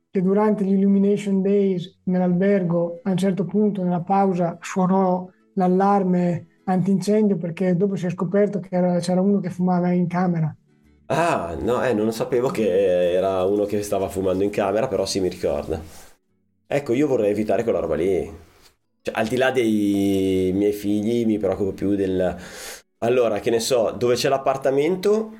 che 0.09 0.21
durante 0.21 0.63
gli 0.63 0.73
Illumination 0.73 1.41
Days 1.41 2.01
nell'albergo, 2.05 2.99
a 3.03 3.11
un 3.11 3.17
certo 3.17 3.45
punto 3.45 3.83
nella 3.83 4.01
pausa, 4.01 4.57
suonò 4.61 5.27
l'allarme 5.57 6.61
antincendio 6.65 7.37
perché 7.37 7.75
dopo 7.75 7.95
si 7.95 8.05
è 8.07 8.09
scoperto 8.09 8.59
che 8.59 8.75
era- 8.75 8.99
c'era 8.99 9.21
uno 9.21 9.39
che 9.39 9.49
fumava 9.49 9.91
in 9.91 10.07
camera. 10.07 10.55
Ah, 11.09 11.55
no, 11.61 11.81
eh, 11.85 11.93
non 11.93 12.11
sapevo 12.11 12.49
che 12.49 13.13
era 13.13 13.43
uno 13.45 13.63
che 13.65 13.81
stava 13.81 14.09
fumando 14.09 14.43
in 14.43 14.49
camera, 14.49 14.87
però 14.89 15.05
sì, 15.05 15.19
mi 15.21 15.29
ricorda. 15.29 15.81
Ecco, 16.67 16.93
io 16.93 17.07
vorrei 17.07 17.31
evitare 17.31 17.63
quella 17.63 17.79
roba 17.79 17.95
lì. 17.95 18.29
Cioè, 19.01 19.15
al 19.15 19.27
di 19.27 19.37
là 19.37 19.51
dei 19.51 20.51
miei 20.53 20.73
figli, 20.73 21.25
mi 21.25 21.37
preoccupo 21.37 21.71
più 21.73 21.95
del... 21.95 22.35
Allora, 22.99 23.39
che 23.39 23.49
ne 23.51 23.59
so, 23.61 23.91
dove 23.97 24.15
c'è 24.15 24.27
l'appartamento, 24.29 25.31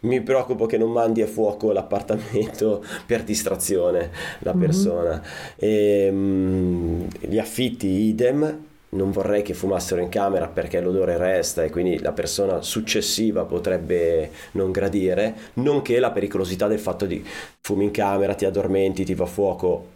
mi 0.00 0.22
preoccupo 0.22 0.66
che 0.66 0.78
non 0.78 0.92
mandi 0.92 1.22
a 1.22 1.26
fuoco 1.26 1.72
l'appartamento 1.72 2.84
per 3.06 3.24
distrazione 3.24 4.12
la 4.40 4.54
Mhm. 4.54 4.54
persona. 4.54 5.20
E, 5.56 6.08
mm, 6.12 7.06
gli 7.22 7.38
affitti, 7.38 7.86
idem. 7.88 8.64
Non 8.96 9.10
vorrei 9.10 9.42
che 9.42 9.54
fumassero 9.54 10.00
in 10.00 10.08
camera 10.08 10.48
perché 10.48 10.80
l'odore 10.80 11.16
resta 11.18 11.62
e 11.64 11.70
quindi 11.70 11.98
la 12.00 12.12
persona 12.12 12.62
successiva 12.62 13.44
potrebbe 13.44 14.30
non 14.52 14.70
gradire, 14.72 15.34
nonché 15.54 15.98
la 16.00 16.10
pericolosità 16.12 16.66
del 16.66 16.78
fatto 16.78 17.06
di 17.06 17.24
fumi 17.60 17.84
in 17.84 17.90
camera, 17.90 18.34
ti 18.34 18.44
addormenti, 18.44 19.04
ti 19.04 19.14
va 19.14 19.26
fuoco, 19.26 19.86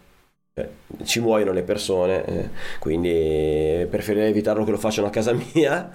eh, 0.53 0.69
ci 1.03 1.19
muoiono 1.19 1.51
le 1.51 1.63
persone, 1.63 2.25
eh, 2.25 2.49
quindi 2.79 3.85
preferirei 3.89 4.29
evitarlo 4.29 4.63
che 4.65 4.71
lo 4.71 4.77
facciano 4.77 5.07
a 5.07 5.09
casa 5.11 5.33
mia. 5.53 5.91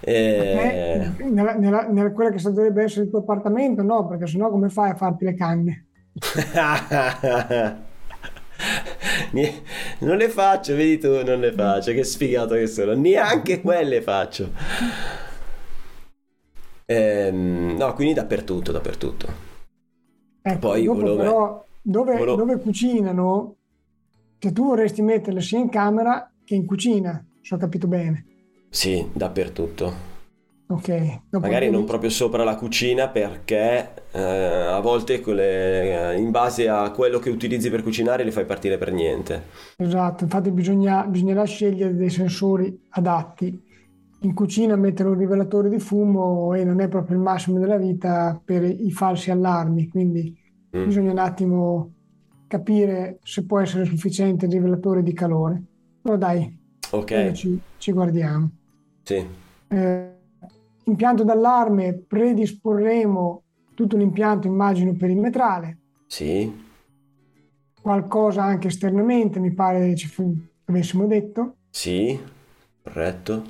Eh, 0.00 1.10
nella, 1.18 1.54
nella- 1.56 1.86
nella- 1.88 2.12
quella 2.12 2.30
che 2.30 2.42
dovrebbe 2.42 2.82
essere 2.84 3.04
il 3.04 3.10
tuo 3.10 3.20
appartamento, 3.20 3.82
no, 3.82 4.06
perché 4.06 4.26
sennò 4.26 4.50
come 4.50 4.68
fai 4.68 4.90
a 4.90 4.94
farti 4.96 5.24
le 5.24 5.34
canne? 5.34 5.86
Non 10.00 10.16
le 10.16 10.28
faccio, 10.28 10.74
vedi 10.74 10.98
tu, 10.98 11.22
non 11.24 11.40
le 11.40 11.52
faccio, 11.52 11.92
che 11.92 12.04
sfigato 12.04 12.54
che 12.54 12.66
sono, 12.66 12.94
neanche 12.94 13.60
quelle 13.60 14.00
faccio. 14.02 14.50
Ehm, 16.86 17.76
no, 17.76 17.92
quindi 17.94 18.14
dappertutto, 18.14 18.72
dappertutto. 18.72 19.26
Ecco, 20.40 20.58
Poi 20.58 20.86
volevo 20.86 21.16
però 21.16 21.66
dove, 21.82 22.16
volevo- 22.16 22.36
dove 22.36 22.58
cucinano, 22.58 23.56
che 24.38 24.52
tu 24.52 24.64
vorresti 24.64 25.02
metterle 25.02 25.40
sia 25.40 25.58
in 25.58 25.68
camera 25.68 26.30
che 26.44 26.54
in 26.54 26.64
cucina, 26.64 27.22
se 27.42 27.54
ho 27.54 27.58
capito 27.58 27.86
bene. 27.86 28.24
Sì, 28.70 29.06
dappertutto. 29.12 30.16
Ok, 30.68 30.88
dopo 31.30 31.50
Magari 31.50 31.70
non 31.70 31.84
proprio 31.84 32.10
sopra 32.10 32.42
la 32.44 32.54
cucina 32.56 33.08
perché 33.08 33.92
eh, 34.12 34.20
a 34.20 34.80
volte 34.80 35.20
con 35.20 35.34
le- 35.36 36.16
in 36.18 36.30
base 36.32 36.68
a 36.68 36.90
quello 36.90 37.18
che 37.20 37.30
utilizzi 37.30 37.70
per 37.70 37.82
cucinare 37.82 38.24
li 38.24 38.30
fai 38.32 38.44
partire 38.44 38.76
per 38.76 38.92
niente. 38.92 39.42
Esatto, 39.80 40.24
infatti 40.24 40.50
bisogna, 40.50 41.06
bisognerà 41.06 41.44
scegliere 41.44 41.94
dei 41.94 42.10
sensori 42.10 42.86
adatti. 42.90 43.64
In 44.22 44.34
cucina 44.34 44.74
mettere 44.76 45.08
un 45.08 45.16
rivelatore 45.16 45.68
di 45.68 45.78
fumo 45.78 46.52
e 46.54 46.64
non 46.64 46.80
è 46.80 46.88
proprio 46.88 47.16
il 47.16 47.22
massimo 47.22 47.58
della 47.60 47.76
vita 47.78 48.40
per 48.44 48.64
i 48.64 48.90
falsi 48.90 49.30
allarmi, 49.30 49.86
quindi 49.88 50.36
Mm. 50.72 50.92
bisogna 50.92 51.12
un 51.12 51.18
attimo 51.18 51.94
capire 52.48 53.20
se 53.22 53.46
può 53.46 53.60
essere 53.60 53.84
sufficiente 53.84 54.46
il 54.46 54.52
rivelatore 54.52 55.02
di 55.04 55.12
calore. 55.12 55.62
Però 56.00 56.16
dai, 56.16 56.60
quello 57.08 57.30
Ok, 57.32 57.32
ci, 57.32 57.62
ci 57.76 57.92
guardiamo. 57.92 58.50
sì. 59.04 59.26
Eh, 59.70 60.17
impianto 60.88 61.24
d'allarme 61.24 61.94
predisporremo 62.06 63.44
tutto 63.74 63.96
l'impianto, 63.96 64.46
immagino, 64.48 64.94
perimetrale, 64.96 65.78
Sì, 66.08 66.52
qualcosa 67.80 68.42
anche 68.44 68.68
esternamente, 68.68 69.40
mi 69.40 69.52
pare 69.54 69.94
ci 69.96 70.06
fu- 70.06 70.34
avessimo 70.66 71.06
detto, 71.06 71.56
sì, 71.70 72.18
corretto. 72.82 73.42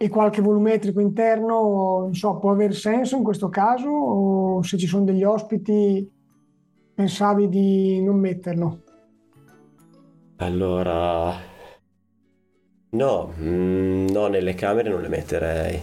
e 0.00 0.08
qualche 0.08 0.40
volumetrico 0.40 1.00
interno, 1.00 2.00
non 2.02 2.14
so, 2.14 2.38
può 2.38 2.52
aver 2.52 2.74
senso 2.74 3.16
in 3.16 3.22
questo 3.24 3.48
caso 3.48 3.88
o 3.88 4.62
se 4.62 4.78
ci 4.78 4.86
sono 4.86 5.04
degli 5.04 5.24
ospiti 5.24 6.08
pensavi 6.94 7.48
di 7.48 8.02
non 8.02 8.18
metterlo? 8.18 8.82
Allora, 10.38 11.36
no, 12.90 13.32
mm, 13.38 14.08
no, 14.08 14.26
nelle 14.28 14.54
camere 14.54 14.90
non 14.90 15.00
le 15.00 15.08
metterei. 15.08 15.80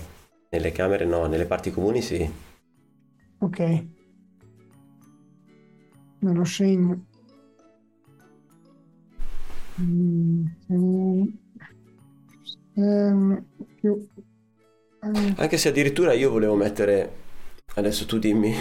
Nelle 0.50 0.72
camere 0.72 1.06
no, 1.06 1.26
nelle 1.28 1.46
parti 1.46 1.72
comuni 1.72 2.02
sì. 2.02 2.30
Ok, 3.40 3.60
me 6.22 6.34
lo 6.34 6.46
segno. 6.46 7.06
Mm, 9.80 10.46
ehm, 10.70 11.34
eh, 12.78 14.14
Anche 15.38 15.58
se 15.58 15.70
addirittura 15.70 16.14
io 16.14 16.32
volevo 16.32 16.56
mettere, 16.56 17.12
adesso 17.76 18.06
tu 18.06 18.18
dimmi, 18.18 18.54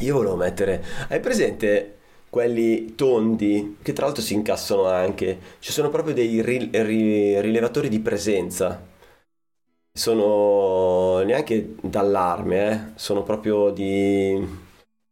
io 0.00 0.14
volevo 0.14 0.36
mettere, 0.36 0.82
hai 1.08 1.20
presente 1.20 1.96
quelli 2.30 2.94
tondi 2.94 3.76
che 3.82 3.92
tra 3.92 4.04
l'altro 4.06 4.22
si 4.22 4.34
incassano 4.34 4.86
anche? 4.86 5.38
Ci 5.58 5.72
sono 5.72 5.88
proprio 5.90 6.14
dei 6.14 6.40
ri- 6.42 6.68
ri- 6.72 7.40
rilevatori 7.40 7.88
di 7.88 8.00
presenza. 8.00 8.88
Sono 9.92 11.18
neanche 11.24 11.74
d'allarme, 11.82 12.92
eh, 12.94 12.98
Sono 12.98 13.22
proprio 13.22 13.70
di... 13.70 14.38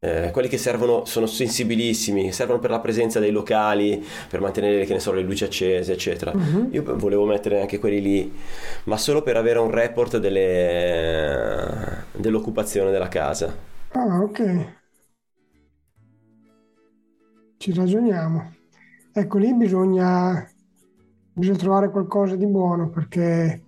eh, 0.01 0.31
quelli 0.33 0.49
che 0.49 0.57
servono, 0.59 1.05
sono 1.05 1.27
sensibilissimi, 1.27 2.33
servono 2.33 2.61
per 2.61 2.71
la 2.71 2.79
presenza 2.81 3.19
dei 3.21 3.31
locali, 3.33 4.03
per 4.29 4.41
mantenere, 4.41 4.85
che 4.87 4.93
ne 4.95 5.01
so, 5.01 5.13
le 5.13 5.23
luci 5.23 5.45
accese, 5.45 5.93
eccetera. 5.93 6.35
mhm. 6.35 6.71
Io 6.71 6.83
volevo 6.97 7.25
mettere 7.27 7.61
anche 7.61 7.79
quelli 7.79 8.01
lì, 8.01 8.33
ma 8.85 8.97
solo 8.97 9.23
per 9.23 9.37
avere 9.37 9.59
un 9.59 9.71
report 9.71 10.19
delle- 10.19 12.05
dell'occupazione 12.13 12.91
della 12.93 13.09
casa. 13.09 13.67
Ah, 13.95 14.23
ok, 14.23 14.41
ci 17.57 17.73
ragioniamo. 17.73 18.57
Ecco, 19.13 19.39
lì 19.39 19.55
bisogna, 19.55 20.47
bisogna 21.33 21.59
trovare 21.59 21.91
qualcosa 21.91 22.37
di 22.37 22.47
buono 22.47 22.89
perché 22.91 23.65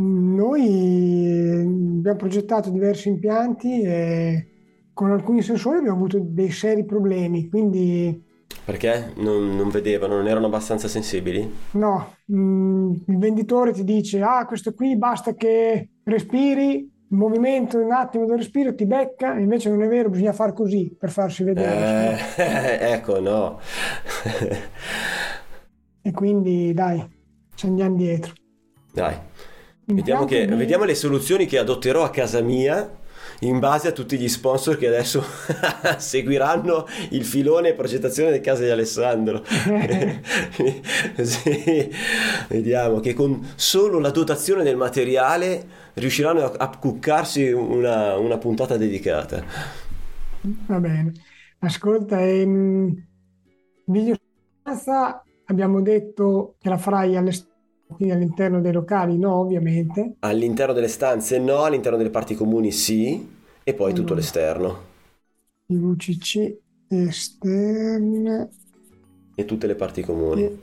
noi 0.00 1.60
abbiamo 1.98 2.16
progettato 2.16 2.70
diversi 2.70 3.08
impianti 3.08 3.82
e 3.82 4.48
con 4.92 5.10
alcuni 5.12 5.42
sensori 5.42 5.78
abbiamo 5.78 5.96
avuto 5.96 6.18
dei 6.20 6.50
seri 6.50 6.84
problemi, 6.84 7.48
quindi 7.48 8.24
Perché 8.64 9.12
non, 9.16 9.56
non 9.56 9.68
vedevano, 9.70 10.16
non 10.16 10.28
erano 10.28 10.46
abbastanza 10.46 10.88
sensibili? 10.88 11.66
no, 11.72 12.18
mm, 12.32 12.92
il 13.06 13.18
venditore 13.18 13.72
ti 13.72 13.84
dice, 13.84 14.20
ah, 14.22 14.44
questo 14.46 14.74
qui 14.74 14.96
basta 14.96 15.34
che 15.34 15.90
respiri, 16.04 16.74
il 17.10 17.16
movimento 17.16 17.78
un 17.78 17.92
attimo 17.92 18.26
del 18.26 18.38
respiro 18.38 18.74
ti 18.74 18.84
becca, 18.86 19.38
invece 19.38 19.70
non 19.70 19.82
è 19.82 19.88
vero, 19.88 20.10
bisogna 20.10 20.32
fare 20.32 20.52
così 20.52 20.94
per 20.98 21.10
farsi 21.10 21.44
vedere. 21.44 21.88
Eh, 22.36 22.78
ecco, 22.92 23.20
no. 23.20 23.58
E 26.02 26.10
quindi 26.12 26.72
dai, 26.74 27.04
ci 27.54 27.66
andiamo 27.66 27.96
dietro. 27.96 28.32
Dai, 28.92 29.14
vediamo, 29.94 30.24
che- 30.24 30.46
di- 30.46 30.54
vediamo 30.54 30.84
le 30.84 30.94
soluzioni 30.94 31.46
che 31.46 31.58
adotterò 31.58 32.04
a 32.04 32.10
casa 32.10 32.40
mia 32.40 32.96
in 33.42 33.58
base 33.60 33.88
a 33.88 33.92
tutti 33.92 34.18
gli 34.18 34.28
sponsor 34.28 34.76
che 34.76 34.88
adesso 34.88 35.24
seguiranno 35.98 36.86
il 37.10 37.24
filone 37.24 37.74
progettazione 37.74 38.32
di 38.32 38.40
casa 38.40 38.64
di 38.64 38.70
Alessandro. 38.70 39.44
Sì, 41.22 41.90
vediamo 42.48 43.00
che 43.00 43.14
con 43.14 43.52
solo 43.56 43.98
la 43.98 44.10
dotazione 44.10 44.62
del 44.62 44.76
materiale 44.76 45.66
riusciranno 45.94 46.44
a, 46.44 46.52
a 46.56 46.76
cuccarsi 46.78 47.50
una, 47.50 48.16
una 48.16 48.38
puntata 48.38 48.76
dedicata. 48.76 49.44
Va 50.40 50.78
bene. 50.80 51.12
Ascolta, 51.60 52.20
ehm, 52.20 53.06
videosorveglianza 53.84 55.22
abbiamo 55.44 55.80
detto 55.82 56.56
che 56.58 56.68
la 56.68 56.78
farai 56.78 57.16
all'esterno, 57.16 57.47
quindi 57.88 58.14
all'interno 58.14 58.60
dei 58.60 58.72
locali, 58.72 59.18
no, 59.18 59.34
ovviamente. 59.34 60.14
All'interno 60.20 60.72
delle 60.72 60.86
stanze 60.86 61.38
no, 61.40 61.64
all'interno 61.64 61.96
delle 61.98 62.10
parti 62.10 62.36
comuni 62.36 62.70
sì, 62.70 63.36
e 63.64 63.74
poi 63.74 63.92
tutto 63.92 64.14
Allora. 64.14 64.14
l'esterno 64.14 64.86
I 65.72 65.76
VCC 65.76 66.58
esterne 66.88 68.50
e 69.34 69.44
tutte 69.46 69.66
le 69.66 69.74
parti 69.74 70.02
comuni. 70.02 70.42
e 70.42 70.58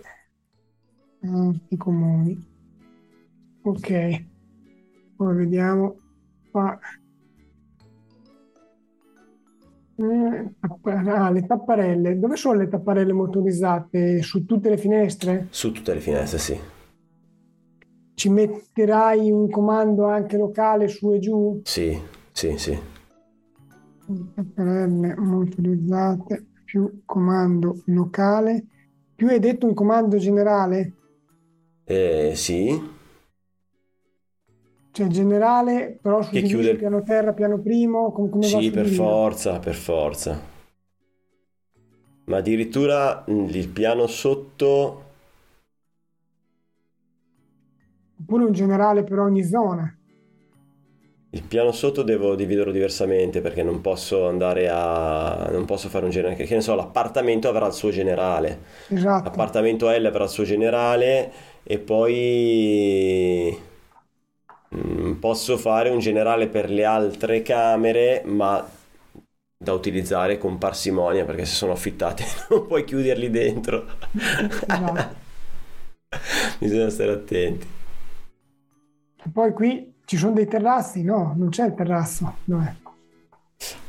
i 1.69 1.77
comuni. 1.77 2.33
Ok, 3.63 3.89
poi 5.15 5.35
vediamo 5.35 5.95
qua. 6.51 6.79
Eh, 9.97 10.53
ah, 10.83 11.29
le 11.31 11.45
tapparelle. 11.45 12.19
Dove 12.19 12.35
sono 12.35 12.59
le 12.59 12.67
tapparelle 12.67 13.13
motorizzate? 13.13 14.21
Su 14.21 14.45
tutte 14.45 14.69
le 14.69 14.77
finestre? 14.77 15.47
Su 15.49 15.71
tutte 15.71 15.95
le 15.95 16.01
finestre, 16.01 16.37
sì. 16.37 16.59
Ci 18.15 18.29
metterai 18.29 19.29
un 19.29 19.49
comando 19.49 20.05
anche 20.05 20.37
locale 20.37 20.87
su 20.87 21.13
e 21.13 21.19
giù? 21.19 21.61
Sì, 21.63 21.99
sì, 22.31 22.57
sì. 22.57 22.79
Tapparelle 24.33 25.15
motorizzate 25.15 26.45
più 26.63 27.01
comando 27.05 27.81
locale. 27.85 28.65
Più 29.15 29.27
hai 29.27 29.39
detto 29.39 29.65
un 29.67 29.73
comando 29.73 30.17
generale? 30.17 30.93
Eh, 31.87 32.33
sì, 32.35 32.79
Cioè 34.91 35.07
generale, 35.07 35.99
però 36.01 36.21
suddiviso 36.21 36.47
chiude- 36.47 36.75
piano 36.75 37.03
terra, 37.03 37.33
piano 37.33 37.59
primo, 37.59 38.11
com- 38.13 38.29
come 38.29 38.47
sì, 38.47 38.71
per 38.71 38.85
forza, 38.87 39.59
per 39.59 39.75
forza. 39.75 40.39
Ma 42.25 42.37
addirittura 42.37 43.23
il 43.27 43.67
piano 43.67 44.07
sotto, 44.07 45.04
Oppure 48.19 48.43
un 48.43 48.51
generale 48.51 49.05
per 49.05 49.19
ogni 49.19 49.43
zona. 49.45 49.95
il 51.31 51.43
piano 51.43 51.71
sotto 51.73 52.01
devo 52.01 52.33
dividerlo 52.35 52.71
diversamente 52.71 53.41
perché 53.41 53.61
non 53.61 53.81
posso 53.81 54.27
andare 54.27 54.69
a, 54.71 55.49
non 55.51 55.65
posso 55.65 55.89
fare 55.89 56.05
un 56.05 56.11
generale, 56.11 56.35
che 56.45 56.55
ne 56.55 56.61
so, 56.61 56.75
l'appartamento 56.75 57.49
avrà 57.49 57.67
il 57.67 57.73
suo 57.73 57.89
generale, 57.89 58.61
Esatto. 58.89 59.37
l'appartamento 59.37 59.89
L 59.89 60.05
avrà 60.05 60.23
il 60.23 60.29
suo 60.29 60.43
generale 60.45 61.31
e 61.63 61.77
poi 61.79 63.57
mh, 64.69 65.13
posso 65.19 65.57
fare 65.57 65.89
un 65.89 65.99
generale 65.99 66.47
per 66.47 66.69
le 66.69 66.83
altre 66.85 67.41
camere, 67.41 68.21
ma 68.25 68.67
da 69.57 69.73
utilizzare 69.73 70.37
con 70.37 70.57
parsimonia 70.57 71.25
perché 71.25 71.45
se 71.45 71.55
sono 71.55 71.71
affittate 71.71 72.23
non 72.49 72.67
puoi 72.67 72.83
chiuderli 72.85 73.29
dentro. 73.29 73.85
Esatto. 74.67 75.15
Bisogna 76.59 76.89
stare 76.89 77.11
attenti. 77.11 77.67
E 79.25 79.29
poi 79.31 79.53
qui 79.53 79.93
ci 80.05 80.17
sono 80.17 80.33
dei 80.33 80.47
terrazzi? 80.47 81.03
No, 81.03 81.33
non 81.35 81.49
c'è 81.49 81.65
il 81.65 81.73
terrazzo. 81.73 82.35
Dov'è? 82.43 82.73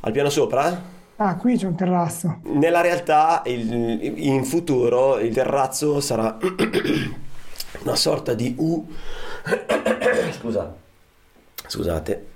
Al 0.01 0.13
piano 0.13 0.31
sopra? 0.31 0.95
Ah, 1.17 1.37
qui 1.37 1.57
c'è 1.57 1.67
un 1.67 1.77
terrazzo. 1.77 2.41
Nella 2.45 2.81
realtà, 2.81 3.43
il- 3.47 4.19
in 4.19 4.45
futuro, 4.45 5.19
il 5.19 5.33
terrazzo 5.35 6.01
sarà 6.01 6.39
una 7.83 7.97
sorta 7.97 8.35
di 8.35 8.55
U. 8.59 8.87
Scusa, 10.33 10.75
scusate, 11.67 12.27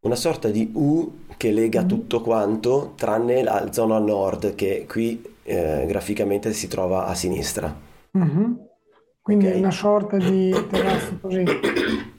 una 0.00 0.16
sorta 0.16 0.48
di 0.48 0.70
U 0.74 1.24
che 1.36 1.50
lega 1.50 1.84
tutto 1.84 2.20
quanto, 2.20 2.92
tranne 2.96 3.42
la 3.42 3.70
zona 3.72 3.98
nord, 3.98 4.54
che 4.54 4.86
qui 4.88 5.22
eh, 5.42 5.84
graficamente 5.86 6.52
si 6.52 6.68
trova 6.68 7.06
a 7.06 7.14
sinistra. 7.14 7.74
Mhm. 8.12 8.64
Quindi 9.20 9.46
Ok. 9.48 9.54
una 9.56 9.70
sorta 9.70 10.16
di 10.18 10.50
terrazzo 10.70 11.18
così. 11.20 11.44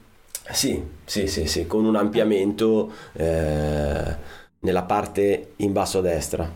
Sì, 0.52 0.82
sì, 1.06 1.28
sì, 1.28 1.46
sì, 1.46 1.68
con 1.68 1.86
un 1.86 1.96
ampliamento 1.96 2.92
eh, 3.14 4.16
nella 4.60 4.84
parte 4.84 5.54
in 5.58 5.72
basso 5.74 6.00
a 6.00 6.02
destra. 6.02 6.50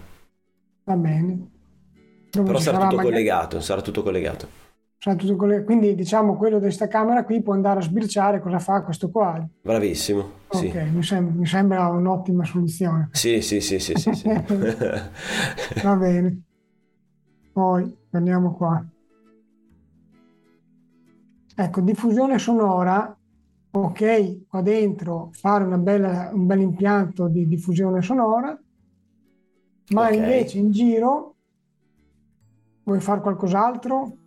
Va 0.83 0.95
bene. 0.95 1.49
Dove 2.31 2.45
Però 2.47 2.59
sarà 2.59 2.77
sarà 2.77 2.77
tutto 2.87 2.95
magari- 2.95 3.03
collegato, 3.13 3.59
sarà 3.59 3.81
tutto 3.81 4.03
collegato. 4.03 4.47
sarà 4.97 5.15
tutto 5.17 5.35
colle- 5.35 5.63
Quindi 5.63 5.95
diciamo 5.95 6.37
quello 6.37 6.57
di 6.57 6.63
questa 6.63 6.87
camera 6.87 7.23
qui 7.25 7.41
può 7.41 7.53
andare 7.53 7.79
a 7.79 7.83
sbirciare 7.83 8.39
cosa 8.39 8.59
fa 8.59 8.81
questo 8.83 9.09
qua. 9.09 9.45
Bravissimo, 9.61 10.31
sì. 10.49 10.67
Ok, 10.67 10.75
mi 10.93 11.03
sem- 11.03 11.33
mi 11.35 11.45
sembra 11.45 11.87
un'ottima 11.87 12.45
soluzione. 12.45 13.09
Sì, 13.11 13.41
sì, 13.41 13.59
sì, 13.61 13.79
sì, 13.79 13.93
sì, 13.95 14.13
sì. 14.13 14.27
Va 15.83 15.95
bene. 15.95 16.41
Poi 17.51 17.97
torniamo 18.09 18.53
qua. 18.53 18.83
Ecco, 21.55 21.81
diffusione 21.81 22.39
sonora. 22.39 23.15
Ok, 23.71 24.47
qua 24.47 24.61
dentro 24.61 25.29
fare 25.33 25.63
una 25.63 25.77
bella- 25.77 26.29
un 26.33 26.45
bel 26.45 26.59
impianto 26.61 27.27
di 27.27 27.47
diffusione 27.47 28.01
sonora, 28.01 28.57
ma 29.93 30.05
Ok. 30.05 30.17
invece 30.19 30.57
in 30.57 30.71
giro 30.71 31.35
vuoi 32.83 32.99
fare 33.01 33.21
qualcos'altro? 33.21 34.17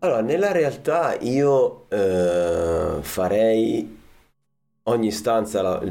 Allora, 0.00 0.20
nella 0.20 0.52
realtà 0.52 1.16
io 1.20 1.88
eh, 1.90 2.98
farei 3.02 3.98
ogni 4.84 5.10
stanza 5.10 5.62
la, 5.62 5.82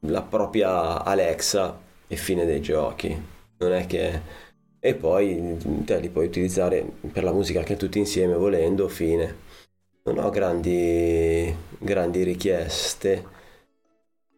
la 0.00 0.22
propria 0.22 1.02
Alexa 1.04 1.78
e 2.06 2.16
fine 2.16 2.44
dei 2.46 2.60
giochi. 2.60 3.20
Non 3.58 3.72
è 3.72 3.86
che... 3.86 4.36
E 4.80 4.94
poi 4.94 5.56
te 5.84 5.98
li 5.98 6.08
puoi 6.08 6.26
utilizzare 6.26 6.84
per 7.12 7.24
la 7.24 7.32
musica 7.32 7.58
anche 7.58 7.76
tutti 7.76 7.98
insieme 7.98 8.34
volendo, 8.34 8.88
fine. 8.88 9.46
Non 10.08 10.24
ho 10.24 10.30
grandi, 10.30 11.54
grandi 11.78 12.22
richieste. 12.22 13.24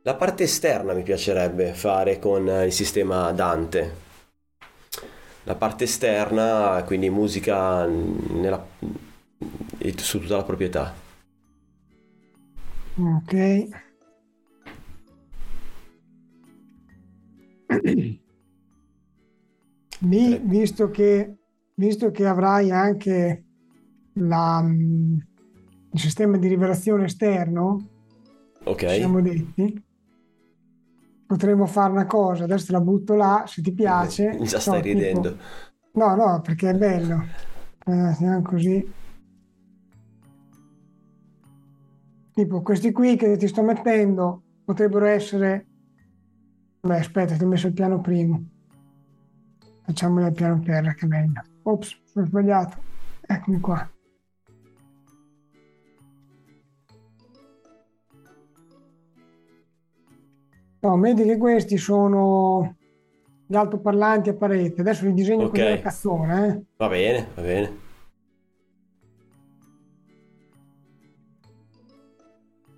La 0.03 0.15
parte 0.15 0.43
esterna 0.43 0.93
mi 0.93 1.03
piacerebbe 1.03 1.73
fare 1.73 2.19
con 2.19 2.47
il 2.67 2.73
sistema 2.73 3.33
Dante. 3.33 3.95
La 5.45 5.55
parte 5.55 5.85
esterna, 5.85 6.83
quindi 6.87 7.11
musica 7.11 7.85
nella- 7.87 8.67
su 9.97 10.21
tutta 10.21 10.37
la 10.37 10.45
proprietà. 10.45 10.95
Ok. 12.99 13.35
Lì, 20.01 20.39
visto 20.43 20.91
che, 20.91 21.37
visto 21.75 22.11
che 22.11 22.27
avrai 22.27 22.71
anche 22.71 23.45
la, 24.15 24.63
il 25.93 25.99
sistema 26.01 26.37
di 26.37 26.49
rivelazione 26.49 27.05
esterno, 27.05 27.89
Ok? 28.65 28.89
siamo 28.95 29.21
detti, 29.21 29.83
potremmo 31.27 31.67
fare 31.67 31.93
una 31.93 32.07
cosa, 32.07 32.45
adesso 32.45 32.73
la 32.73 32.81
butto 32.81 33.15
là, 33.15 33.45
se 33.47 33.63
ti 33.63 33.73
piace. 33.73 34.31
Già 34.45 34.57
No, 34.57 34.61
stai 34.61 34.83
tipo- 34.83 34.99
ridendo. 34.99 35.37
No, 35.93 36.15
no, 36.15 36.41
perché 36.41 36.71
è 36.71 36.75
bello. 36.75 37.21
Eh, 37.85 38.13
siamo 38.15 38.43
così. 38.43 38.93
Tipo, 42.33 42.63
questi 42.63 42.93
qui 42.93 43.17
che 43.17 43.37
ti 43.37 43.49
sto 43.49 43.63
mettendo 43.63 44.43
potrebbero 44.65 45.07
essere... 45.07 45.67
Beh, 46.81 46.99
aspetta, 46.99 47.35
ti 47.37 47.43
ho 47.45 47.47
messo 47.49 47.67
il 47.67 47.73
piano 47.73 48.01
primo. 48.01 48.43
Facciamoli 49.85 50.25
al 50.27 50.33
piano 50.33 50.61
terra, 50.61 50.95
che 50.95 51.07
meglio. 51.07 51.43
Ops, 51.65 52.01
sono 52.05 52.25
sbagliato. 52.27 52.77
Eccomi 53.23 53.61
qua. 53.61 53.91
No, 60.83 60.99
vedi 60.99 61.25
che 61.25 61.37
questi 61.37 61.77
sono 61.77 62.77
gli 63.47 63.55
altoparlanti 63.55 64.31
a 64.31 64.35
parete. 64.35 64.81
Adesso 64.81 65.05
li 65.05 65.13
disegno 65.13 65.45
Ok. 65.45 65.51
con 65.51 65.69
la 65.69 65.79
cazzone, 65.81 66.47
eh. 66.47 66.63
Va 66.77 66.89
bene, 66.89 67.27
va 67.35 67.43
bene. 67.43 67.89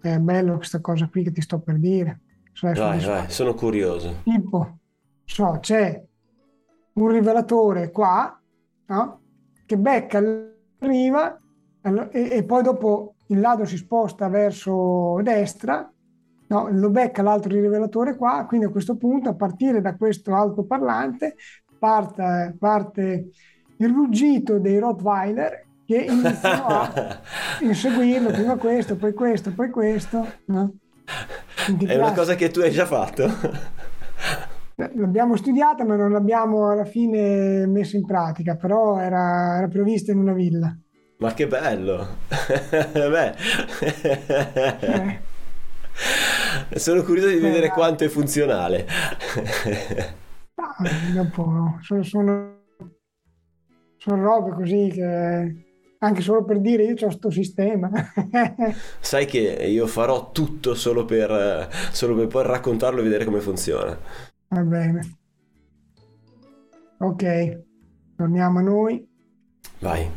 È 0.00 0.18
bello 0.18 0.56
questa 0.56 0.80
cosa 0.80 1.08
qui 1.08 1.22
che 1.22 1.30
ti 1.32 1.40
sto 1.40 1.60
per 1.60 1.78
dire. 1.78 2.20
Vai, 2.60 3.00
vai, 3.04 3.30
sono 3.30 3.54
curioso. 3.54 4.22
Tipo, 4.24 4.78
so, 5.24 5.58
c'è 5.60 6.02
un 6.94 7.08
rivelatore 7.08 7.90
qua, 7.90 8.38
no? 8.86 9.20
Che 9.64 9.78
becca 9.78 10.20
l'arriva 10.20 11.38
allo- 11.82 12.10
e, 12.10 12.28
e 12.32 12.44
poi 12.44 12.62
dopo 12.62 13.14
il 13.28 13.40
lato 13.40 13.64
si 13.64 13.76
sposta 13.76 14.28
verso 14.28 15.18
destra, 15.22 15.90
no? 16.52 16.68
Lo 16.70 16.90
becca 16.90 17.22
l'altro 17.22 17.52
rivelatore 17.52 18.16
qua, 18.16 18.44
quindi 18.46 18.66
a 18.66 18.70
questo 18.70 18.96
punto, 18.96 19.30
a 19.30 19.34
partire 19.34 19.80
da 19.80 19.96
questo 19.96 20.34
altoparlante, 20.34 21.36
parte, 21.78 22.54
parte 22.58 23.30
il 23.76 23.88
ruggito 23.88 24.58
dei 24.58 24.78
Rottweiler 24.78 25.64
che 25.84 25.96
iniziano 26.08 26.66
a 26.66 27.20
inseguirlo, 27.60 28.30
prima 28.30 28.56
questo, 28.56 28.96
poi 28.96 29.12
questo, 29.12 29.52
poi 29.52 29.70
questo, 29.70 30.26
no? 30.46 30.74
È 31.84 31.96
una 31.96 32.12
cosa 32.12 32.34
che 32.34 32.50
tu 32.50 32.60
hai 32.60 32.70
già 32.70 32.86
fatto? 32.86 33.28
L'abbiamo 34.74 35.36
studiata, 35.36 35.84
ma 35.84 35.96
non 35.96 36.12
l'abbiamo 36.12 36.70
alla 36.70 36.84
fine 36.84 37.66
messa 37.66 37.96
in 37.96 38.04
pratica, 38.04 38.56
però 38.56 38.98
era, 38.98 39.56
era 39.58 39.68
prevista 39.68 40.12
in 40.12 40.18
una 40.18 40.32
villa. 40.32 40.76
Ma 41.18 41.32
che 41.34 41.46
bello! 41.46 42.18
Beh, 42.92 43.34
Eh, 44.80 45.20
sono 46.74 47.02
curioso 47.02 47.28
di 47.28 47.38
vedere 47.38 47.70
Eh, 47.70 47.70
quanto 47.70 48.04
è 48.04 48.08
funzionale. 48.08 48.86
dopo 51.14 51.78
sono, 51.80 52.02
sono, 52.02 52.60
sono 53.96 54.22
robe 54.22 54.54
così 54.54 54.90
che 54.92 55.66
anche 55.98 56.20
solo 56.20 56.44
per 56.44 56.60
dire 56.60 56.84
io 56.84 57.06
ho 57.06 57.10
sto 57.10 57.30
sistema. 57.30 57.90
Sai 59.00 59.26
che 59.26 59.38
io 59.38 59.86
farò 59.86 60.30
tutto 60.32 60.74
solo 60.74 61.04
per, 61.04 61.68
solo 61.92 62.14
per 62.14 62.26
poi 62.28 62.44
raccontarlo 62.44 63.00
e 63.00 63.02
vedere 63.02 63.24
come 63.24 63.40
funziona. 63.40 63.98
Va 64.50 64.62
bene. 64.62 65.00
Ok, 67.00 67.22
torniamo 68.16 68.58
a 68.60 68.62
noi. 68.62 69.06
Vai. 69.80 70.08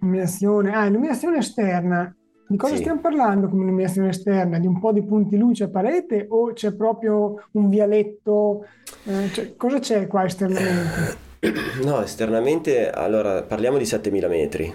Illuminazione, 0.00 0.74
ah, 0.74 0.86
illuminazione 0.86 1.38
esterna. 1.38 2.16
Di 2.50 2.56
cosa 2.56 2.74
Sì. 2.74 2.80
stiamo 2.80 3.00
parlando 3.00 3.48
come 3.48 3.64
illuminazione 3.64 4.08
esterna? 4.08 4.58
Di 4.58 4.66
un 4.66 4.78
po' 4.80 4.92
di 4.92 5.02
punti 5.04 5.36
luce 5.36 5.64
a 5.64 5.68
parete 5.68 6.26
o 6.30 6.52
c'è 6.52 6.74
proprio 6.74 7.34
un 7.52 7.68
vialetto? 7.68 8.64
Eh, 9.04 9.30
cioè, 9.32 9.54
cosa 9.56 9.78
c'è 9.78 10.06
qua 10.06 10.24
esternamente? 10.24 11.16
No, 11.84 12.02
esternamente, 12.02 12.90
allora 12.90 13.42
parliamo 13.42 13.78
di 13.78 13.86
7000 13.86 14.28
metri. 14.28 14.72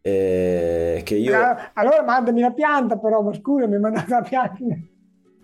Eh, 0.00 1.00
che 1.04 1.14
io... 1.16 1.34
Ah, 1.34 1.72
allora 1.74 2.02
mandami 2.04 2.40
la 2.40 2.52
pianta 2.52 2.96
però, 2.98 3.22
ma 3.22 3.32
scusa, 3.34 3.66
mi 3.66 3.74
hai 3.74 3.80
mandato 3.80 4.10
la 4.14 4.20
pianta. 4.22 4.56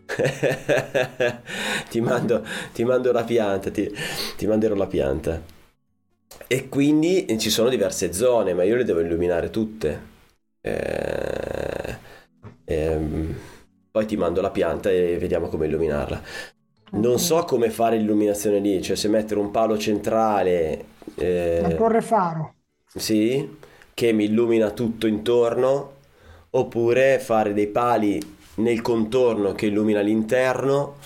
ti 1.90 2.00
mando, 2.00 2.44
ti 2.72 2.84
mando 2.84 3.12
la 3.12 3.24
pianta, 3.24 3.70
ti, 3.70 3.90
ti 4.36 4.46
manderò 4.46 4.74
la 4.74 4.86
pianta. 4.86 5.40
E 6.46 6.68
quindi 6.68 7.26
ci 7.38 7.50
sono 7.50 7.68
diverse 7.68 8.12
zone, 8.12 8.54
ma 8.54 8.62
io 8.64 8.76
le 8.76 8.84
devo 8.84 9.00
illuminare 9.00 9.50
tutte. 9.50 10.16
Eh, 10.60 11.47
ehm, 12.68 13.34
poi 13.90 14.06
ti 14.06 14.16
mando 14.16 14.40
la 14.40 14.50
pianta 14.50 14.90
e 14.90 15.16
vediamo 15.18 15.48
come 15.48 15.66
illuminarla. 15.66 16.22
Non 16.90 17.18
so 17.18 17.44
come 17.44 17.70
fare 17.70 17.96
l'illuminazione 17.98 18.60
lì, 18.60 18.80
cioè 18.82 18.96
se 18.96 19.08
mettere 19.08 19.40
un 19.40 19.50
palo 19.50 19.76
centrale, 19.78 20.84
eh, 21.16 21.60
La 21.60 21.70
torre 21.70 22.00
faro. 22.00 22.54
sì, 22.94 23.56
che 23.94 24.12
mi 24.12 24.24
illumina 24.24 24.70
tutto 24.70 25.06
intorno, 25.06 25.94
oppure 26.50 27.18
fare 27.18 27.52
dei 27.52 27.68
pali 27.68 28.20
nel 28.56 28.80
contorno 28.80 29.52
che 29.52 29.66
illumina 29.66 30.00
l'interno. 30.00 30.96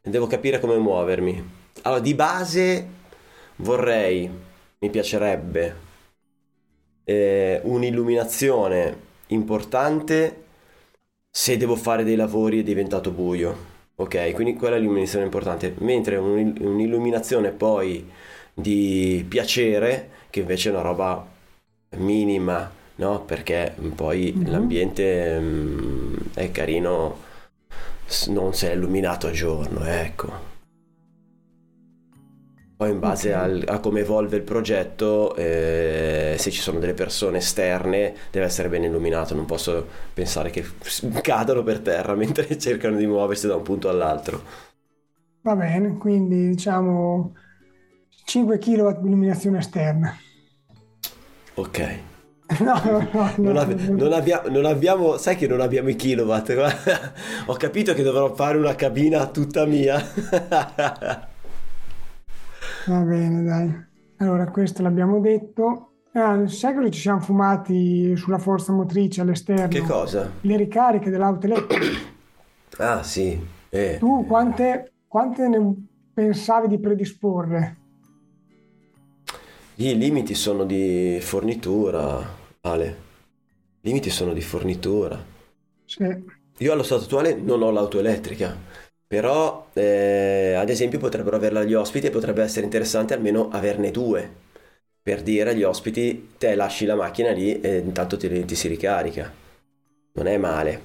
Devo 0.00 0.26
capire 0.26 0.60
come 0.60 0.76
muovermi. 0.78 1.50
Allora, 1.82 2.00
di 2.00 2.14
base 2.14 2.86
vorrei, 3.56 4.28
mi 4.78 4.90
piacerebbe, 4.90 5.74
eh, 7.04 7.60
un'illuminazione 7.64 9.10
importante 9.28 10.41
se 11.34 11.56
devo 11.56 11.76
fare 11.76 12.04
dei 12.04 12.16
lavori 12.16 12.60
è 12.60 12.62
diventato 12.62 13.10
buio. 13.10 13.70
Ok, 13.96 14.32
quindi 14.32 14.54
quella 14.54 14.76
è 14.76 14.78
l'illuminazione 14.78 15.24
importante. 15.24 15.74
Mentre 15.78 16.16
un- 16.16 16.54
un'illuminazione 16.60 17.50
poi 17.50 18.08
di 18.54 19.24
piacere, 19.28 20.10
che 20.30 20.40
invece 20.40 20.68
è 20.68 20.72
una 20.72 20.82
roba 20.82 21.26
minima, 21.96 22.70
no? 22.96 23.22
Perché 23.24 23.74
poi 23.94 24.32
Mhm. 24.36 24.50
l'ambiente 24.50 25.38
mm, 25.40 26.14
è 26.34 26.50
carino 26.50 27.30
non 28.28 28.54
se 28.54 28.70
è 28.70 28.74
illuminato 28.74 29.26
a 29.26 29.30
giorno, 29.30 29.84
ecco. 29.84 30.51
Poi 32.82 32.90
in 32.90 32.98
base 32.98 33.32
Ok. 33.32 33.32
al- 33.32 33.62
a 33.68 33.78
come 33.78 34.00
evolve 34.00 34.36
il 34.36 34.42
progetto, 34.42 35.36
eh, 35.36 36.34
se 36.36 36.50
ci 36.50 36.60
sono 36.60 36.80
delle 36.80 36.94
persone 36.94 37.38
esterne, 37.38 38.12
deve 38.32 38.46
essere 38.46 38.68
ben 38.68 38.82
illuminato. 38.82 39.34
Non 39.36 39.44
posso 39.44 39.86
pensare 40.12 40.50
che 40.50 40.64
cadano 41.20 41.62
per 41.62 41.78
terra 41.80 42.14
mentre 42.16 42.58
cercano 42.58 42.96
di 42.96 43.06
muoversi 43.06 43.46
da 43.46 43.54
un 43.56 43.62
punto 43.62 43.88
all'altro. 43.88 44.42
Va 45.42 45.54
bene, 45.56 45.96
quindi 45.98 46.48
diciamo 46.48 47.32
5 48.24 48.58
kW 48.58 49.00
di 49.02 49.06
illuminazione 49.08 49.58
esterna. 49.58 50.16
Ok. 51.56 51.78
No, 52.60 52.74
no, 52.84 53.08
no, 53.12 53.34
Non, 53.42 53.54
no. 53.86 53.96
non 53.96 54.12
abbiamo, 54.12 54.48
non 54.48 54.64
abbiamo, 54.66 55.16
sai 55.16 55.36
che 55.36 55.46
non 55.46 55.60
abbiamo 55.60 55.88
i 55.88 55.96
kilowatt. 55.96 56.50
Ho 57.46 57.54
capito 57.54 57.94
che 57.94 58.02
dovrò 58.02 58.34
fare 58.34 58.58
una 58.58 58.74
cabina 58.74 59.26
tutta 59.28 59.64
mia. 59.64 59.98
Va 62.86 63.00
bene, 63.00 63.42
dai. 63.42 63.84
Allora, 64.18 64.48
questo 64.50 64.82
l'abbiamo 64.82 65.20
detto. 65.20 65.88
Ah, 66.14 66.46
sai 66.46 66.74
cosa 66.74 66.90
ci 66.90 67.00
siamo 67.00 67.20
fumati 67.20 68.14
sulla 68.16 68.38
forza 68.38 68.72
motrice 68.72 69.16
Che 69.16 69.20
all'esterno? 69.22 69.84
cosa? 69.86 70.30
Le 70.42 70.56
ricariche 70.56 71.10
dell'auto 71.10 71.46
elettrica. 71.46 72.10
Ah, 72.78 73.02
sì. 73.02 73.38
Eh. 73.68 73.98
Tu 73.98 74.24
quante, 74.26 74.92
quante 75.06 75.46
ne 75.46 75.74
pensavi 76.14 76.68
di 76.68 76.78
predisporre? 76.80 77.76
I 79.74 79.96
limiti 79.98 80.34
sono 80.34 80.64
di 80.64 81.18
fornitura, 81.20 82.26
Ale. 82.62 82.86
I 83.82 83.88
limiti 83.88 84.08
sono 84.08 84.32
di 84.32 84.40
fornitura. 84.40 85.22
Se- 85.84 86.24
Io 86.58 86.72
allo 86.72 86.82
stato 86.82 87.04
attuale 87.04 87.34
non 87.34 87.60
ho 87.62 87.70
l'auto 87.70 87.98
elettrica, 87.98 88.56
però 89.12 89.66
eh, 89.74 90.54
ad 90.56 90.70
esempio 90.70 90.98
potrebbero 90.98 91.36
averla 91.36 91.64
gli 91.64 91.74
ospiti 91.74 92.06
e 92.06 92.10
potrebbe 92.10 92.42
essere 92.42 92.64
interessante 92.64 93.12
almeno 93.12 93.50
averne 93.50 93.90
due. 93.90 94.40
Per 95.02 95.20
dire 95.22 95.50
agli 95.50 95.62
ospiti, 95.64 96.30
te 96.38 96.54
lasci 96.54 96.86
la 96.86 96.94
macchina 96.94 97.30
lì 97.32 97.60
e 97.60 97.76
intanto 97.76 98.16
ti, 98.16 98.42
ti 98.46 98.54
si 98.54 98.68
ricarica. 98.68 99.30
Non 100.14 100.26
è 100.28 100.38
male. 100.38 100.80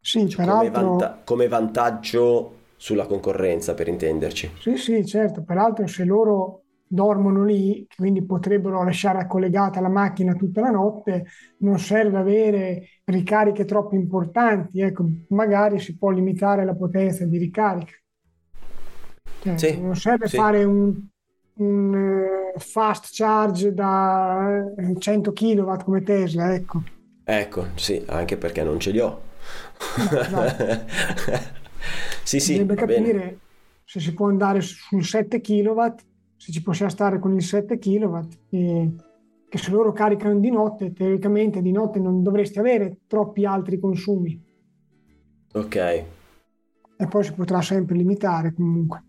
Sì, 0.00 0.30
Come, 0.40 0.70
peraltro, 0.72 0.86
vanta- 0.86 1.20
come 1.24 1.46
vantaggio 1.46 2.54
sulla 2.76 3.06
concorrenza, 3.06 3.74
per 3.74 3.88
intenderci. 3.88 4.50
sì, 4.54 4.76
sì, 4.76 5.04
certo, 5.06 5.42
peraltro 5.44 5.86
se 5.86 6.04
loro 6.04 6.64
dormono 6.88 7.44
lì, 7.44 7.86
quindi 7.96 8.24
potrebbero 8.24 8.82
lasciare 8.84 9.26
collegata 9.26 9.80
la 9.80 9.88
macchina 9.88 10.34
tutta 10.34 10.60
la 10.60 10.70
notte, 10.70 11.26
non 11.58 11.78
serve 11.78 12.18
avere 12.18 12.88
ricariche 13.04 13.64
troppo 13.64 13.94
importanti, 13.96 14.80
ecco, 14.80 15.04
magari 15.28 15.78
si 15.80 15.96
può 15.96 16.10
limitare 16.10 16.64
la 16.64 16.74
potenza 16.74 17.24
di 17.26 17.38
ricarica. 17.38 17.92
Cioè, 19.38 19.54
Sì, 19.54 19.68
non 19.72 19.94
serve 19.96 20.28
sì. 20.28 20.30
fare 20.30 20.64
un, 20.64 20.94
un, 21.58 21.94
eh, 22.54 22.58
fast 22.58 23.08
charge 23.12 23.72
da 23.72 24.64
eh, 24.76 24.98
100 24.98 25.32
kW 25.32 25.84
come 25.84 26.02
Tesla, 26.02 26.54
ecco. 26.54 26.82
Ecco, 27.24 27.66
sì, 27.74 28.02
anche 28.08 28.36
perché 28.36 28.62
non 28.62 28.78
ce 28.80 28.90
li 28.92 29.00
ho. 29.00 29.20
No, 29.96 30.16
esatto. 30.22 30.66
Sì, 32.24 32.40
sì, 32.40 32.58
Bisognerebbe 32.58 32.74
va 32.74 32.82
bene. 32.82 33.14
capire 33.14 33.40
se 33.84 34.00
si 34.00 34.12
può 34.14 34.28
andare 34.28 34.60
sul 34.60 35.04
7 35.04 35.40
kW, 35.40 35.94
se 36.36 36.52
ci 36.52 36.62
possiamo 36.62 36.90
stare 36.90 37.18
con 37.18 37.34
il 37.34 37.42
7 37.42 37.78
kW, 37.78 38.28
e 38.50 38.94
che 39.48 39.58
se 39.58 39.70
loro 39.70 39.92
caricano 39.92 40.38
di 40.38 40.50
notte, 40.50 40.92
teoricamente 40.92 41.62
di 41.62 41.72
notte 41.72 41.98
non 42.00 42.22
dovresti 42.22 42.58
avere 42.58 43.00
troppi 43.06 43.44
altri 43.46 43.78
consumi 43.78 44.40
Ok, 45.54 45.76
e 46.98 47.08
poi 47.08 47.24
si 47.24 47.32
potrà 47.32 47.62
sempre 47.62 47.96
limitare 47.96 48.52
comunque. 48.52 49.02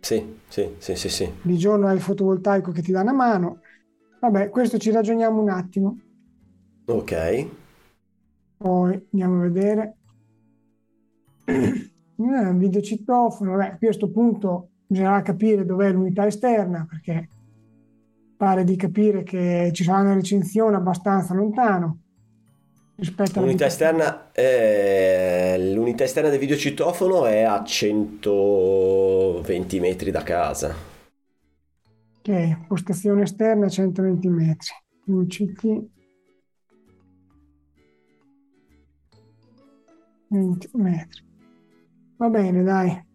sì, 0.00 0.22
sì, 0.48 0.68
sì, 0.78 0.94
sì, 0.96 1.08
sì. 1.08 1.30
Di 1.40 1.56
giorno 1.56 1.86
hai 1.86 1.94
il 1.94 2.00
fotovoltaico 2.00 2.72
che 2.72 2.82
ti 2.82 2.90
dà 2.90 3.02
una 3.02 3.12
mano. 3.12 3.60
Vabbè, 4.18 4.50
questo 4.50 4.78
ci 4.78 4.90
ragioniamo 4.90 5.40
un 5.40 5.48
attimo, 5.50 6.00
Ok, 6.86 7.12
poi 8.56 8.94
andiamo 9.12 9.36
a 9.44 9.48
vedere. 9.48 9.96
Eh, 12.16 12.52
videocitofono, 12.54 13.52
vabbè, 13.56 13.76
qui 13.78 13.86
a 13.88 13.90
questo 13.90 14.10
punto 14.10 14.70
bisognerà 14.86 15.22
capire 15.22 15.64
dov'è 15.64 15.90
l'unità 15.90 16.26
esterna 16.26 16.86
perché 16.88 17.28
pare 18.36 18.64
di 18.64 18.76
capire 18.76 19.22
che 19.22 19.70
ci 19.72 19.84
sarà 19.84 20.00
una 20.00 20.14
recinzione 20.14 20.76
abbastanza 20.76 21.34
lontano 21.34 22.00
rispetto 22.96 23.38
alla 23.38 23.46
l'unità 23.46 23.66
esterna, 23.66 24.32
eh, 24.32 25.72
l'unità 25.72 26.04
esterna 26.04 26.30
del 26.30 26.38
videocitofono 26.38 27.26
è 27.26 27.42
a 27.42 27.64
120 27.64 29.80
metri 29.80 30.10
da 30.10 30.22
casa. 30.22 30.74
Ok, 32.18 32.66
postazione 32.66 33.22
esterna 33.22 33.68
120 33.68 34.28
metri. 34.28 34.70
UCT 35.06 35.84
20 40.28 40.70
metri. 40.72 41.22
Va 42.16 42.28
bene, 42.28 42.62
dai. 42.62 43.12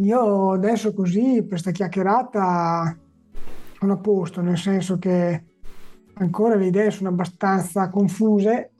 Io 0.00 0.52
adesso 0.52 0.94
così 0.94 1.36
per 1.40 1.48
questa 1.48 1.72
chiacchierata 1.72 2.98
sono 3.78 3.92
a 3.92 3.96
posto, 3.98 4.40
nel 4.40 4.56
senso 4.56 4.98
che 4.98 5.44
ancora 6.14 6.54
le 6.54 6.66
idee 6.66 6.90
sono 6.90 7.10
abbastanza 7.10 7.90
confuse, 7.90 8.70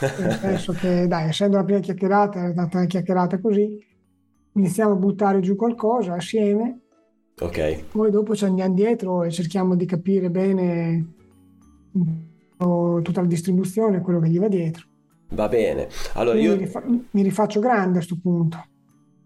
nel 0.18 0.32
senso 0.32 0.72
che, 0.72 1.06
dai, 1.06 1.28
essendo 1.28 1.56
la 1.56 1.64
prima 1.64 1.80
chiacchierata, 1.80 2.46
è 2.46 2.52
stata 2.52 2.78
una 2.78 2.86
chiacchierata 2.86 3.38
così, 3.38 3.78
iniziamo 4.52 4.92
a 4.92 4.96
buttare 4.96 5.40
giù 5.40 5.56
qualcosa 5.56 6.14
assieme, 6.14 6.80
Ok, 7.38 7.84
poi 7.92 8.10
dopo 8.10 8.34
ci 8.34 8.46
andiamo 8.46 8.72
dietro 8.72 9.22
e 9.22 9.30
cerchiamo 9.30 9.76
di 9.76 9.84
capire 9.84 10.30
bene 10.30 11.12
tutta 11.92 13.20
la 13.20 13.26
distribuzione, 13.26 14.00
quello 14.00 14.20
che 14.20 14.30
gli 14.30 14.38
va 14.38 14.48
dietro. 14.48 14.86
va 15.30 15.48
bene. 15.48 15.88
Allora 16.14 16.38
io... 16.38 16.52
mi, 16.52 16.58
rifa- 16.60 16.84
mi 16.86 17.22
rifaccio 17.22 17.60
grande 17.60 17.90
a 17.90 18.04
questo 18.04 18.18
punto. 18.22 18.64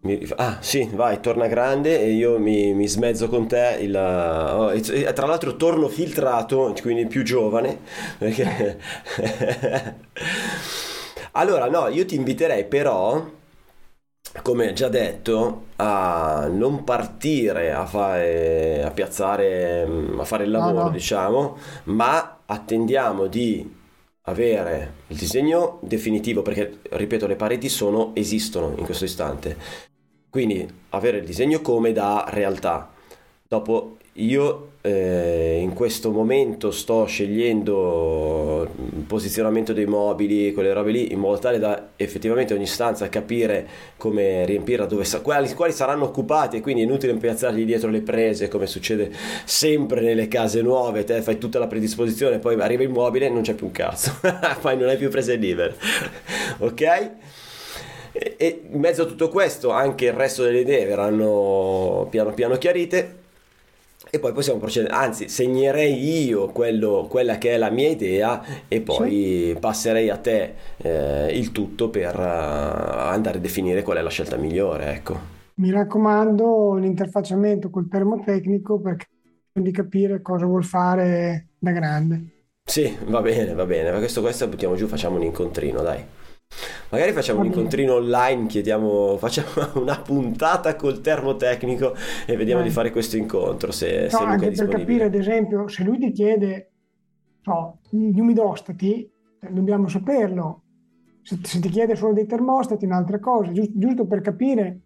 Mi 0.02 0.26
Ah, 0.36 0.58
sì, 0.62 0.88
vai, 0.94 1.20
torna 1.20 1.46
grande 1.46 2.00
e 2.00 2.10
io 2.12 2.38
mi, 2.38 2.72
mi 2.74 2.86
smezzo 2.88 3.28
con 3.28 3.46
te. 3.46 3.78
Il, 3.80 3.94
oh, 3.96 4.72
e- 4.72 5.12
tra 5.12 5.26
l'altro 5.26 5.56
torno 5.56 5.88
filtrato, 5.88 6.74
quindi 6.80 7.06
più 7.06 7.22
giovane. 7.22 7.78
Perché... 8.18 8.78
Allora, 11.32 11.68
no, 11.68 11.86
io 11.88 12.04
ti 12.04 12.14
inviterei 12.16 12.64
però, 12.66 13.24
come 14.42 14.72
già 14.72 14.88
detto, 14.88 15.66
a 15.76 16.46
non 16.50 16.84
partire 16.84 17.72
a 17.72 17.84
fare, 17.86 18.82
a 18.84 18.90
piazzare, 18.90 19.82
a 20.18 20.24
fare 20.24 20.44
il 20.44 20.50
No, 20.54 20.70
lavoro, 20.70 20.88
no. 20.90 20.90
diciamo, 20.90 21.56
ma 21.84 22.38
attendiamo 22.46 23.26
di 23.26 23.78
avere 24.22 24.94
il 25.08 25.16
disegno 25.16 25.80
definitivo, 25.82 26.42
perché, 26.42 26.78
ripeto, 26.90 27.26
le 27.26 27.36
pareti 27.36 27.68
sono, 27.68 28.12
esistono 28.14 28.74
in 28.78 28.84
questo 28.84 29.04
istante. 29.04 29.56
Quindi 30.30 30.66
avere 30.90 31.18
il 31.18 31.24
disegno 31.24 31.60
come 31.60 31.92
da 31.92 32.24
realtà. 32.28 32.88
Dopo 33.48 33.96
io 34.14 34.68
eh, 34.82 35.58
in 35.60 35.74
questo 35.74 36.10
momento 36.10 36.70
sto 36.70 37.04
scegliendo 37.04 38.68
il 38.94 39.02
posizionamento 39.02 39.72
dei 39.72 39.86
mobili, 39.86 40.52
quelle 40.52 40.72
robe 40.72 40.90
lì, 40.90 41.12
in 41.12 41.18
modo 41.18 41.38
tale 41.38 41.58
da 41.58 41.90
effettivamente 41.96 42.54
ogni 42.54 42.66
stanza 42.66 43.08
capire 43.08 43.66
come 43.96 44.44
riempirla, 44.46 44.86
dove 44.86 45.04
quali, 45.22 45.52
quali 45.54 45.72
saranno 45.72 46.04
occupati 46.04 46.56
e 46.56 46.60
quindi 46.60 46.82
è 46.82 46.84
inutile 46.84 47.14
piazzargli 47.14 47.64
dietro 47.64 47.90
le 47.90 48.00
prese 48.00 48.48
come 48.48 48.66
succede 48.66 49.12
sempre 49.44 50.00
nelle 50.00 50.28
case 50.28 50.62
nuove, 50.62 51.04
te 51.04 51.20
fai 51.22 51.38
tutta 51.38 51.58
la 51.58 51.66
predisposizione, 51.66 52.38
poi 52.38 52.58
arriva 52.60 52.82
il 52.82 52.90
mobile 52.90 53.26
e 53.26 53.30
non 53.30 53.42
c'è 53.42 53.54
più 53.54 53.66
un 53.66 53.72
cazzo, 53.72 54.12
poi 54.60 54.76
non 54.76 54.88
hai 54.88 54.96
più 54.96 55.10
prese 55.10 55.36
libere, 55.36 55.76
ok? 56.58 57.10
E, 58.12 58.34
e 58.36 58.62
in 58.70 58.80
mezzo 58.80 59.02
a 59.02 59.06
tutto 59.06 59.28
questo 59.28 59.70
anche 59.70 60.06
il 60.06 60.12
resto 60.12 60.42
delle 60.42 60.60
idee 60.60 60.84
verranno 60.86 62.06
piano 62.10 62.32
piano 62.32 62.56
chiarite 62.56 63.18
e 64.10 64.18
poi 64.18 64.32
possiamo 64.32 64.58
procedere, 64.58 64.92
anzi 64.92 65.28
segnerei 65.28 66.24
io 66.26 66.48
quello- 66.48 67.06
quella 67.08 67.38
che 67.38 67.52
è 67.52 67.56
la 67.56 67.70
mia 67.70 67.88
idea 67.88 68.42
e 68.66 68.80
poi 68.80 69.56
passerei 69.60 70.08
a 70.08 70.16
te 70.16 70.54
eh, 70.78 71.36
il 71.36 71.52
tutto 71.52 71.90
per 71.90 72.18
eh, 72.18 72.22
andare 72.22 73.38
a 73.38 73.40
definire 73.40 73.82
qual 73.82 73.98
è 73.98 74.00
la 74.00 74.10
scelta 74.10 74.36
migliore, 74.36 74.92
ecco. 74.92 75.38
Mi 75.60 75.70
raccomando 75.70 76.74
l'interfacciamento 76.74 77.70
col 77.70 77.88
termotecnico 77.88 78.80
perché 78.80 79.06
di 79.52 79.70
capire 79.70 80.22
cosa 80.22 80.46
vuol 80.46 80.64
fare 80.64 81.48
da 81.58 81.70
grande. 81.70 82.24
Sì, 82.64 82.96
va 83.06 83.20
bene, 83.20 83.52
va 83.52 83.66
bene, 83.66 83.90
ma 83.92 83.98
questo, 83.98 84.22
questo 84.22 84.48
buttiamo 84.48 84.74
giù, 84.76 84.86
facciamo 84.86 85.16
un 85.16 85.22
incontrino, 85.24 85.82
dai. 85.82 86.02
Magari 86.90 87.12
facciamo 87.12 87.40
un 87.40 87.46
incontrino 87.46 87.94
online, 87.94 88.46
chiediamo, 88.46 89.16
facciamo 89.16 89.48
una 89.80 90.00
puntata 90.00 90.74
col 90.74 91.00
termotecnico 91.00 91.94
e 92.26 92.36
vediamo 92.36 92.60
Dai. 92.60 92.68
di 92.68 92.74
fare 92.74 92.90
questo 92.90 93.16
incontro 93.16 93.70
se, 93.70 94.02
No, 94.02 94.08
se 94.08 94.18
Luca 94.18 94.30
anche 94.32 94.50
per 94.50 94.68
capire, 94.68 95.04
ad 95.04 95.14
esempio, 95.14 95.68
se 95.68 95.84
lui 95.84 95.98
ti 95.98 96.10
chiede 96.10 96.70
so, 97.42 97.78
gli 97.90 98.18
umidostati, 98.18 99.02
eh, 99.40 99.48
dobbiamo 99.50 99.86
saperlo. 99.88 100.62
Se, 101.22 101.38
se 101.42 101.60
ti 101.60 101.68
chiede 101.68 101.94
solo 101.94 102.12
dei 102.12 102.26
termostati, 102.26 102.84
un'altra 102.86 103.20
cosa, 103.20 103.52
giusto, 103.52 103.72
giusto 103.76 104.06
per 104.06 104.20
capire 104.20 104.80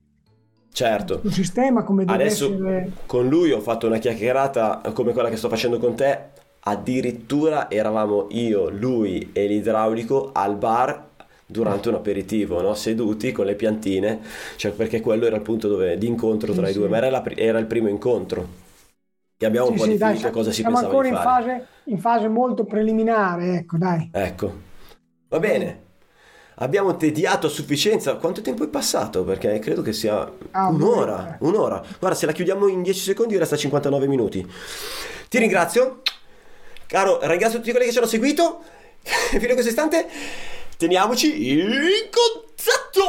Certo. 0.73 1.21
il 1.23 1.33
sistema 1.33 1.85
come 1.85 2.05
deve 2.05 2.23
Adesso 2.23 2.53
essere. 2.53 2.91
con 3.07 3.29
lui 3.29 3.51
ho 3.53 3.61
fatto 3.61 3.87
una 3.87 3.99
chiacchierata 3.99 4.83
come 4.93 5.13
quella 5.13 5.31
che 5.31 5.37
sto 5.37 5.49
facendo 5.49 5.79
con 5.79 5.95
te. 5.95 6.19
Addirittura 6.67 7.71
eravamo 7.71 8.27
io, 8.31 8.69
lui 8.69 9.31
e 9.33 9.47
l'idraulico 9.47 10.31
al 10.33 10.57
bar 10.57 11.13
durante 11.55 11.89
un 11.89 11.95
aperitivo, 11.95 12.61
no? 12.61 12.75
seduti 12.75 13.31
con 13.33 13.47
le 13.47 13.55
piantine, 13.55 14.21
cioè 14.57 14.73
perché 14.73 15.01
quello 15.01 15.27
era 15.27 15.37
il 15.37 15.43
punto 15.43 15.69
dove, 15.69 15.97
di 15.99 16.07
incontro 16.07 16.53
tra 16.53 16.67
Sì, 16.67 16.69
i 16.69 16.73
due, 16.73 16.89
sì. 16.89 16.89
ma 16.89 16.97
era, 16.99 17.11
la 17.11 17.23
era 17.37 17.59
il 17.59 17.67
primo 17.67 17.89
incontro. 17.89 18.63
Che 19.37 19.47
abbiamo 19.47 19.69
un 19.69 19.75
Sì, 19.75 19.77
po' 19.77 19.87
sì, 19.87 19.97
dai, 19.97 20.17
definito 20.17 20.31
cosa 20.31 20.53
si 20.53 20.63
siamo 20.63 20.77
pensava 20.77 20.95
ancora 20.95 21.09
in 21.09 21.17
fase, 21.17 21.81
in 21.85 21.99
fase 21.99 22.29
molto 22.29 22.65
preliminare, 22.67 23.57
ecco, 23.57 23.79
dai. 23.79 24.15
Ecco, 24.17 24.53
va 25.29 25.39
bene. 25.39 25.83
Abbiamo 26.57 26.97
tediato 26.97 27.49
a 27.49 27.51
sufficienza. 27.51 28.15
Quanto 28.17 28.41
tempo 28.41 28.65
è 28.65 28.69
passato? 28.69 29.25
Perché 29.25 29.59
credo 29.59 29.83
che 29.83 29.93
sia 29.93 30.31
Ah, 30.53 30.71
un'ora. 30.71 31.35
un'ora. 31.35 31.39
Un'ora. 31.41 31.83
Guarda, 31.99 32.17
se 32.17 32.27
la 32.27 32.33
chiudiamo 32.33 32.69
in 32.69 32.83
10 32.83 33.01
secondi 33.01 33.37
resta 33.37 33.57
59 33.57 34.07
minuti. 34.07 34.47
Ti 35.29 35.39
ringrazio. 35.39 36.03
Caro, 36.87 37.19
ringrazio 37.23 37.59
tutti 37.59 37.71
quelli 37.73 37.87
che 37.87 37.93
ci 37.93 37.99
hanno 37.99 38.07
seguito. 38.07 38.63
Fino 39.03 39.51
a 39.51 39.55
questo 39.55 39.69
istante, 39.71 40.07
teniamoci 40.77 41.51
in 41.51 42.09
contatto! 42.11 43.05